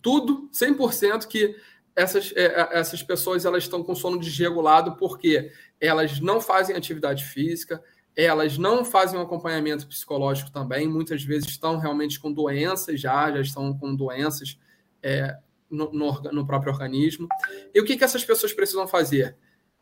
tudo, 0.00 0.48
100%, 0.52 1.26
que 1.26 1.56
essas, 1.96 2.32
é, 2.36 2.44
é, 2.44 2.78
essas 2.78 3.02
pessoas 3.02 3.44
elas 3.44 3.64
estão 3.64 3.82
com 3.82 3.94
sono 3.94 4.20
desregulado 4.20 4.96
porque 4.96 5.50
elas 5.80 6.20
não 6.20 6.40
fazem 6.40 6.76
atividade 6.76 7.24
física, 7.24 7.82
elas 8.24 8.58
não 8.58 8.84
fazem 8.84 9.16
um 9.16 9.22
acompanhamento 9.22 9.86
psicológico 9.86 10.50
também, 10.50 10.88
muitas 10.88 11.22
vezes 11.22 11.48
estão 11.48 11.78
realmente 11.78 12.18
com 12.18 12.32
doenças 12.32 13.00
já, 13.00 13.30
já 13.30 13.40
estão 13.40 13.72
com 13.78 13.94
doenças 13.94 14.58
é, 15.00 15.36
no, 15.70 15.92
no, 15.92 16.20
no, 16.32 16.46
próprio 16.46 16.72
organismo. 16.72 17.28
E 17.72 17.80
o 17.80 17.84
que, 17.84 17.96
que 17.96 18.02
essas 18.02 18.24
pessoas 18.24 18.52
precisam 18.52 18.88
fazer? 18.88 19.36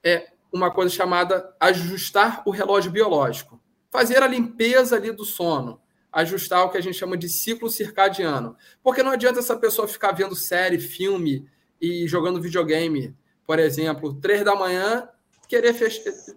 É 0.05 0.33
uma 0.53 0.71
coisa 0.71 0.95
chamada 0.95 1.55
ajustar 1.59 2.43
o 2.45 2.51
relógio 2.51 2.91
biológico. 2.91 3.59
Fazer 3.91 4.23
a 4.23 4.27
limpeza 4.27 4.97
ali 4.97 5.13
do 5.13 5.25
sono. 5.25 5.81
Ajustar 6.13 6.65
o 6.65 6.69
que 6.69 6.77
a 6.77 6.81
gente 6.83 6.99
chama 6.99 7.17
de 7.17 7.31
ciclo 7.31 7.71
circadiano. 7.71 8.55
Porque 8.83 9.03
não 9.03 9.13
adianta 9.13 9.39
essa 9.39 9.57
pessoa 9.57 9.89
ficar 9.89 10.13
vendo 10.13 10.37
série, 10.37 10.79
filme 10.79 11.49
e 11.81 12.07
jogando 12.07 12.41
videogame, 12.41 13.17
por 13.47 13.59
exemplo, 13.59 14.13
três 14.15 14.45
da 14.45 14.55
manhã, 14.55 15.09
querer 15.49 15.75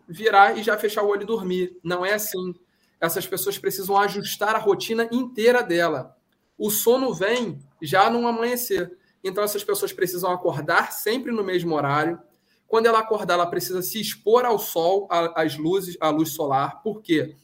virar 0.07 0.57
e 0.57 0.63
já 0.63 0.77
fechar 0.77 1.03
o 1.03 1.07
olho 1.07 1.23
e 1.23 1.25
dormir. 1.25 1.77
Não 1.83 2.05
é 2.05 2.13
assim. 2.13 2.53
Essas 2.99 3.25
pessoas 3.25 3.57
precisam 3.57 3.97
ajustar 3.97 4.55
a 4.55 4.59
rotina 4.59 5.07
inteira 5.11 5.63
dela. 5.63 6.15
O 6.57 6.69
sono 6.69 7.13
vem 7.13 7.59
já 7.81 8.09
no 8.09 8.27
amanhecer. 8.27 8.97
Então, 9.23 9.43
essas 9.43 9.63
pessoas 9.63 9.93
precisam 9.93 10.31
acordar 10.31 10.91
sempre 10.91 11.31
no 11.31 11.43
mesmo 11.43 11.75
horário. 11.75 12.19
Quando 12.67 12.85
ela 12.85 12.99
acordar, 12.99 13.35
ela 13.35 13.47
precisa 13.47 13.81
se 13.81 13.99
expor 13.99 14.45
ao 14.45 14.59
sol, 14.59 15.07
às 15.09 15.57
luzes, 15.57 15.97
à 15.99 16.09
luz 16.09 16.33
solar. 16.33 16.81
Por 16.83 17.01
quê? 17.01 17.35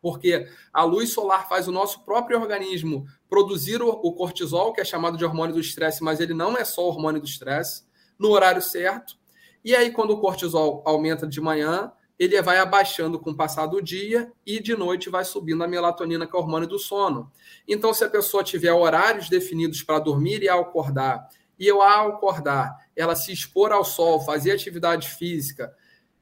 Porque 0.00 0.48
a 0.72 0.84
luz 0.84 1.12
solar 1.12 1.48
faz 1.48 1.68
o 1.68 1.72
nosso 1.72 2.04
próprio 2.04 2.40
organismo 2.40 3.06
produzir 3.28 3.80
o 3.82 4.12
cortisol, 4.12 4.72
que 4.72 4.80
é 4.80 4.84
chamado 4.84 5.16
de 5.16 5.24
hormônio 5.24 5.54
do 5.54 5.60
estresse, 5.60 6.02
mas 6.02 6.20
ele 6.20 6.34
não 6.34 6.56
é 6.56 6.64
só 6.64 6.82
hormônio 6.82 7.20
do 7.20 7.26
estresse, 7.26 7.84
no 8.18 8.30
horário 8.30 8.60
certo. 8.60 9.16
E 9.64 9.76
aí, 9.76 9.90
quando 9.90 10.12
o 10.12 10.20
cortisol 10.20 10.82
aumenta 10.84 11.26
de 11.26 11.40
manhã, 11.40 11.92
ele 12.18 12.40
vai 12.42 12.58
abaixando 12.58 13.18
com 13.18 13.30
o 13.30 13.36
passar 13.36 13.66
do 13.66 13.82
dia 13.82 14.32
e 14.46 14.60
de 14.60 14.76
noite 14.76 15.10
vai 15.10 15.24
subindo 15.24 15.62
a 15.62 15.68
melatonina, 15.68 16.26
que 16.26 16.34
é 16.34 16.38
o 16.38 16.42
hormônio 16.42 16.68
do 16.68 16.78
sono. 16.78 17.30
Então, 17.66 17.92
se 17.92 18.04
a 18.04 18.08
pessoa 18.08 18.44
tiver 18.44 18.72
horários 18.72 19.28
definidos 19.28 19.82
para 19.82 19.98
dormir 19.98 20.42
e 20.42 20.48
acordar, 20.48 21.28
e 21.58 21.66
eu 21.66 21.80
ao 21.82 22.10
acordar, 22.10 22.76
ela 22.96 23.14
se 23.14 23.32
expor 23.32 23.72
ao 23.72 23.84
sol, 23.84 24.20
fazer 24.20 24.52
atividade 24.52 25.08
física, 25.08 25.72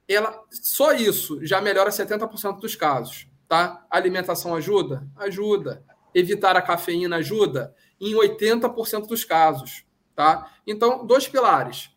ela 0.09 0.43
só 0.51 0.93
isso 0.93 1.45
já 1.45 1.61
melhora 1.61 1.91
70% 1.91 2.61
dos 2.61 2.75
casos, 2.75 3.27
tá? 3.49 3.87
alimentação 3.91 4.55
ajuda? 4.55 5.07
Ajuda. 5.17 5.85
Evitar 6.15 6.57
a 6.57 6.63
cafeína 6.63 7.17
ajuda? 7.17 7.75
Em 8.01 8.15
80% 8.15 9.07
dos 9.07 9.25
casos, 9.25 9.85
tá? 10.15 10.51
Então, 10.67 11.07
dois 11.07 11.29
pilares 11.29 11.90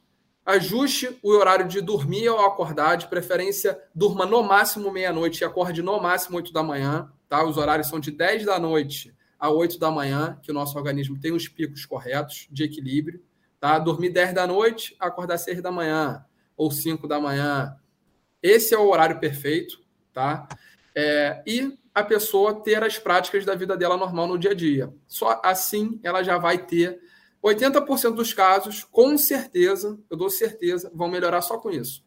Ajuste 0.46 1.18
o 1.24 1.32
horário 1.32 1.68
de 1.68 1.80
dormir 1.80 2.28
ou 2.28 2.40
acordar, 2.42 2.98
de 2.98 3.08
preferência 3.08 3.80
durma 3.96 4.26
no 4.26 4.44
máximo 4.44 4.92
meia-noite 4.92 5.42
e 5.42 5.46
acorde 5.46 5.82
no 5.82 6.02
máximo 6.02 6.36
8 6.36 6.52
da 6.52 6.62
manhã, 6.62 7.10
tá? 7.30 7.46
Os 7.46 7.58
horários 7.58 7.88
são 7.88 8.00
de 8.00 8.12
10 8.12 8.46
da 8.46 8.60
noite 8.60 9.16
a 9.40 9.50
8 9.50 9.80
da 9.80 9.90
manhã, 9.90 10.38
que 10.42 10.52
o 10.52 10.54
nosso 10.54 10.78
organismo 10.78 11.18
tem 11.18 11.32
os 11.32 11.48
picos 11.48 11.86
corretos 11.86 12.48
de 12.52 12.64
equilíbrio, 12.64 13.24
tá? 13.58 13.80
Dormir 13.80 14.10
10 14.10 14.34
da 14.34 14.46
noite, 14.46 14.96
acordar 15.00 15.38
6 15.38 15.62
da 15.62 15.72
manhã 15.72 16.26
ou 16.58 16.70
5 16.70 17.08
da 17.08 17.22
manhã. 17.22 17.78
Esse 18.42 18.74
é 18.74 18.78
o 18.78 18.90
horário 18.90 19.20
perfeito, 19.20 19.80
tá? 20.12 20.48
É, 20.94 21.42
e 21.48 21.78
a 21.96 22.04
pessoa 22.04 22.62
ter 22.62 22.84
as 22.84 22.98
práticas 23.00 23.46
da 23.46 23.56
vida 23.56 23.78
dela 23.78 23.96
normal 23.96 24.28
no 24.28 24.38
dia 24.38 24.52
a 24.52 24.56
dia. 24.56 24.94
Só 25.08 25.40
assim 25.44 26.00
ela 26.04 26.22
já 26.22 26.38
vai 26.38 26.58
ter 26.58 27.00
80% 27.44 28.16
dos 28.16 28.34
casos, 28.34 28.84
com 28.86 29.18
certeza, 29.18 30.00
eu 30.10 30.16
dou 30.16 30.30
certeza, 30.30 30.90
vão 30.94 31.10
melhorar 31.10 31.42
só 31.42 31.60
com 31.60 31.70
isso. 31.70 32.06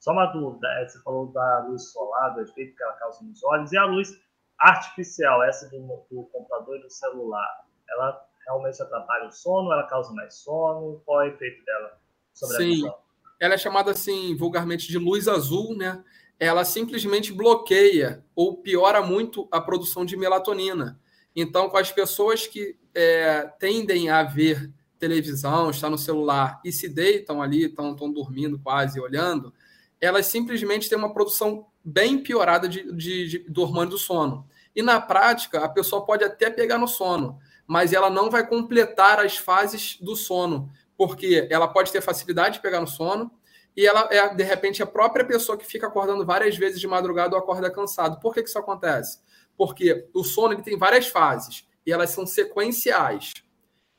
Só 0.00 0.12
uma 0.12 0.26
dúvida, 0.26 0.66
é, 0.80 0.88
você 0.88 1.00
falou 1.02 1.32
da 1.32 1.66
luz 1.68 1.92
solar, 1.92 2.34
do 2.34 2.40
efeito 2.40 2.76
que 2.76 2.82
ela 2.82 2.94
causa 2.94 3.24
nos 3.24 3.42
olhos, 3.44 3.72
e 3.72 3.76
a 3.76 3.84
luz 3.84 4.10
artificial, 4.58 5.42
essa 5.44 5.68
do, 5.68 5.78
do 6.10 6.24
computador 6.32 6.78
e 6.78 6.82
do 6.82 6.90
celular, 6.90 7.64
ela 7.88 8.28
realmente 8.48 8.82
atrapalha 8.82 9.28
o 9.28 9.32
sono, 9.32 9.72
ela 9.72 9.86
causa 9.86 10.12
mais 10.12 10.34
sono? 10.34 11.00
Qual 11.04 11.22
é 11.22 11.26
o 11.26 11.28
efeito 11.28 11.64
dela 11.64 11.98
sobre 12.34 12.56
Sim. 12.56 12.62
a 12.64 12.74
visão? 12.74 12.98
Ela 13.40 13.54
é 13.54 13.58
chamada 13.58 13.92
assim, 13.92 14.36
vulgarmente, 14.36 14.88
de 14.88 14.98
luz 14.98 15.28
azul, 15.28 15.76
né? 15.76 16.02
Ela 16.40 16.64
simplesmente 16.64 17.32
bloqueia 17.32 18.24
ou 18.34 18.56
piora 18.56 19.02
muito 19.02 19.46
a 19.50 19.60
produção 19.60 20.04
de 20.04 20.16
melatonina. 20.16 20.98
Então, 21.36 21.68
com 21.68 21.76
as 21.76 21.92
pessoas 21.92 22.46
que 22.46 22.76
é, 22.98 23.48
tendem 23.60 24.10
a 24.10 24.24
ver 24.24 24.72
televisão, 24.98 25.70
estar 25.70 25.88
no 25.88 25.96
celular 25.96 26.60
e 26.64 26.72
se 26.72 26.88
deitam 26.88 27.40
ali, 27.40 27.66
estão, 27.66 27.92
estão 27.92 28.12
dormindo 28.12 28.58
quase, 28.58 28.98
olhando, 28.98 29.54
elas 30.00 30.26
simplesmente 30.26 30.88
têm 30.88 30.98
uma 30.98 31.12
produção 31.12 31.66
bem 31.84 32.18
piorada 32.18 32.68
de, 32.68 32.92
de, 32.92 33.28
de, 33.28 33.38
do 33.48 33.62
hormônio 33.62 33.90
do 33.90 33.98
sono. 33.98 34.48
E 34.74 34.82
na 34.82 35.00
prática, 35.00 35.64
a 35.64 35.68
pessoa 35.68 36.04
pode 36.04 36.24
até 36.24 36.50
pegar 36.50 36.76
no 36.76 36.88
sono, 36.88 37.38
mas 37.68 37.92
ela 37.92 38.10
não 38.10 38.30
vai 38.30 38.44
completar 38.44 39.20
as 39.20 39.36
fases 39.36 39.96
do 40.00 40.16
sono, 40.16 40.68
porque 40.96 41.46
ela 41.50 41.68
pode 41.68 41.92
ter 41.92 42.00
facilidade 42.00 42.56
de 42.56 42.62
pegar 42.62 42.80
no 42.80 42.88
sono, 42.88 43.30
e 43.76 43.86
ela 43.86 44.08
é, 44.10 44.34
de 44.34 44.42
repente, 44.42 44.82
a 44.82 44.86
própria 44.86 45.24
pessoa 45.24 45.56
que 45.56 45.64
fica 45.64 45.86
acordando 45.86 46.26
várias 46.26 46.56
vezes 46.56 46.80
de 46.80 46.88
madrugada 46.88 47.36
ou 47.36 47.40
acorda 47.40 47.70
cansado. 47.70 48.18
Por 48.18 48.34
que, 48.34 48.42
que 48.42 48.48
isso 48.48 48.58
acontece? 48.58 49.20
Porque 49.56 50.08
o 50.12 50.24
sono 50.24 50.54
ele 50.54 50.62
tem 50.62 50.76
várias 50.76 51.06
fases 51.06 51.67
e 51.88 51.92
elas 51.92 52.10
são 52.10 52.26
sequenciais. 52.26 53.32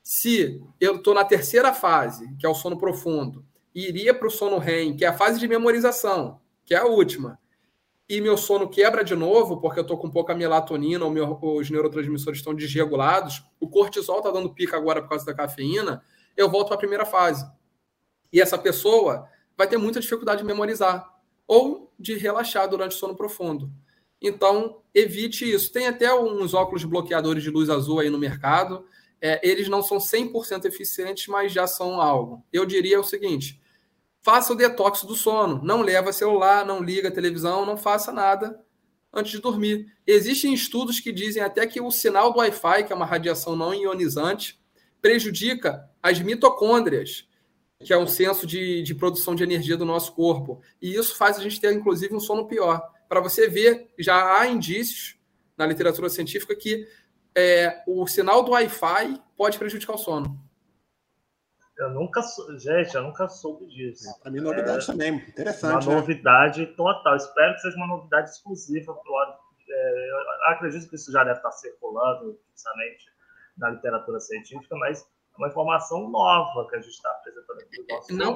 Se 0.04 0.62
eu 0.80 0.98
estou 0.98 1.16
na 1.16 1.26
terceira 1.26 1.74
fase, 1.74 2.36
que 2.38 2.46
é 2.46 2.50
o 2.50 2.54
sono 2.54 2.78
profundo, 2.78 3.44
e 3.74 3.88
iria 3.88 4.14
para 4.14 4.28
o 4.28 4.32
sono 4.32 4.60
REM, 4.60 4.96
que 4.96 5.04
é 5.04 5.08
a 5.08 5.18
fase 5.18 5.40
de 5.40 5.48
memorização, 5.48 6.40
que 6.64 6.76
é 6.76 6.78
a 6.78 6.86
última, 6.86 7.40
e 8.08 8.22
meu 8.22 8.38
sono 8.38 8.70
quebra 8.70 9.04
de 9.04 9.16
novo, 9.16 9.60
porque 9.60 9.80
eu 9.80 9.82
estou 9.82 9.98
com 9.98 10.08
pouca 10.08 10.36
melatonina, 10.36 11.04
ou 11.04 11.10
meu, 11.10 11.40
os 11.42 11.68
neurotransmissores 11.72 12.38
estão 12.38 12.54
desregulados, 12.54 13.44
o 13.60 13.68
cortisol 13.68 14.20
está 14.20 14.30
dando 14.30 14.54
pica 14.54 14.78
agora 14.78 15.02
por 15.02 15.10
causa 15.10 15.26
da 15.26 15.34
cafeína, 15.34 16.04
eu 16.38 16.48
volto 16.48 16.68
para 16.68 16.76
a 16.76 16.80
primeira 16.80 17.08
fase. 17.08 17.44
E 18.32 18.40
essa 18.40 18.58
pessoa 18.60 19.28
vai 19.58 19.68
ter 19.68 19.78
muita 19.78 20.00
dificuldade 20.00 20.42
de 20.42 20.48
memorizar 20.48 21.12
ou 21.48 21.92
de 21.98 22.16
relaxar 22.16 22.70
durante 22.70 22.96
o 22.96 23.00
sono 23.00 23.16
profundo. 23.16 23.72
Então, 24.22 24.82
evite 24.94 25.50
isso. 25.50 25.72
Tem 25.72 25.88
até 25.88 26.14
uns 26.14 26.54
óculos 26.54 26.84
bloqueadores 26.84 27.42
de 27.42 27.50
luz 27.50 27.70
azul 27.70 28.00
aí 28.00 28.10
no 28.10 28.18
mercado. 28.18 28.86
É, 29.22 29.40
eles 29.48 29.68
não 29.68 29.82
são 29.82 29.98
100% 29.98 30.66
eficientes, 30.66 31.28
mas 31.28 31.52
já 31.52 31.66
são 31.68 32.02
algo. 32.02 32.44
Eu 32.52 32.66
diria 32.66 33.00
o 33.00 33.04
seguinte: 33.04 33.62
faça 34.22 34.54
o 34.54 34.56
detox 34.56 35.04
do 35.04 35.16
sono. 35.16 35.62
Não 35.64 35.82
leva 35.82 36.12
celular, 36.12 36.66
não 36.66 36.84
liga 36.84 37.12
televisão, 37.12 37.66
não 37.66 37.78
faça 37.78 38.12
nada 38.12 38.60
antes 39.12 39.32
de 39.32 39.40
dormir. 39.40 39.88
Existem 40.06 40.54
estudos 40.54 41.00
que 41.00 41.12
dizem 41.12 41.42
até 41.42 41.66
que 41.66 41.82
o 41.82 41.92
sinal 41.92 42.32
do 42.32 42.40
Wi-Fi, 42.40 42.84
que 42.84 42.94
é 42.94 42.96
uma 42.96 43.06
radiação 43.06 43.56
não 43.56 43.74
ionizante, 43.74 44.60
prejudica 45.02 45.90
as 46.04 46.20
mitocôndrias, 46.20 47.28
que 47.84 47.94
é 47.94 47.98
um 47.98 48.08
senso 48.08 48.46
de, 48.46 48.84
de 48.84 48.94
produção 48.94 49.34
de 49.34 49.44
energia 49.44 49.78
do 49.78 49.86
nosso 49.86 50.14
corpo. 50.14 50.62
E 50.82 50.94
isso 50.94 51.16
faz 51.16 51.38
a 51.38 51.42
gente 51.42 51.60
ter, 51.60 51.74
inclusive, 51.74 52.14
um 52.14 52.20
sono 52.20 52.46
pior 52.46 52.82
para 53.10 53.20
você 53.20 53.50
ver, 53.50 53.92
já 53.98 54.40
há 54.40 54.48
indícios 54.48 55.20
na 55.58 55.66
literatura 55.66 56.08
científica 56.10 56.56
que 56.56 56.88
é, 57.36 57.84
o 57.88 58.06
sinal 58.08 58.44
do 58.44 58.52
Wi-Fi 58.52 59.22
pode 59.36 59.58
prejudicar 59.58 59.96
o 59.96 59.98
sono. 59.98 60.40
Eu 61.78 61.90
nunca, 61.92 62.22
gente, 62.58 62.94
eu 62.94 63.04
nunca 63.04 63.28
soube 63.28 63.66
disso. 63.68 64.10
É, 64.10 64.22
para 64.22 64.32
mim, 64.32 64.42
novidade 64.42 64.84
é, 64.84 64.86
também. 64.86 65.16
Interessante. 65.16 65.88
Uma 65.88 65.96
né? 65.96 66.02
novidade 66.02 66.66
total. 66.76 67.16
Espero 67.16 67.56
que 67.56 67.62
seja 67.62 67.78
uma 67.78 67.88
novidade 67.88 68.30
exclusiva 68.30 68.94
para 68.94 69.12
o 69.12 69.40
é, 69.70 70.12
Eu 70.12 70.18
acredito 70.54 70.90
que 70.90 70.96
isso 70.96 71.12
já 71.12 71.24
deve 71.24 71.38
estar 71.38 71.52
circulando, 71.52 72.38
justamente, 72.52 73.06
na 73.58 73.70
literatura 73.70 74.20
científica, 74.20 74.76
mas 74.76 75.02
é 75.02 75.38
uma 75.38 75.48
informação 75.48 76.10
nova 76.10 76.68
que 76.68 76.76
a 76.76 76.82
gente 76.82 76.92
está 76.92 77.10
apresentando 77.12 77.58
para 77.58 77.82
os 77.82 77.88
nossos 77.88 78.18
não, 78.18 78.36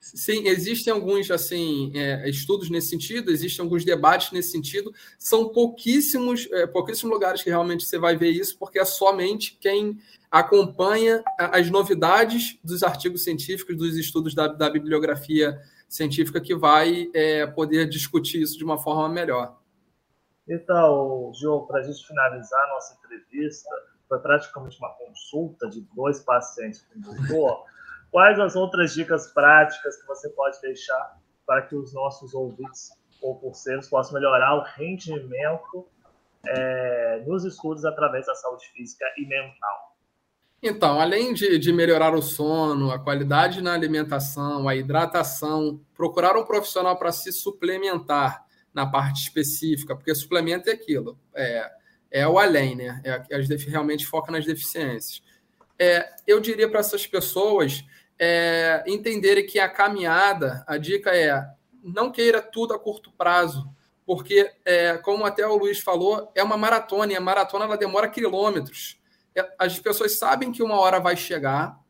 Sim, 0.00 0.48
existem 0.48 0.90
alguns 0.90 1.30
assim 1.30 1.92
é, 1.94 2.28
estudos 2.28 2.70
nesse 2.70 2.88
sentido, 2.88 3.30
existem 3.30 3.62
alguns 3.62 3.84
debates 3.84 4.32
nesse 4.32 4.50
sentido. 4.50 4.94
São 5.18 5.50
pouquíssimos, 5.50 6.48
é, 6.52 6.66
pouquíssimos 6.66 7.12
lugares 7.12 7.42
que 7.42 7.50
realmente 7.50 7.84
você 7.84 7.98
vai 7.98 8.16
ver 8.16 8.30
isso, 8.30 8.58
porque 8.58 8.78
é 8.78 8.84
somente 8.84 9.58
quem 9.60 9.98
acompanha 10.30 11.22
as 11.38 11.68
novidades 11.68 12.58
dos 12.64 12.82
artigos 12.82 13.24
científicos, 13.24 13.76
dos 13.76 13.96
estudos 13.96 14.34
da, 14.34 14.46
da 14.48 14.70
bibliografia 14.70 15.60
científica, 15.86 16.40
que 16.40 16.54
vai 16.54 17.10
é, 17.12 17.46
poder 17.46 17.86
discutir 17.86 18.40
isso 18.40 18.56
de 18.56 18.64
uma 18.64 18.78
forma 18.78 19.08
melhor. 19.08 19.58
Então, 20.48 21.30
João, 21.34 21.66
para 21.66 21.80
a 21.80 21.82
gente 21.82 22.06
finalizar 22.06 22.64
a 22.64 22.74
nossa 22.74 22.98
entrevista, 23.04 23.68
foi 24.08 24.18
praticamente 24.18 24.78
uma 24.78 24.92
consulta 24.94 25.68
de 25.68 25.82
dois 25.94 26.20
pacientes 26.20 26.86
com 26.90 26.98
o 26.98 27.02
doutor. 27.02 27.69
Quais 28.10 28.38
as 28.40 28.56
outras 28.56 28.92
dicas 28.92 29.32
práticas 29.32 30.00
que 30.00 30.06
você 30.06 30.28
pode 30.30 30.60
deixar 30.60 31.18
para 31.46 31.62
que 31.62 31.76
os 31.76 31.92
nossos 31.94 32.34
ouvintes 32.34 32.90
ou 33.22 33.38
curseiros 33.38 33.88
possam 33.88 34.14
melhorar 34.14 34.54
o 34.56 34.64
rendimento 34.76 35.86
é, 36.46 37.22
nos 37.26 37.44
estudos 37.44 37.84
através 37.84 38.26
da 38.26 38.34
saúde 38.34 38.66
física 38.68 39.04
e 39.16 39.26
mental? 39.26 39.90
Então, 40.62 41.00
além 41.00 41.32
de, 41.32 41.58
de, 41.58 41.72
melhorar 41.72 42.14
o 42.14 42.20
sono, 42.20 42.90
a 42.90 42.98
qualidade 42.98 43.62
na 43.62 43.72
alimentação, 43.72 44.68
a 44.68 44.76
hidratação, 44.76 45.80
procurar 45.94 46.36
um 46.36 46.44
profissional 46.44 46.98
para 46.98 47.12
se 47.12 47.32
suplementar 47.32 48.44
na 48.72 48.86
parte 48.86 49.22
específica, 49.22 49.96
porque 49.96 50.14
suplemento 50.14 50.68
é 50.68 50.74
aquilo, 50.74 51.18
é, 51.34 51.70
é 52.10 52.28
o 52.28 52.38
além, 52.38 52.76
né? 52.76 53.00
É, 53.04 53.22
é, 53.30 53.56
realmente 53.68 54.06
foca 54.06 54.30
nas 54.30 54.44
deficiências. 54.44 55.22
É, 55.78 56.10
eu 56.26 56.38
diria 56.40 56.68
para 56.68 56.80
essas 56.80 57.06
pessoas 57.06 57.82
é, 58.22 58.84
entenderem 58.86 59.46
que 59.46 59.58
a 59.58 59.66
caminhada, 59.66 60.62
a 60.66 60.76
dica 60.76 61.10
é 61.16 61.42
não 61.82 62.12
queira 62.12 62.42
tudo 62.42 62.74
a 62.74 62.78
curto 62.78 63.10
prazo, 63.10 63.74
porque, 64.04 64.52
é, 64.62 64.98
como 64.98 65.24
até 65.24 65.46
o 65.46 65.56
Luiz 65.56 65.80
falou, 65.80 66.30
é 66.34 66.42
uma 66.42 66.58
maratona, 66.58 67.14
e 67.14 67.16
a 67.16 67.20
maratona 67.20 67.64
ela 67.64 67.78
demora 67.78 68.10
quilômetros. 68.10 69.00
É, 69.34 69.50
as 69.58 69.78
pessoas 69.78 70.18
sabem 70.18 70.52
que 70.52 70.62
uma 70.62 70.78
hora 70.78 71.00
vai 71.00 71.16
chegar 71.16 71.80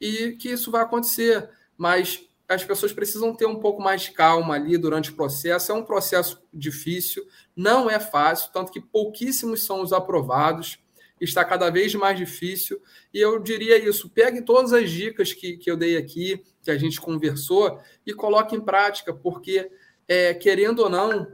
e 0.00 0.32
que 0.32 0.48
isso 0.48 0.72
vai 0.72 0.82
acontecer, 0.82 1.48
mas 1.76 2.26
as 2.48 2.64
pessoas 2.64 2.92
precisam 2.92 3.32
ter 3.32 3.46
um 3.46 3.60
pouco 3.60 3.80
mais 3.80 4.02
de 4.02 4.10
calma 4.10 4.54
ali 4.54 4.76
durante 4.76 5.10
o 5.10 5.14
processo. 5.14 5.70
É 5.70 5.74
um 5.74 5.84
processo 5.84 6.42
difícil, 6.52 7.24
não 7.54 7.88
é 7.88 8.00
fácil, 8.00 8.50
tanto 8.52 8.72
que 8.72 8.80
pouquíssimos 8.80 9.62
são 9.62 9.80
os 9.80 9.92
aprovados 9.92 10.80
está 11.20 11.44
cada 11.44 11.70
vez 11.70 11.94
mais 11.94 12.16
difícil. 12.16 12.80
E 13.12 13.20
eu 13.20 13.38
diria 13.38 13.78
isso: 13.78 14.10
pegue 14.10 14.42
todas 14.42 14.72
as 14.72 14.90
dicas 14.90 15.32
que, 15.32 15.56
que 15.56 15.70
eu 15.70 15.76
dei 15.76 15.96
aqui, 15.96 16.42
que 16.62 16.70
a 16.70 16.78
gente 16.78 17.00
conversou, 17.00 17.80
e 18.06 18.12
coloque 18.12 18.54
em 18.56 18.60
prática, 18.60 19.12
porque, 19.12 19.70
é, 20.06 20.34
querendo 20.34 20.80
ou 20.80 20.88
não, 20.90 21.26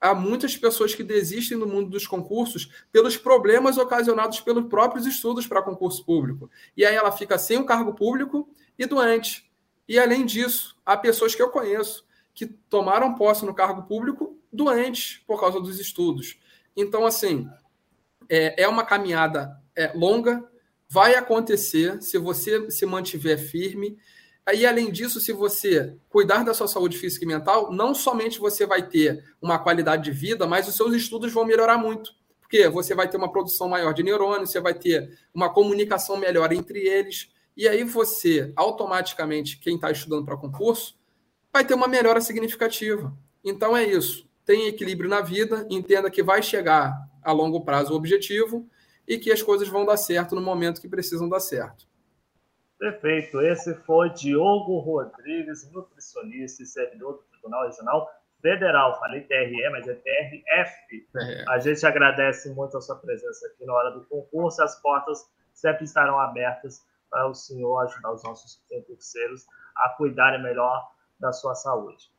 há 0.00 0.14
muitas 0.14 0.56
pessoas 0.56 0.94
que 0.94 1.02
desistem 1.02 1.58
do 1.58 1.66
mundo 1.66 1.90
dos 1.90 2.06
concursos 2.06 2.70
pelos 2.92 3.16
problemas 3.16 3.78
ocasionados 3.78 4.40
pelos 4.40 4.68
próprios 4.68 5.06
estudos 5.06 5.46
para 5.46 5.62
concurso 5.62 6.04
público. 6.04 6.50
E 6.76 6.84
aí 6.84 6.94
ela 6.94 7.12
fica 7.12 7.38
sem 7.38 7.58
o 7.58 7.66
cargo 7.66 7.94
público 7.94 8.48
e 8.78 8.86
doente. 8.86 9.50
E 9.88 9.98
além 9.98 10.26
disso, 10.26 10.76
há 10.84 10.96
pessoas 10.96 11.34
que 11.34 11.42
eu 11.42 11.50
conheço 11.50 12.04
que 12.34 12.46
tomaram 12.46 13.14
posse 13.14 13.46
no 13.46 13.54
cargo 13.54 13.84
público 13.84 14.38
doentes 14.52 15.22
por 15.26 15.40
causa 15.40 15.60
dos 15.60 15.80
estudos. 15.80 16.38
Então, 16.76 17.06
assim, 17.06 17.48
é, 18.28 18.62
é 18.62 18.68
uma 18.68 18.84
caminhada 18.84 19.56
é, 19.74 19.92
longa, 19.94 20.44
vai 20.88 21.14
acontecer 21.14 22.00
se 22.02 22.18
você 22.18 22.70
se 22.70 22.86
mantiver 22.86 23.38
firme. 23.38 23.98
E 24.54 24.64
além 24.64 24.92
disso, 24.92 25.20
se 25.20 25.32
você 25.32 25.96
cuidar 26.08 26.44
da 26.44 26.54
sua 26.54 26.68
saúde 26.68 26.96
física 26.96 27.24
e 27.24 27.28
mental, 27.28 27.72
não 27.72 27.94
somente 27.94 28.38
você 28.38 28.64
vai 28.64 28.86
ter 28.86 29.24
uma 29.42 29.58
qualidade 29.58 30.04
de 30.04 30.12
vida, 30.12 30.46
mas 30.46 30.68
os 30.68 30.76
seus 30.76 30.94
estudos 30.94 31.32
vão 31.32 31.44
melhorar 31.44 31.76
muito. 31.78 32.12
Porque 32.40 32.68
você 32.68 32.94
vai 32.94 33.08
ter 33.08 33.16
uma 33.16 33.32
produção 33.32 33.68
maior 33.68 33.92
de 33.92 34.04
neurônios, 34.04 34.50
você 34.50 34.60
vai 34.60 34.72
ter 34.72 35.18
uma 35.34 35.52
comunicação 35.52 36.16
melhor 36.16 36.52
entre 36.52 36.78
eles. 36.78 37.28
E 37.56 37.66
aí 37.66 37.82
você, 37.82 38.52
automaticamente, 38.54 39.58
quem 39.58 39.74
está 39.74 39.90
estudando 39.90 40.24
para 40.24 40.36
concurso, 40.36 40.96
vai 41.52 41.64
ter 41.64 41.74
uma 41.74 41.88
melhora 41.88 42.20
significativa. 42.20 43.12
Então 43.42 43.76
é 43.76 43.84
isso. 43.84 44.28
Tem 44.44 44.68
equilíbrio 44.68 45.10
na 45.10 45.20
vida, 45.20 45.66
entenda 45.68 46.08
que 46.08 46.22
vai 46.22 46.40
chegar 46.40 46.96
a 47.26 47.32
longo 47.32 47.64
prazo 47.64 47.92
o 47.92 47.96
objetivo 47.96 48.68
e 49.06 49.18
que 49.18 49.32
as 49.32 49.42
coisas 49.42 49.68
vão 49.68 49.84
dar 49.84 49.96
certo 49.96 50.36
no 50.36 50.40
momento 50.40 50.80
que 50.80 50.88
precisam 50.88 51.28
dar 51.28 51.40
certo. 51.40 51.86
Perfeito. 52.78 53.40
Esse 53.40 53.74
foi 53.74 54.10
Diogo 54.10 54.78
Rodrigues, 54.78 55.68
nutricionista 55.72 56.62
e 56.62 56.66
servidor 56.66 57.14
do 57.14 57.22
Tribunal 57.30 57.66
Regional 57.66 58.08
Federal. 58.40 58.98
Falei 59.00 59.22
TRE, 59.22 59.70
mas 59.70 59.88
é 59.88 59.94
TRF. 59.94 61.08
É. 61.16 61.44
A 61.48 61.58
gente 61.58 61.84
agradece 61.84 62.54
muito 62.54 62.76
a 62.76 62.80
sua 62.80 62.96
presença 62.96 63.46
aqui 63.48 63.64
na 63.64 63.74
hora 63.74 63.90
do 63.90 64.04
concurso. 64.04 64.62
As 64.62 64.80
portas 64.80 65.18
sempre 65.52 65.84
estarão 65.84 66.20
abertas 66.20 66.86
para 67.10 67.26
o 67.26 67.34
senhor 67.34 67.78
ajudar 67.80 68.12
os 68.12 68.22
nossos 68.22 68.62
concurseiros 68.68 69.46
a 69.76 69.88
cuidarem 69.96 70.42
melhor 70.42 70.88
da 71.18 71.32
sua 71.32 71.54
saúde. 71.54 72.10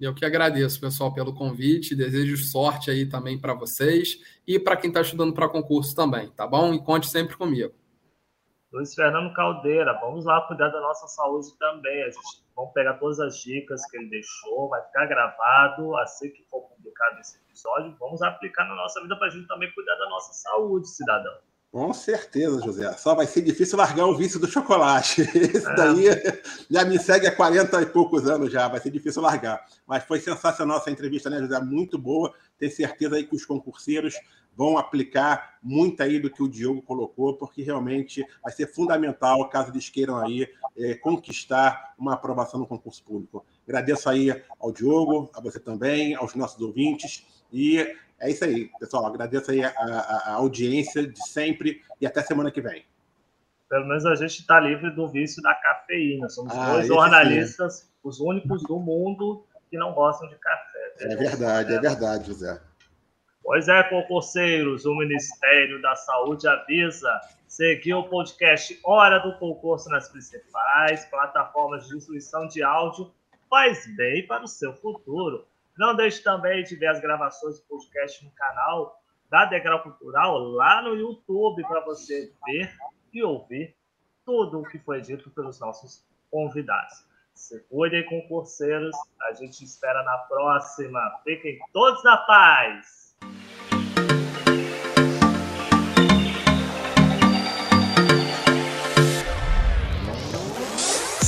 Eu 0.00 0.14
que 0.14 0.24
agradeço, 0.24 0.80
pessoal, 0.80 1.12
pelo 1.12 1.34
convite. 1.34 1.96
Desejo 1.96 2.36
sorte 2.36 2.90
aí 2.90 3.04
também 3.04 3.38
para 3.38 3.52
vocês 3.52 4.18
e 4.46 4.58
para 4.58 4.76
quem 4.76 4.88
está 4.88 5.00
estudando 5.00 5.34
para 5.34 5.48
concurso 5.48 5.94
também, 5.94 6.30
tá 6.30 6.46
bom? 6.46 6.72
E 6.72 6.82
conte 6.82 7.08
sempre 7.08 7.36
comigo. 7.36 7.74
Luiz 8.72 8.94
Fernando 8.94 9.34
Caldeira, 9.34 9.98
vamos 10.00 10.24
lá 10.24 10.42
cuidar 10.42 10.68
da 10.68 10.80
nossa 10.80 11.08
saúde 11.08 11.48
também. 11.58 12.02
A 12.02 12.10
gente 12.10 12.44
vamos 12.54 12.72
pegar 12.72 12.94
todas 12.94 13.18
as 13.18 13.38
dicas 13.38 13.80
que 13.90 13.96
ele 13.96 14.10
deixou, 14.10 14.68
vai 14.68 14.82
ficar 14.82 15.06
gravado 15.06 15.96
assim 15.98 16.30
que 16.30 16.44
for 16.50 16.62
publicado 16.68 17.18
esse 17.18 17.38
episódio. 17.38 17.96
Vamos 17.98 18.20
aplicar 18.22 18.64
na 18.68 18.76
nossa 18.76 19.00
vida 19.00 19.16
para 19.16 19.26
a 19.26 19.30
gente 19.30 19.48
também 19.48 19.72
cuidar 19.72 19.94
da 19.96 20.08
nossa 20.10 20.32
saúde, 20.32 20.88
cidadão. 20.88 21.38
Com 21.70 21.92
certeza, 21.92 22.62
José. 22.62 22.90
Só 22.94 23.14
vai 23.14 23.26
ser 23.26 23.42
difícil 23.42 23.76
largar 23.76 24.06
o 24.06 24.16
vício 24.16 24.40
do 24.40 24.46
chocolate. 24.46 25.20
Esse 25.36 25.68
é. 25.68 25.74
daí 25.74 26.04
já 26.70 26.84
me 26.84 26.98
segue 26.98 27.26
há 27.26 27.34
40 27.34 27.82
e 27.82 27.86
poucos 27.86 28.26
anos 28.26 28.50
já, 28.50 28.66
vai 28.68 28.80
ser 28.80 28.90
difícil 28.90 29.20
largar. 29.20 29.66
Mas 29.86 30.04
foi 30.04 30.18
sensacional 30.18 30.78
essa 30.78 30.90
entrevista, 30.90 31.28
né, 31.28 31.38
José? 31.38 31.60
Muito 31.60 31.98
boa. 31.98 32.34
Tenho 32.58 32.72
certeza 32.72 33.16
aí 33.16 33.24
que 33.24 33.36
os 33.36 33.44
concurseiros 33.44 34.14
vão 34.56 34.76
aplicar 34.76 35.58
muito 35.62 36.02
aí 36.02 36.18
do 36.18 36.28
que 36.28 36.42
o 36.42 36.48
Diogo 36.48 36.82
colocou, 36.82 37.34
porque 37.34 37.62
realmente 37.62 38.26
vai 38.42 38.52
ser 38.52 38.66
fundamental 38.66 39.48
caso 39.48 39.70
eles 39.70 39.88
queiram 39.88 40.16
aí 40.16 40.48
é, 40.76 40.94
conquistar 40.94 41.94
uma 41.96 42.14
aprovação 42.14 42.58
no 42.58 42.66
concurso 42.66 43.04
público. 43.04 43.46
Agradeço 43.68 44.08
aí 44.08 44.42
ao 44.58 44.72
Diogo, 44.72 45.30
a 45.32 45.40
você 45.40 45.60
também, 45.60 46.16
aos 46.16 46.34
nossos 46.34 46.60
ouvintes 46.60 47.24
e 47.52 47.86
é 48.20 48.30
isso 48.30 48.44
aí, 48.44 48.70
pessoal. 48.78 49.06
Agradeço 49.06 49.50
aí 49.50 49.62
a, 49.62 49.70
a, 49.70 50.22
a 50.26 50.32
audiência 50.34 51.06
de 51.06 51.28
sempre 51.28 51.82
e 52.00 52.06
até 52.06 52.22
semana 52.22 52.50
que 52.50 52.60
vem. 52.60 52.84
Pelo 53.68 53.86
menos 53.86 54.06
a 54.06 54.14
gente 54.14 54.40
está 54.40 54.58
livre 54.60 54.90
do 54.90 55.08
vício 55.08 55.42
da 55.42 55.54
cafeína. 55.54 56.28
Somos 56.28 56.52
ah, 56.56 56.72
dois 56.72 56.86
jornalistas, 56.86 57.74
sim. 57.74 57.86
os 58.02 58.18
únicos 58.18 58.62
do 58.62 58.78
mundo 58.78 59.44
que 59.70 59.76
não 59.76 59.92
gostam 59.92 60.28
de 60.28 60.36
café. 60.36 60.94
É 61.00 61.16
verdade, 61.16 61.74
é 61.74 61.80
verdade, 61.80 62.26
José. 62.26 62.60
Pois 63.42 63.68
é, 63.68 63.82
concurseiros, 63.84 64.84
o 64.84 64.94
Ministério 64.94 65.80
da 65.80 65.94
Saúde 65.94 66.46
avisa 66.46 67.20
seguir 67.46 67.94
o 67.94 68.08
podcast 68.08 68.78
Hora 68.84 69.18
do 69.18 69.38
Concurso 69.38 69.88
nas 69.88 70.08
principais 70.08 71.04
plataformas 71.06 71.86
de 71.86 71.94
distribuição 71.94 72.46
de 72.46 72.62
áudio 72.62 73.10
faz 73.48 73.86
bem 73.96 74.26
para 74.26 74.44
o 74.44 74.48
seu 74.48 74.74
futuro. 74.74 75.46
Não 75.78 75.94
deixe 75.94 76.20
também 76.24 76.64
de 76.64 76.74
ver 76.74 76.88
as 76.88 77.00
gravações 77.00 77.60
do 77.60 77.66
podcast 77.66 78.24
no 78.24 78.32
canal 78.32 79.00
da 79.30 79.44
Degrau 79.44 79.80
Cultural 79.80 80.36
lá 80.40 80.82
no 80.82 80.96
YouTube 80.96 81.62
para 81.62 81.80
você 81.84 82.34
ver 82.44 82.76
e 83.12 83.22
ouvir 83.22 83.76
tudo 84.24 84.60
o 84.60 84.68
que 84.68 84.78
foi 84.80 85.00
dito 85.00 85.30
pelos 85.30 85.60
nossos 85.60 86.04
convidados. 86.32 87.06
Se 87.32 87.60
cuidem, 87.68 88.04
concurseiros. 88.06 88.94
A 89.22 89.32
gente 89.34 89.64
espera 89.64 90.02
na 90.02 90.18
próxima. 90.18 91.00
Fiquem 91.22 91.60
todos 91.72 92.02
na 92.02 92.16
paz. 92.16 93.07